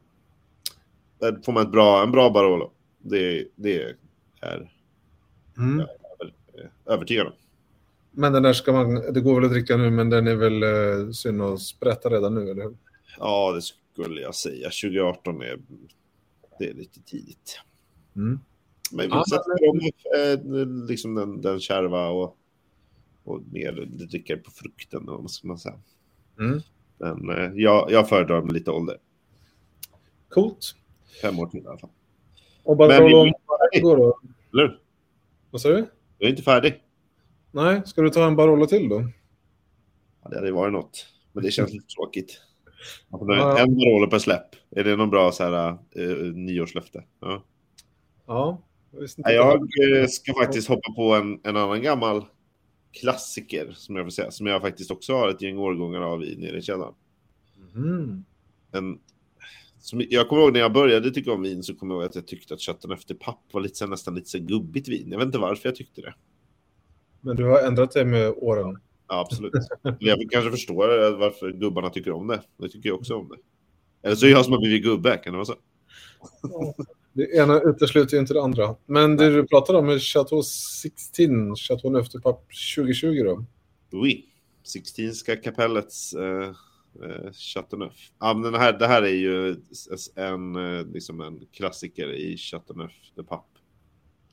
Där 1.18 1.40
får 1.44 1.52
man 1.52 1.62
ett 1.62 1.72
bra, 1.72 2.02
en 2.02 2.10
bra 2.10 2.30
Barolo. 2.30 2.72
Det, 2.98 3.48
det 3.56 3.82
är 3.82 3.96
Mm. 5.58 5.78
jag 5.78 6.28
är 6.86 6.94
övertygad 6.94 7.26
om. 7.26 7.32
Men 8.10 8.32
den 8.32 8.42
där 8.42 8.52
ska 8.52 8.72
man, 8.72 8.94
det 8.94 9.20
går 9.20 9.34
väl 9.34 9.44
att 9.44 9.50
dricka 9.50 9.76
nu, 9.76 9.90
men 9.90 10.10
den 10.10 10.26
är 10.26 10.34
väl 10.34 10.62
eh, 10.62 11.10
synd 11.12 11.42
att 11.42 11.60
sprätta 11.60 12.08
redan 12.08 12.34
nu, 12.34 12.50
eller 12.50 12.62
hur? 12.62 12.76
Ja, 13.18 13.52
det 13.52 13.62
skulle 13.62 14.20
jag 14.20 14.34
säga. 14.34 14.64
2018 14.64 15.42
är, 15.42 15.58
det 16.58 16.70
är 16.70 16.74
lite 16.74 17.00
tidigt. 17.02 17.60
Mm. 18.16 18.40
Men 18.92 19.08
Ja, 19.08 19.24
sätter 19.30 19.68
om 19.70 19.80
eh, 19.80 20.66
liksom 20.88 21.14
den, 21.14 21.40
den 21.40 21.60
kärva 21.60 22.08
och, 22.08 22.36
och 23.24 23.42
mer 23.52 23.72
dricka 24.10 24.36
på 24.36 24.50
frukten, 24.50 25.06
vad 25.06 25.30
ska 25.30 25.48
man 25.48 25.58
säga. 25.58 25.80
Mm. 26.38 26.60
Men 26.98 27.30
eh, 27.30 27.52
jag, 27.54 27.90
jag 27.90 28.08
föredrar 28.08 28.42
med 28.42 28.52
lite 28.52 28.70
ålder. 28.70 28.96
Coolt. 30.28 30.74
Fem 31.22 31.38
år 31.38 31.46
till 31.46 31.60
i 31.60 31.66
alla 31.66 31.78
fall. 31.78 31.90
Och 32.62 32.76
Barolo 32.76 33.32
går 33.82 33.96
då? 33.96 34.20
Eller? 34.52 34.80
Vad 35.50 35.60
sa 35.60 35.68
du? 35.68 35.86
Jag 36.18 36.26
är 36.26 36.30
inte 36.30 36.42
färdig. 36.42 36.82
Nej, 37.50 37.82
ska 37.84 38.02
du 38.02 38.10
ta 38.10 38.26
en 38.26 38.36
Barolo 38.36 38.66
till 38.66 38.88
då? 38.88 39.10
Ja, 40.22 40.28
det 40.28 40.36
hade 40.36 40.52
varit 40.52 40.72
något. 40.72 41.06
Men 41.32 41.44
det 41.44 41.50
känns 41.50 41.72
lite 41.72 41.86
tråkigt. 41.86 42.40
En 43.12 43.80
roller 43.80 44.06
per 44.06 44.18
släpp. 44.18 44.46
Är 44.70 44.84
det 44.84 44.96
någon 44.96 45.10
bra 45.10 45.32
så 45.32 45.44
här, 45.44 45.68
eh, 45.70 46.32
nyårslöfte? 46.34 47.04
Ja. 47.20 47.44
Ja. 48.26 48.62
Jag, 48.90 49.08
det 49.16 49.32
Jag 49.32 50.00
eh, 50.00 50.06
ska 50.06 50.34
faktiskt 50.34 50.68
hoppa 50.68 50.92
på 50.92 51.14
en, 51.14 51.40
en 51.44 51.56
annan 51.56 51.82
gammal 51.82 52.24
klassiker 52.92 53.72
som 53.76 53.96
jag 53.96 54.06
får 54.06 54.10
säga. 54.10 54.30
Som 54.30 54.46
jag 54.46 54.60
faktiskt 54.60 54.90
också 54.90 55.12
har 55.12 55.28
ett 55.28 55.42
gäng 55.42 55.58
årgångar 55.58 56.00
av 56.00 56.24
i 56.24 56.36
nere 56.36 56.58
i 56.58 56.62
källaren. 56.62 56.94
Mhm. 57.74 58.24
En, 58.72 58.98
som, 59.80 60.02
jag 60.10 60.28
kommer 60.28 60.42
ihåg 60.42 60.52
när 60.52 60.60
jag 60.60 60.72
började 60.72 61.10
tycka 61.10 61.32
om 61.32 61.42
vin 61.42 61.62
så 61.62 61.74
kommer 61.74 61.94
jag 61.94 62.02
ihåg 62.02 62.08
att 62.08 62.14
jag 62.14 62.26
tyckte 62.26 62.54
att 62.54 62.60
Chateauneuf 62.60 63.04
de 63.04 63.14
Pape 63.14 63.38
var 63.52 63.60
lite, 63.60 63.74
så 63.74 63.84
här, 63.84 63.90
nästan 63.90 64.14
lite 64.14 64.28
så 64.28 64.38
gubbigt 64.38 64.88
vin. 64.88 65.08
Jag 65.10 65.18
vet 65.18 65.26
inte 65.26 65.38
varför 65.38 65.68
jag 65.68 65.76
tyckte 65.76 66.00
det. 66.00 66.14
Men 67.20 67.36
du 67.36 67.44
har 67.44 67.62
ändrat 67.62 67.90
dig 67.90 68.04
med 68.04 68.30
åren. 68.36 68.78
Ja, 69.08 69.20
absolut. 69.20 69.52
jag 69.98 70.30
kanske 70.30 70.50
förstår 70.50 71.16
varför 71.16 71.52
gubbarna 71.52 71.90
tycker 71.90 72.10
om 72.12 72.26
det. 72.26 72.42
Jag 72.56 72.70
tycker 72.72 72.92
också 72.92 73.14
om 73.14 73.28
det. 73.28 73.36
Eller 74.02 74.16
så 74.16 74.26
är 74.26 74.30
jag 74.30 74.44
som 74.44 74.52
har 74.52 74.60
blivit 74.60 74.82
gubbe, 74.82 75.16
kan 75.16 75.32
det 75.32 75.36
vara 75.36 75.44
så? 75.44 75.54
Det 77.18 77.36
ena 77.36 77.60
utesluter 77.60 78.16
ju 78.16 78.20
inte 78.20 78.34
det 78.34 78.42
andra. 78.42 78.76
Men 78.86 79.16
det 79.16 79.34
du 79.34 79.46
pratade 79.46 79.78
om 79.78 79.88
är 79.88 79.98
Chateau 79.98 80.42
16, 80.42 81.56
Chateau 81.56 81.90
Neuf 81.90 82.08
de 82.08 82.20
Pape 82.20 82.54
2020 82.76 83.22
då? 83.24 83.44
Oui, 83.92 84.24
Sixtinska 84.62 85.36
kapellets 85.36 86.14
eh, 86.14 86.48
eh, 87.02 87.32
Chateauneuf. 87.32 88.10
Ja, 88.18 88.34
men 88.34 88.52
den 88.52 88.60
här, 88.60 88.78
det 88.78 88.86
här 88.86 89.02
är 89.02 89.14
ju 89.14 89.56
en, 90.14 90.56
eh, 90.56 90.86
liksom 90.86 91.20
en 91.20 91.46
klassiker 91.52 92.12
i 92.14 92.36
Chateauneuf 92.36 92.92
de 93.14 93.24
Pape. 93.24 93.58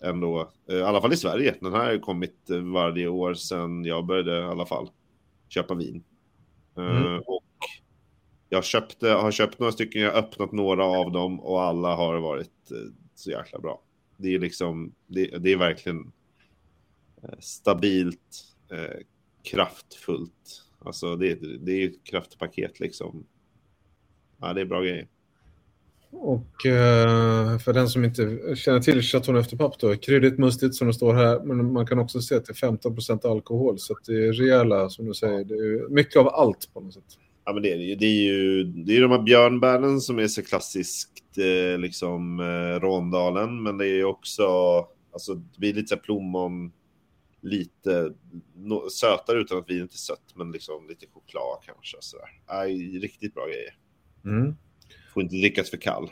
Ändå, 0.04 0.52
eh, 0.69 0.76
i 0.76 0.82
alla 0.82 1.02
fall 1.02 1.13
i 1.13 1.17
Sverige. 1.17 1.56
Den 1.62 1.74
här 1.74 1.91
har 1.91 1.98
kommit 1.98 2.50
eh, 2.50 2.58
varje 2.58 3.08
år 3.08 3.34
sedan 3.34 3.86
jag 3.86 4.06
började 4.06 4.39
i 4.39 4.43
alla 4.43 4.65
fall 4.65 4.89
köpa 5.50 5.74
vin. 5.74 6.04
Mm. 6.78 7.21
Jag 8.56 8.63
köpte, 8.63 9.10
har 9.10 9.32
köpt 9.32 9.60
några 9.60 9.72
stycken, 9.72 10.02
jag 10.02 10.12
har 10.12 10.20
öppnat 10.20 10.52
några 10.52 10.86
av 10.86 11.12
dem 11.12 11.39
och 11.39 11.62
alla 11.62 11.96
har 11.96 12.20
varit 12.20 12.72
eh, 12.72 12.78
så 13.15 13.32
jäkla 13.32 13.60
bra. 13.60 13.82
Det 14.18 14.36
är 14.36 14.39
liksom, 14.39 14.94
det, 15.08 15.26
det 15.26 15.52
är 15.52 15.58
verkligen 15.58 16.12
eh, 17.24 17.39
stabilt, 17.39 18.46
eh, 18.72 18.98
kraftfullt. 19.44 20.63
Alltså 20.80 21.15
det, 21.15 21.36
det 21.65 21.72
är 21.72 21.88
ett 21.88 22.04
kraftpaket 22.04 22.80
liksom. 22.80 23.26
Ja, 24.41 24.54
det 24.54 24.62
är 24.62 24.65
bra 24.65 24.82
grejer. 24.82 25.08
Och 26.12 26.65
eh, 26.65 27.58
för 27.58 27.74
den 27.74 27.89
som 27.89 28.06
inte 28.06 28.56
känner 28.56 28.80
till 28.80 29.02
Chateau 29.02 29.38
efter 29.39 29.58
papp 29.58 29.80
då, 29.80 29.96
kryddigt, 29.96 30.39
mustigt 30.39 30.76
som 30.76 30.88
det 30.88 30.94
står 30.94 31.13
här, 31.13 31.39
men 31.39 31.74
man 31.74 31.88
kan 31.88 32.00
också 32.00 32.22
se 32.22 32.36
att 32.36 32.46
det 32.46 32.52
är 32.63 32.68
15% 32.68 33.28
alkohol, 33.28 33.80
så 33.80 33.96
det 34.06 34.28
är 34.28 34.34
rejäla, 34.34 34.89
som 34.89 35.06
du 35.06 35.13
säger, 35.13 35.44
det 35.44 35.54
är 35.54 35.89
mycket 35.89 36.18
av 36.18 36.28
allt 36.28 36.74
på 36.74 36.80
något 36.80 36.94
sätt. 36.94 37.18
Ja, 37.45 37.53
men 37.53 37.63
det 37.63 37.71
är 37.71 37.77
det 37.77 37.84
ju. 37.84 37.95
Det 37.95 38.05
är 38.05 38.23
ju 38.23 38.63
det 38.63 38.97
är 38.97 39.01
de 39.01 39.12
här 39.12 39.21
björnbären 39.21 40.01
som 40.01 40.19
är 40.19 40.27
så 40.27 40.43
klassiskt, 40.43 41.38
eh, 41.38 41.79
liksom 41.79 42.39
eh, 42.39 42.79
Råndalen, 42.79 43.63
men 43.63 43.77
det 43.77 43.86
är 43.88 43.95
ju 43.95 44.05
också, 44.05 44.45
alltså 45.13 45.34
det 45.36 45.60
blir 45.60 45.73
lite 45.73 45.88
så 45.88 45.97
plommon, 45.97 46.71
lite 47.41 48.13
no, 48.55 48.89
sötare 48.89 49.39
utan 49.39 49.58
att 49.58 49.69
vinet 49.69 49.93
är 49.93 49.97
sött, 49.97 50.34
men 50.36 50.51
liksom 50.51 50.88
lite 50.88 51.05
choklad 51.13 51.58
kanske. 51.65 51.97
Sådär. 51.99 52.29
Aj, 52.45 52.99
riktigt 52.99 53.34
bra 53.34 53.45
grejer. 53.45 53.77
Mm. 54.25 54.55
Får 55.13 55.23
inte 55.23 55.36
drickas 55.36 55.69
för 55.69 55.77
kall. 55.77 56.10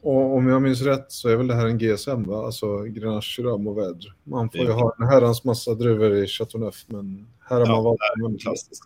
Och 0.00 0.36
om 0.36 0.48
jag 0.48 0.62
minns 0.62 0.82
rätt 0.82 1.12
så 1.12 1.28
är 1.28 1.36
väl 1.36 1.46
det 1.46 1.54
här 1.54 1.66
en 1.66 1.78
GSM, 1.78 2.22
va? 2.22 2.44
alltså 2.44 2.82
Grenache 2.82 3.42
Röm 3.42 3.64
Mourvedre. 3.64 4.12
Man 4.24 4.50
får 4.50 4.60
ju 4.60 4.70
ha 4.70 4.94
en 4.98 5.06
herrans 5.06 5.44
massa 5.44 5.74
druvor 5.74 6.16
i 6.16 6.26
Chateauneuf, 6.26 6.84
men 6.86 7.26
här 7.40 7.56
har 7.56 7.66
ja, 7.66 7.72
man 7.72 7.84
valt 7.84 8.00
en 8.26 8.38
klassisk. 8.38 8.84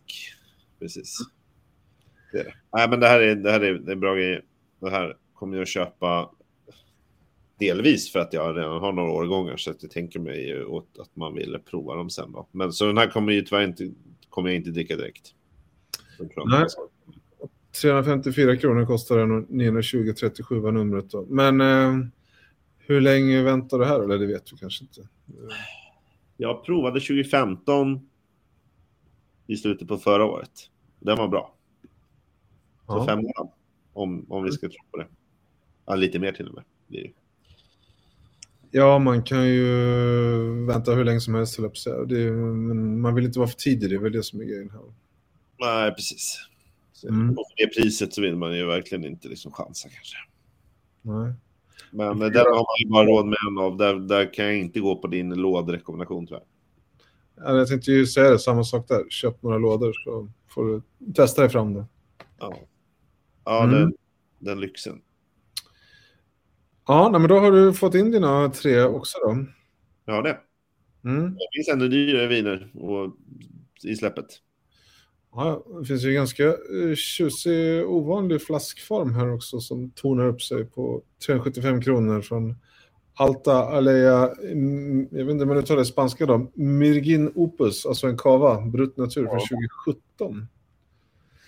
Precis. 0.79 1.19
Det 2.33 2.39
är 2.39 2.45
det. 2.45 2.55
Nej, 2.73 2.91
men 2.91 3.01
det 3.01 3.07
här 3.07 3.21
är, 3.21 3.35
det 3.35 3.51
här 3.51 3.61
är, 3.61 3.75
det 3.75 3.93
är 3.93 3.97
bra 3.97 4.15
grejer. 4.15 4.45
Det 4.81 4.91
här 4.91 5.17
kommer 5.35 5.57
jag 5.57 5.69
köpa 5.69 6.31
Delvis 7.59 8.13
för 8.13 8.19
att 8.19 8.33
jag 8.33 8.57
redan 8.57 8.81
har 8.81 8.93
några 8.93 9.11
årgångar 9.11 9.57
så 9.57 9.71
att 9.71 9.83
jag 9.83 9.93
tänker 9.93 10.21
mig 10.21 10.65
åt 10.65 10.99
att 10.99 11.17
man 11.17 11.35
vill 11.35 11.59
prova 11.71 11.95
dem 11.95 12.11
sen 12.11 12.33
då. 12.33 12.49
Men 12.53 12.73
så 12.73 12.87
den 12.87 12.99
här 12.99 13.11
kommer 13.11 13.33
ju 13.33 13.43
tyvärr 13.43 13.65
inte, 13.65 13.91
kommer 14.29 14.49
jag 14.49 14.57
inte 14.57 14.71
dricka 14.71 14.97
direkt. 14.97 15.35
Nej. 16.47 16.67
354 17.83 18.57
kronor 18.57 18.87
kostar 18.87 19.19
den 19.19 19.31
och 19.31 19.51
920 19.51 20.13
37 20.13 20.61
var 20.61 20.73
numret 20.73 21.11
då. 21.11 21.27
Men 21.29 21.61
eh, 21.61 22.07
hur 22.79 23.01
länge 23.01 23.43
väntar 23.43 23.79
du 23.79 23.85
här 23.85 24.01
eller 24.01 24.19
det 24.19 24.27
vet 24.27 24.47
du 24.47 24.57
kanske 24.57 24.85
inte? 24.85 25.09
Jag 26.37 26.65
provade 26.65 27.01
2015 27.01 28.09
i 29.49 29.57
slutet 29.57 29.89
på 29.89 29.99
förra 29.99 30.25
året. 30.25 30.71
Den 31.01 31.19
var 31.19 31.29
bra. 31.29 31.55
Så 32.87 32.97
ja. 32.97 33.07
fem 33.07 33.19
år 33.27 33.53
om, 33.93 34.27
om 34.29 34.45
vi 34.45 34.53
ska 34.53 34.69
tro 34.69 34.79
på 34.91 34.99
det. 34.99 35.07
Ja, 35.87 35.95
lite 35.95 36.19
mer 36.19 36.33
till 36.33 36.49
och 36.49 36.55
med. 36.55 36.65
Ja, 38.71 38.99
man 38.99 39.23
kan 39.23 39.49
ju 39.49 39.67
vänta 40.67 40.95
hur 40.95 41.05
länge 41.05 41.21
som 41.21 41.35
helst, 41.35 41.59
det, 42.07 42.31
men 42.33 43.01
man 43.01 43.15
vill 43.15 43.25
inte 43.25 43.39
vara 43.39 43.49
för 43.49 43.57
tidig, 43.57 43.91
det 43.91 43.97
är 43.97 44.01
väl 44.01 44.13
det 44.13 44.23
som 44.23 44.41
är 44.41 44.45
grejen 44.45 44.71
här. 44.71 44.81
Nej, 45.59 45.95
precis. 45.95 46.49
Mm. 47.09 47.31
Och 47.31 47.45
för 47.49 47.67
det 47.67 47.81
priset 47.81 48.15
så 48.15 48.23
vill 48.23 48.37
man 48.37 48.57
ju 48.57 48.67
verkligen 48.67 49.05
inte 49.05 49.29
liksom 49.29 49.53
chansa 49.53 49.89
kanske. 49.89 50.17
Nej. 51.03 51.33
Men 51.91 52.19
den 52.19 52.47
har 52.47 52.55
man 52.55 52.79
ju 52.85 52.89
bara 52.89 53.07
råd 53.07 53.27
med 53.27 53.39
en 53.49 53.59
av. 53.59 53.77
Där, 53.77 53.95
där 53.95 54.35
kan 54.35 54.45
jag 54.45 54.59
inte 54.59 54.81
gå 54.81 54.97
på 54.97 55.07
din 55.07 55.35
lådrekommendation 55.35 56.27
tyvärr. 56.27 56.43
Ja, 57.41 57.57
jag 57.57 57.69
tänkte 57.69 57.91
ju 57.93 58.07
säga 58.07 58.31
det, 58.31 58.39
samma 58.39 58.65
sak 58.65 58.89
där. 58.89 59.11
Köp 59.11 59.43
några 59.43 59.59
lådor 59.59 59.93
så 60.05 60.29
får 60.49 60.67
du 60.67 60.83
testa 61.13 61.43
dig 61.43 61.51
fram 61.51 61.75
det. 61.75 61.85
Ja, 62.39 62.59
ja 63.45 63.65
mm. 63.65 63.81
den, 63.81 63.95
den 64.39 64.61
lyxen. 64.61 65.01
Ja, 66.87 67.09
nej, 67.13 67.21
men 67.21 67.29
då 67.29 67.39
har 67.39 67.53
du 67.53 67.75
fått 67.75 67.95
in 67.95 68.11
dina 68.11 68.49
tre 68.49 68.83
också 68.83 69.19
då. 69.19 69.45
Ja, 70.05 70.23
det. 70.23 70.39
Mm. 71.05 71.35
Det 71.35 71.49
finns 71.57 71.69
ändå 71.69 71.87
dyrare 71.89 72.27
viner 72.27 72.71
och, 72.75 73.17
i 73.85 73.97
släppet. 73.97 74.27
Ja, 75.33 75.65
det 75.81 75.87
finns 75.87 76.05
ju 76.05 76.13
ganska 76.13 76.47
eh, 76.47 76.95
tjusig, 76.95 77.87
ovanlig 77.87 78.43
flaskform 78.43 79.15
här 79.15 79.35
också 79.35 79.61
som 79.61 79.91
tonar 79.91 80.27
upp 80.27 80.43
sig 80.43 80.65
på 80.65 81.03
375 81.27 81.83
kronor 81.83 82.21
från 82.21 82.55
Alta 83.19 83.53
Alea, 83.53 84.35
mm, 84.43 85.09
jag 85.11 85.25
vet 85.25 85.33
inte 85.33 85.45
om 85.45 85.51
jag 85.51 85.59
uttalar 85.59 85.79
det 85.79 85.85
spanska 85.85 86.27
då, 86.27 86.51
Mirgin 86.55 87.33
Opus, 87.35 87.87
alltså 87.87 88.07
en 88.07 88.19
kava, 88.19 88.61
brut 88.61 88.97
natur 88.97 89.25
ja. 89.25 89.31
från 89.31 89.41
2017. 89.41 90.47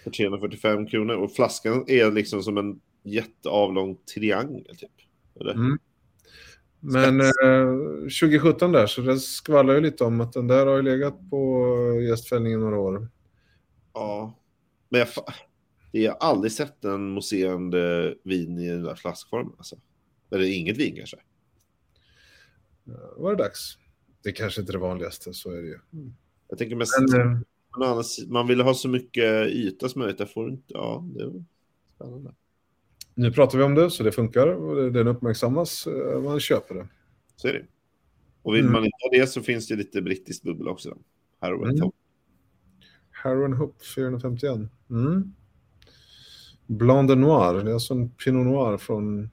För 0.04 0.11
345 0.11 0.87
kronor 0.87 1.14
och 1.14 1.33
flaskan 1.33 1.85
är 1.87 2.11
liksom 2.11 2.42
som 2.42 2.59
en 2.59 2.80
jätteavlång 3.02 3.96
triangel 4.14 4.76
typ. 4.76 4.90
Mm. 5.40 5.78
Men 6.80 7.20
eh, 7.20 7.66
2017 8.20 8.72
där, 8.72 8.87
så 8.87 9.00
det 9.00 9.18
skvallrar 9.18 9.74
ju 9.74 9.80
lite 9.80 10.04
om 10.04 10.20
att 10.20 10.33
den 10.33 10.46
där 10.46 10.66
har 10.66 10.76
ju 10.76 10.83
legat 10.83 11.30
på 11.30 11.66
gästfällningen 12.09 12.61
några 12.61 12.78
år. 12.78 13.09
Ja, 13.94 14.38
men 14.88 15.00
jag, 15.00 15.09
jag 15.92 16.12
har 16.12 16.30
aldrig 16.30 16.52
sett 16.52 16.85
en 16.85 17.11
mousserande 17.11 18.14
vin 18.24 18.59
i 18.59 18.68
den 18.68 18.83
där 18.83 18.94
flaskformen. 18.94 19.52
Alltså. 19.59 19.76
Eller 20.30 20.44
inget 20.44 20.76
vin 20.76 20.96
kanske. 20.96 21.16
Var 23.16 23.31
det 23.31 23.42
dags. 23.42 23.79
Det 24.22 24.33
kanske 24.33 24.61
inte 24.61 24.70
är 24.70 24.74
det 24.74 24.79
vanligaste, 24.79 25.35
så 25.35 25.50
är 25.50 25.62
det 25.62 25.68
ju. 25.68 25.79
Mm. 25.92 26.14
Jag 26.48 26.59
tänker 26.59 26.76
mest, 26.76 26.92
men, 27.11 27.33
äh, 27.83 27.98
man 28.29 28.46
vill 28.46 28.61
ha 28.61 28.74
så 28.74 28.88
mycket 28.88 29.46
yta 29.46 29.88
som 29.88 29.98
möjligt. 30.00 30.20
Jag 30.20 30.33
får 30.33 30.50
inte, 30.50 30.64
ja, 30.66 31.05
det 31.14 31.22
är 31.22 31.44
spännande. 31.94 32.35
Nu 33.14 33.33
pratar 33.33 33.59
vi 33.59 33.64
om 33.64 33.74
det, 33.74 33.90
så 33.90 34.03
det 34.03 34.12
funkar 34.12 34.46
och 34.46 34.92
den 34.92 35.09
uppmärksammas. 35.09 35.87
Eh, 35.87 36.20
man 36.20 36.40
köper 36.40 36.74
det. 36.74 36.88
Så 37.37 37.48
är 37.48 37.53
det. 37.53 37.66
Och 38.42 38.55
vill 38.55 38.61
mm. 38.61 38.72
man 38.72 38.85
inte 38.85 38.96
ha 39.03 39.20
det 39.20 39.26
så 39.26 39.42
finns 39.42 39.68
det 39.68 39.76
lite 39.76 40.03
brittiskt 40.03 40.44
bubbel 40.44 40.68
också. 40.68 40.98
Harrow 41.40 41.64
mm. 41.64 41.81
Hope. 41.81 41.96
Harrow 43.11 43.55
Hope 43.55 43.85
451. 43.85 44.59
Mm. 44.90 45.35
Blanc 46.66 47.09
de 47.09 47.20
Noir, 47.20 47.64
det 47.64 47.70
är 47.70 47.74
alltså 47.74 47.94
en 47.94 48.11
Pinot 48.11 48.46
Noir 48.46 48.76
från 48.76 49.31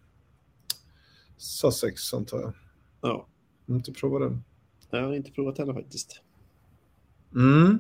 Sussex 1.38 2.14
antar 2.14 2.40
jag. 2.40 2.54
Ja. 3.02 3.28
Inte 3.68 3.92
provat 3.92 4.22
den. 4.22 4.44
Jag 4.90 5.08
har 5.08 5.14
inte 5.14 5.32
provat 5.32 5.58
heller 5.58 5.74
faktiskt. 5.74 6.22
Mm. 7.36 7.78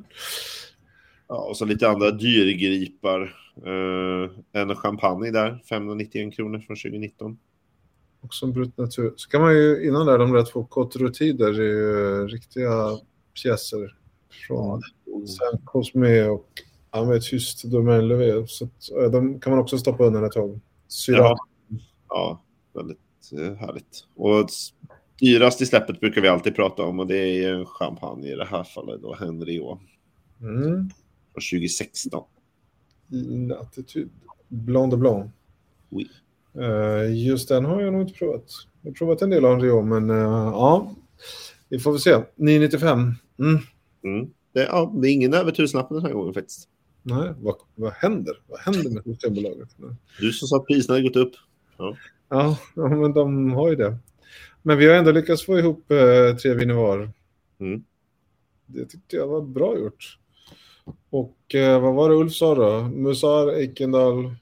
Ja, 1.28 1.36
och 1.36 1.58
så 1.58 1.66
lite 1.66 1.90
andra 1.90 2.12
dyrgripar. 2.12 3.36
Uh, 3.66 4.30
en 4.52 4.76
champagne 4.76 5.32
där, 5.32 5.64
591 5.70 6.36
kronor 6.36 6.60
från 6.60 6.76
2019. 6.76 7.38
Också 8.22 8.46
en 8.46 8.54
brut 8.54 8.78
natur. 8.78 9.14
Så 9.16 9.30
kan 9.30 9.42
man 9.42 9.54
ju 9.54 9.88
innan 9.88 10.06
där, 10.06 10.18
de 10.18 10.32
där 10.32 10.44
två 10.44 10.68
där 11.34 11.60
är 11.60 12.28
riktiga 12.28 13.00
pjäser 13.44 13.98
från 14.48 14.82
ja. 15.06 15.28
Saint 15.28 15.66
Cosme 15.66 16.24
och 16.24 16.50
Amethyst 16.90 17.64
Domaine 17.64 18.08
Levé. 18.08 18.48
Så 18.48 18.66
att, 18.66 19.12
de 19.12 19.40
kan 19.40 19.52
man 19.52 19.60
också 19.60 19.78
stoppa 19.78 20.04
undan 20.04 20.24
ett 20.24 20.32
tag. 20.32 20.60
Syra. 20.88 21.18
Ja. 21.18 21.38
ja, 22.10 22.44
väldigt 22.74 23.32
uh, 23.34 23.54
härligt. 23.54 24.06
Och 24.16 24.50
dyrast 25.20 25.62
i 25.62 25.66
släppet 25.66 26.00
brukar 26.00 26.22
vi 26.22 26.28
alltid 26.28 26.56
prata 26.56 26.84
om 26.84 27.00
och 27.00 27.08
det 27.08 27.44
är 27.44 27.66
champagne 27.66 28.28
i 28.28 28.36
det 28.36 28.46
här 28.46 28.64
fallet 28.64 29.02
då, 29.02 29.16
Henriot. 29.16 29.80
Mm. 30.42 30.90
Från 31.34 31.42
2016. 31.52 32.24
Attityd. 33.60 34.10
Blanc 34.48 34.92
de 34.92 35.00
Blanc. 35.00 35.32
Oui. 35.90 36.08
Uh, 36.58 37.18
just 37.28 37.50
den 37.50 37.66
har 37.66 37.82
jag 37.82 37.94
nog 37.94 38.02
inte 38.02 38.14
provat. 38.14 38.44
Jag 38.82 38.92
har 38.92 38.96
provat 38.96 39.22
en 39.22 39.30
del 39.30 39.46
av 39.46 39.60
Rio, 39.60 39.82
men 39.82 40.10
uh, 40.10 40.18
ja, 40.54 40.96
vi 41.70 41.80
får 41.80 41.92
väl 41.92 42.00
se. 42.02 42.24
995. 42.36 43.14
Mm. 43.40 43.60
Mm. 44.04 44.30
Det, 44.54 44.64
ja, 44.64 44.94
det 45.02 45.08
är 45.08 45.12
ingen 45.12 45.34
över 45.34 45.52
tusenlappen 45.52 45.98
den 45.98 46.06
här 46.06 46.14
gången 46.14 46.34
faktiskt. 46.34 46.70
Nej, 47.04 47.34
vad, 47.38 47.56
vad 47.76 47.94
händer? 47.94 48.34
Vad 48.48 48.60
händer 48.60 48.90
med 48.90 49.04
Systembolaget? 49.04 49.70
Du 50.20 50.32
som 50.32 50.48
sa 50.48 50.58
att 50.58 50.68
priserna 50.68 50.98
hade 50.98 51.08
gått 51.08 51.16
upp. 51.16 51.34
Ja. 51.78 51.96
ja, 52.30 52.58
men 52.76 53.14
de 53.14 53.52
har 53.52 53.70
ju 53.70 53.76
det. 53.76 53.98
Men 54.68 54.78
vi 54.78 54.88
har 54.88 54.96
ändå 54.96 55.12
lyckats 55.12 55.46
få 55.46 55.60
ihop 55.60 55.92
eh, 55.92 56.36
tre 56.36 56.54
viner 56.54 56.74
var. 56.74 57.12
Mm. 57.60 57.84
Det 58.66 58.86
tyckte 58.86 59.16
jag 59.16 59.28
var 59.28 59.42
bra 59.42 59.80
gjort. 59.80 60.20
Och 61.10 61.56
eh, 61.56 61.82
vad 61.82 61.94
var 61.94 62.10
det 62.10 62.16
Ulf 62.16 62.34
sa 62.34 62.56
då? 62.56 62.82
Musar, 62.84 63.48
Eikendal 63.48 64.36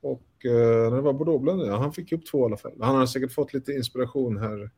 och 0.00 0.44
eh, 0.44 0.94
det 0.94 1.00
var 1.00 1.12
Bordeauxblend, 1.12 1.62
ja, 1.62 1.76
han 1.76 1.92
fick 1.92 2.12
upp 2.12 2.26
två 2.26 2.42
i 2.42 2.44
alla 2.44 2.56
fall. 2.56 2.72
Han 2.80 2.96
har 2.96 3.06
säkert 3.06 3.32
fått 3.32 3.54
lite 3.54 3.72
inspiration 3.72 4.38
här 4.38 4.70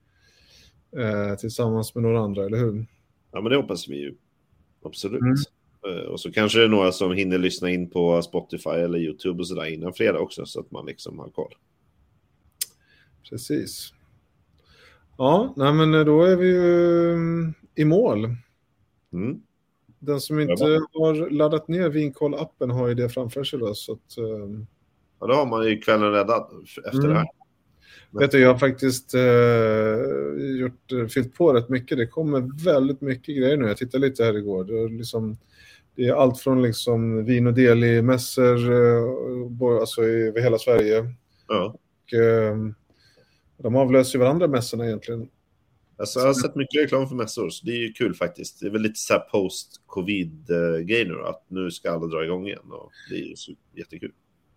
eh, 0.97 1.37
tillsammans 1.37 1.95
med 1.95 2.03
några 2.03 2.21
andra, 2.21 2.47
eller 2.47 2.59
hur? 2.59 2.87
Ja, 3.33 3.41
men 3.41 3.51
det 3.51 3.57
hoppas 3.57 3.89
vi 3.89 3.97
ju. 3.97 4.15
Absolut. 4.85 5.21
Mm. 5.21 5.37
Eh, 5.87 6.05
och 6.05 6.21
så 6.21 6.33
kanske 6.33 6.59
det 6.59 6.65
är 6.65 6.69
några 6.69 6.93
som 6.93 7.13
hinner 7.13 7.39
lyssna 7.39 7.71
in 7.71 7.91
på 7.91 8.23
Spotify 8.23 8.71
eller 8.71 8.99
YouTube 8.99 9.39
och 9.41 9.49
sådär 9.49 9.67
innan 9.67 9.93
fredag 9.93 10.19
också 10.19 10.47
så 10.47 10.61
att 10.61 10.71
man 10.71 10.87
liksom 10.87 11.19
har 11.19 11.29
koll. 11.29 11.55
Precis. 13.31 13.93
Ja, 15.23 15.55
nej 15.57 15.73
men 15.73 15.93
då 16.07 16.23
är 16.23 16.37
vi 16.37 16.47
ju 16.47 17.13
mm, 17.13 17.55
i 17.75 17.85
mål. 17.85 18.25
Mm. 19.13 19.41
Den 19.99 20.21
som 20.21 20.41
inte 20.41 20.65
har 20.65 21.31
laddat 21.31 21.69
ner 21.69 21.91
Vinkoll-appen 21.91 22.71
har 22.71 22.89
ju 22.89 22.95
det 22.95 23.09
framför 23.09 23.45
sig 23.45 23.59
då, 23.59 23.75
så 23.75 23.93
att... 23.93 24.19
Um... 24.19 24.67
Ja, 25.21 25.27
då 25.27 25.35
har 25.35 25.47
man 25.47 25.65
ju 25.67 25.79
kvällen 25.79 26.13
räddad 26.13 26.47
efter 26.87 26.99
mm. 26.99 27.11
det 27.11 27.15
här. 27.15 27.27
Vet 28.11 28.31
du, 28.31 28.41
jag 28.41 28.53
har 28.53 28.59
faktiskt 28.59 29.15
uh, 29.15 30.61
gjort, 30.61 31.13
fyllt 31.13 31.35
på 31.35 31.53
rätt 31.53 31.69
mycket. 31.69 31.99
Det 31.99 32.07
kommer 32.07 32.65
väldigt 32.65 33.01
mycket 33.01 33.37
grejer 33.37 33.57
nu. 33.57 33.67
Jag 33.67 33.77
tittade 33.77 34.07
lite 34.07 34.25
här 34.25 34.37
igår. 34.37 34.65
Det 34.65 34.79
är, 34.79 34.89
liksom, 34.89 35.37
det 35.97 36.09
är 36.09 36.15
allt 36.15 36.41
från 36.41 36.63
liksom 36.63 37.25
vin 37.25 37.47
och 37.47 37.55
deli-mässor 37.55 38.71
uh, 38.71 39.81
alltså 39.81 40.03
över 40.03 40.41
hela 40.41 40.59
Sverige. 40.59 41.05
Ja. 41.49 41.75
Och, 41.75 42.19
uh, 42.21 42.73
de 43.63 43.77
avlöser 43.77 44.19
ju 44.19 44.25
varandra 44.25 44.49
mässorna 44.49 44.87
egentligen. 44.87 45.29
Alltså, 45.97 46.21
jag 46.21 46.27
har 46.27 46.35
sett 46.35 46.55
mycket 46.55 46.83
reklam 46.83 47.09
för 47.09 47.15
mässor, 47.15 47.51
så 47.51 47.67
det 47.67 47.73
är 47.73 47.77
ju 47.77 47.93
kul 47.93 48.15
faktiskt. 48.15 48.61
Det 48.61 48.67
är 48.67 48.71
väl 48.71 48.83
lite 48.83 48.99
så 48.99 49.13
här 49.13 49.21
post-covid-grej 49.21 51.05
nu, 51.05 51.23
att 51.25 51.45
nu 51.49 51.71
ska 51.71 51.91
alla 51.91 52.07
dra 52.07 52.25
igång 52.25 52.47
igen 52.47 52.71
och 52.71 52.91
det 53.11 53.15
är 53.15 53.19
ju 53.19 53.35
jättekul. 53.73 54.13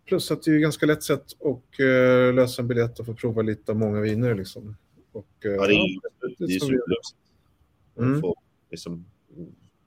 Plus 0.05 0.31
att 0.31 0.43
det 0.43 0.51
är 0.51 0.53
ju 0.53 0.59
ganska 0.59 0.85
lätt 0.85 1.03
sätt 1.03 1.25
att 1.39 1.79
uh, 1.79 2.33
lösa 2.33 2.61
en 2.61 2.67
biljett 2.67 2.99
och 2.99 3.05
få 3.05 3.13
prova 3.13 3.41
lite 3.41 3.71
av 3.71 3.77
många 3.77 4.01
viner 4.01 4.35
liksom. 4.35 4.75
Och, 5.11 5.27
uh, 5.45 5.51
ja, 5.51 5.67
det 5.67 5.73
är 5.73 6.51
ju 6.51 6.59
superlöst. 6.59 7.15
Mm. 7.97 8.21
Liksom, 8.71 9.05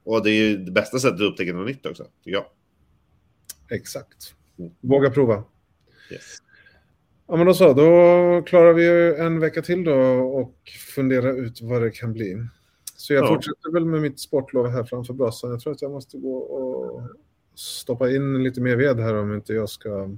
och 0.04 0.24
det 0.24 0.30
är 0.30 0.48
ju 0.48 0.56
det 0.56 0.70
bästa 0.70 0.98
sättet 0.98 1.20
att 1.20 1.32
upptäcka 1.32 1.52
något 1.52 1.66
nytt 1.66 1.86
också, 1.86 2.06
tycker 2.24 2.36
jag. 2.36 2.46
Exakt. 3.70 4.34
Mm. 4.58 4.70
Våga 4.80 5.10
prova. 5.10 5.44
Yes. 6.12 6.38
Ja, 7.28 7.36
men 7.36 7.46
då 7.46 7.54
så. 7.54 7.72
Då 7.72 8.42
klarar 8.46 8.72
vi 8.72 9.14
en 9.18 9.40
vecka 9.40 9.62
till 9.62 9.84
då 9.84 9.94
och 10.20 10.54
fundera 10.94 11.30
ut 11.30 11.60
vad 11.62 11.82
det 11.82 11.90
kan 11.90 12.12
bli. 12.12 12.36
Så 12.96 13.12
jag 13.12 13.24
ja. 13.24 13.28
fortsätter 13.28 13.72
väl 13.72 13.84
med 13.84 14.02
mitt 14.02 14.20
sportlov 14.20 14.68
här 14.68 14.84
framför 14.84 15.14
brasan. 15.14 15.50
Jag 15.50 15.60
tror 15.60 15.72
att 15.72 15.82
jag 15.82 15.90
måste 15.90 16.18
gå 16.18 16.36
och 16.36 17.02
stoppa 17.54 18.10
in 18.10 18.42
lite 18.42 18.60
mer 18.60 18.76
ved 18.76 19.00
här 19.00 19.14
om 19.14 19.34
inte 19.34 19.52
jag 19.52 19.68
ska 19.68 20.10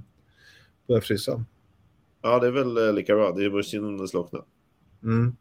börja 0.87 1.01
frysa. 1.01 1.45
Ja, 2.21 2.39
det 2.39 2.47
är 2.47 2.51
väl 2.51 2.87
eh, 2.87 2.93
lika 2.93 3.15
bra. 3.15 3.31
Det 3.31 3.45
är 3.45 3.49
bara 3.49 3.63
synd 3.63 3.85
om 3.85 3.97
det 3.97 4.07
slocknar. 4.07 4.43
Mm. 5.03 5.35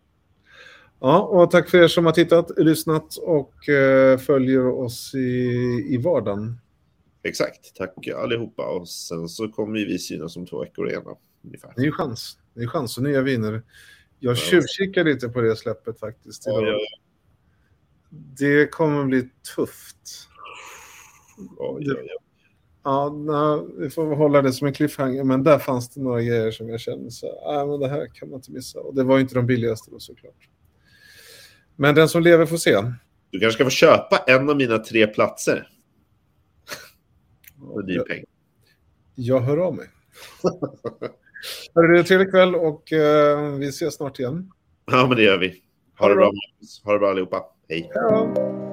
Ja, 1.01 1.21
och 1.21 1.51
tack 1.51 1.69
för 1.69 1.79
er 1.79 1.89
som 1.89 2.07
har 2.07 2.13
tittat, 2.13 2.51
lyssnat 2.57 3.17
och 3.17 3.69
eh, 3.69 4.19
följer 4.19 4.67
oss 4.67 5.15
i, 5.15 5.49
i 5.89 5.97
vardagen. 5.97 6.61
Exakt, 7.23 7.77
tack 7.77 8.09
allihopa. 8.09 8.67
Och 8.67 8.89
sen 8.89 9.29
så 9.29 9.49
kommer 9.49 9.73
vi 9.73 9.99
synas 9.99 10.37
om 10.37 10.47
två 10.47 10.61
veckor 10.61 10.89
igen. 10.89 11.03
Ungefär. 11.45 11.73
Det 11.77 11.83
är 11.83 11.87
ju 11.87 11.93
chans. 11.93 12.39
Det 12.55 12.63
är 12.63 12.67
chans 12.67 12.97
och 12.97 13.03
nya 13.03 13.23
viner. 13.23 13.63
Jag 14.19 14.37
tjuvkikar 14.37 15.05
lite 15.05 15.29
på 15.29 15.41
det 15.41 15.57
släppet 15.57 16.01
faktiskt. 16.01 16.43
Ja, 16.47 16.67
ja, 16.67 16.79
Det 18.11 18.67
kommer 18.67 19.05
bli 19.05 19.29
tufft. 19.57 20.29
Ja, 21.59 21.77
ja, 21.81 21.95
ja. 22.05 22.21
Ja, 22.83 23.11
na, 23.11 23.63
vi 23.79 23.91
får 23.91 24.17
hålla 24.17 24.43
det 24.43 24.53
som 24.53 24.67
en 24.67 24.73
cliffhanger, 24.73 25.25
men 25.25 25.43
där 25.45 25.59
fanns 25.59 25.89
det 25.89 26.01
några 26.01 26.23
grejer 26.23 26.51
som 26.51 26.69
jag 26.69 26.81
kände 26.81 27.11
så 27.11 27.27
ah, 27.27 27.67
men 27.67 27.81
det 27.81 27.89
här 27.89 28.07
kan 28.15 28.31
man 28.31 28.37
inte 28.37 28.53
missa. 28.53 28.81
Och 28.81 28.95
det 28.95 29.05
var 29.05 29.19
inte 29.19 29.35
de 29.35 29.47
billigaste 29.47 29.91
då 29.91 29.99
såklart. 29.99 30.49
Men 31.77 31.95
den 31.95 32.09
som 32.09 32.23
lever 32.23 32.47
får 32.47 32.57
se. 32.57 32.77
Du 33.31 33.41
kanske 33.41 33.55
ska 33.55 33.65
få 33.65 33.71
köpa 33.71 34.25
en 34.27 34.51
av 34.51 34.57
mina 34.57 34.79
tre 34.79 35.07
platser. 35.07 35.69
För 37.75 37.83
din 37.83 38.05
peng. 38.05 38.25
Jag 39.15 39.41
hör 39.41 39.57
av 39.57 39.75
mig. 39.75 39.87
Hörru, 41.75 42.03
trevlig 42.03 42.31
kväll 42.31 42.55
och 42.55 42.93
uh, 42.93 43.59
vi 43.59 43.69
ses 43.69 43.95
snart 43.95 44.19
igen. 44.19 44.51
Ja, 44.91 45.07
men 45.07 45.17
det 45.17 45.23
gör 45.23 45.39
vi. 45.39 45.63
Ha 45.99 46.09
det 46.09 46.15
bra. 46.15 46.33
Ha 46.85 46.93
det 46.93 46.99
bra 46.99 47.11
allihopa. 47.11 47.45
Hej. 47.69 47.91
Ja. 47.95 48.70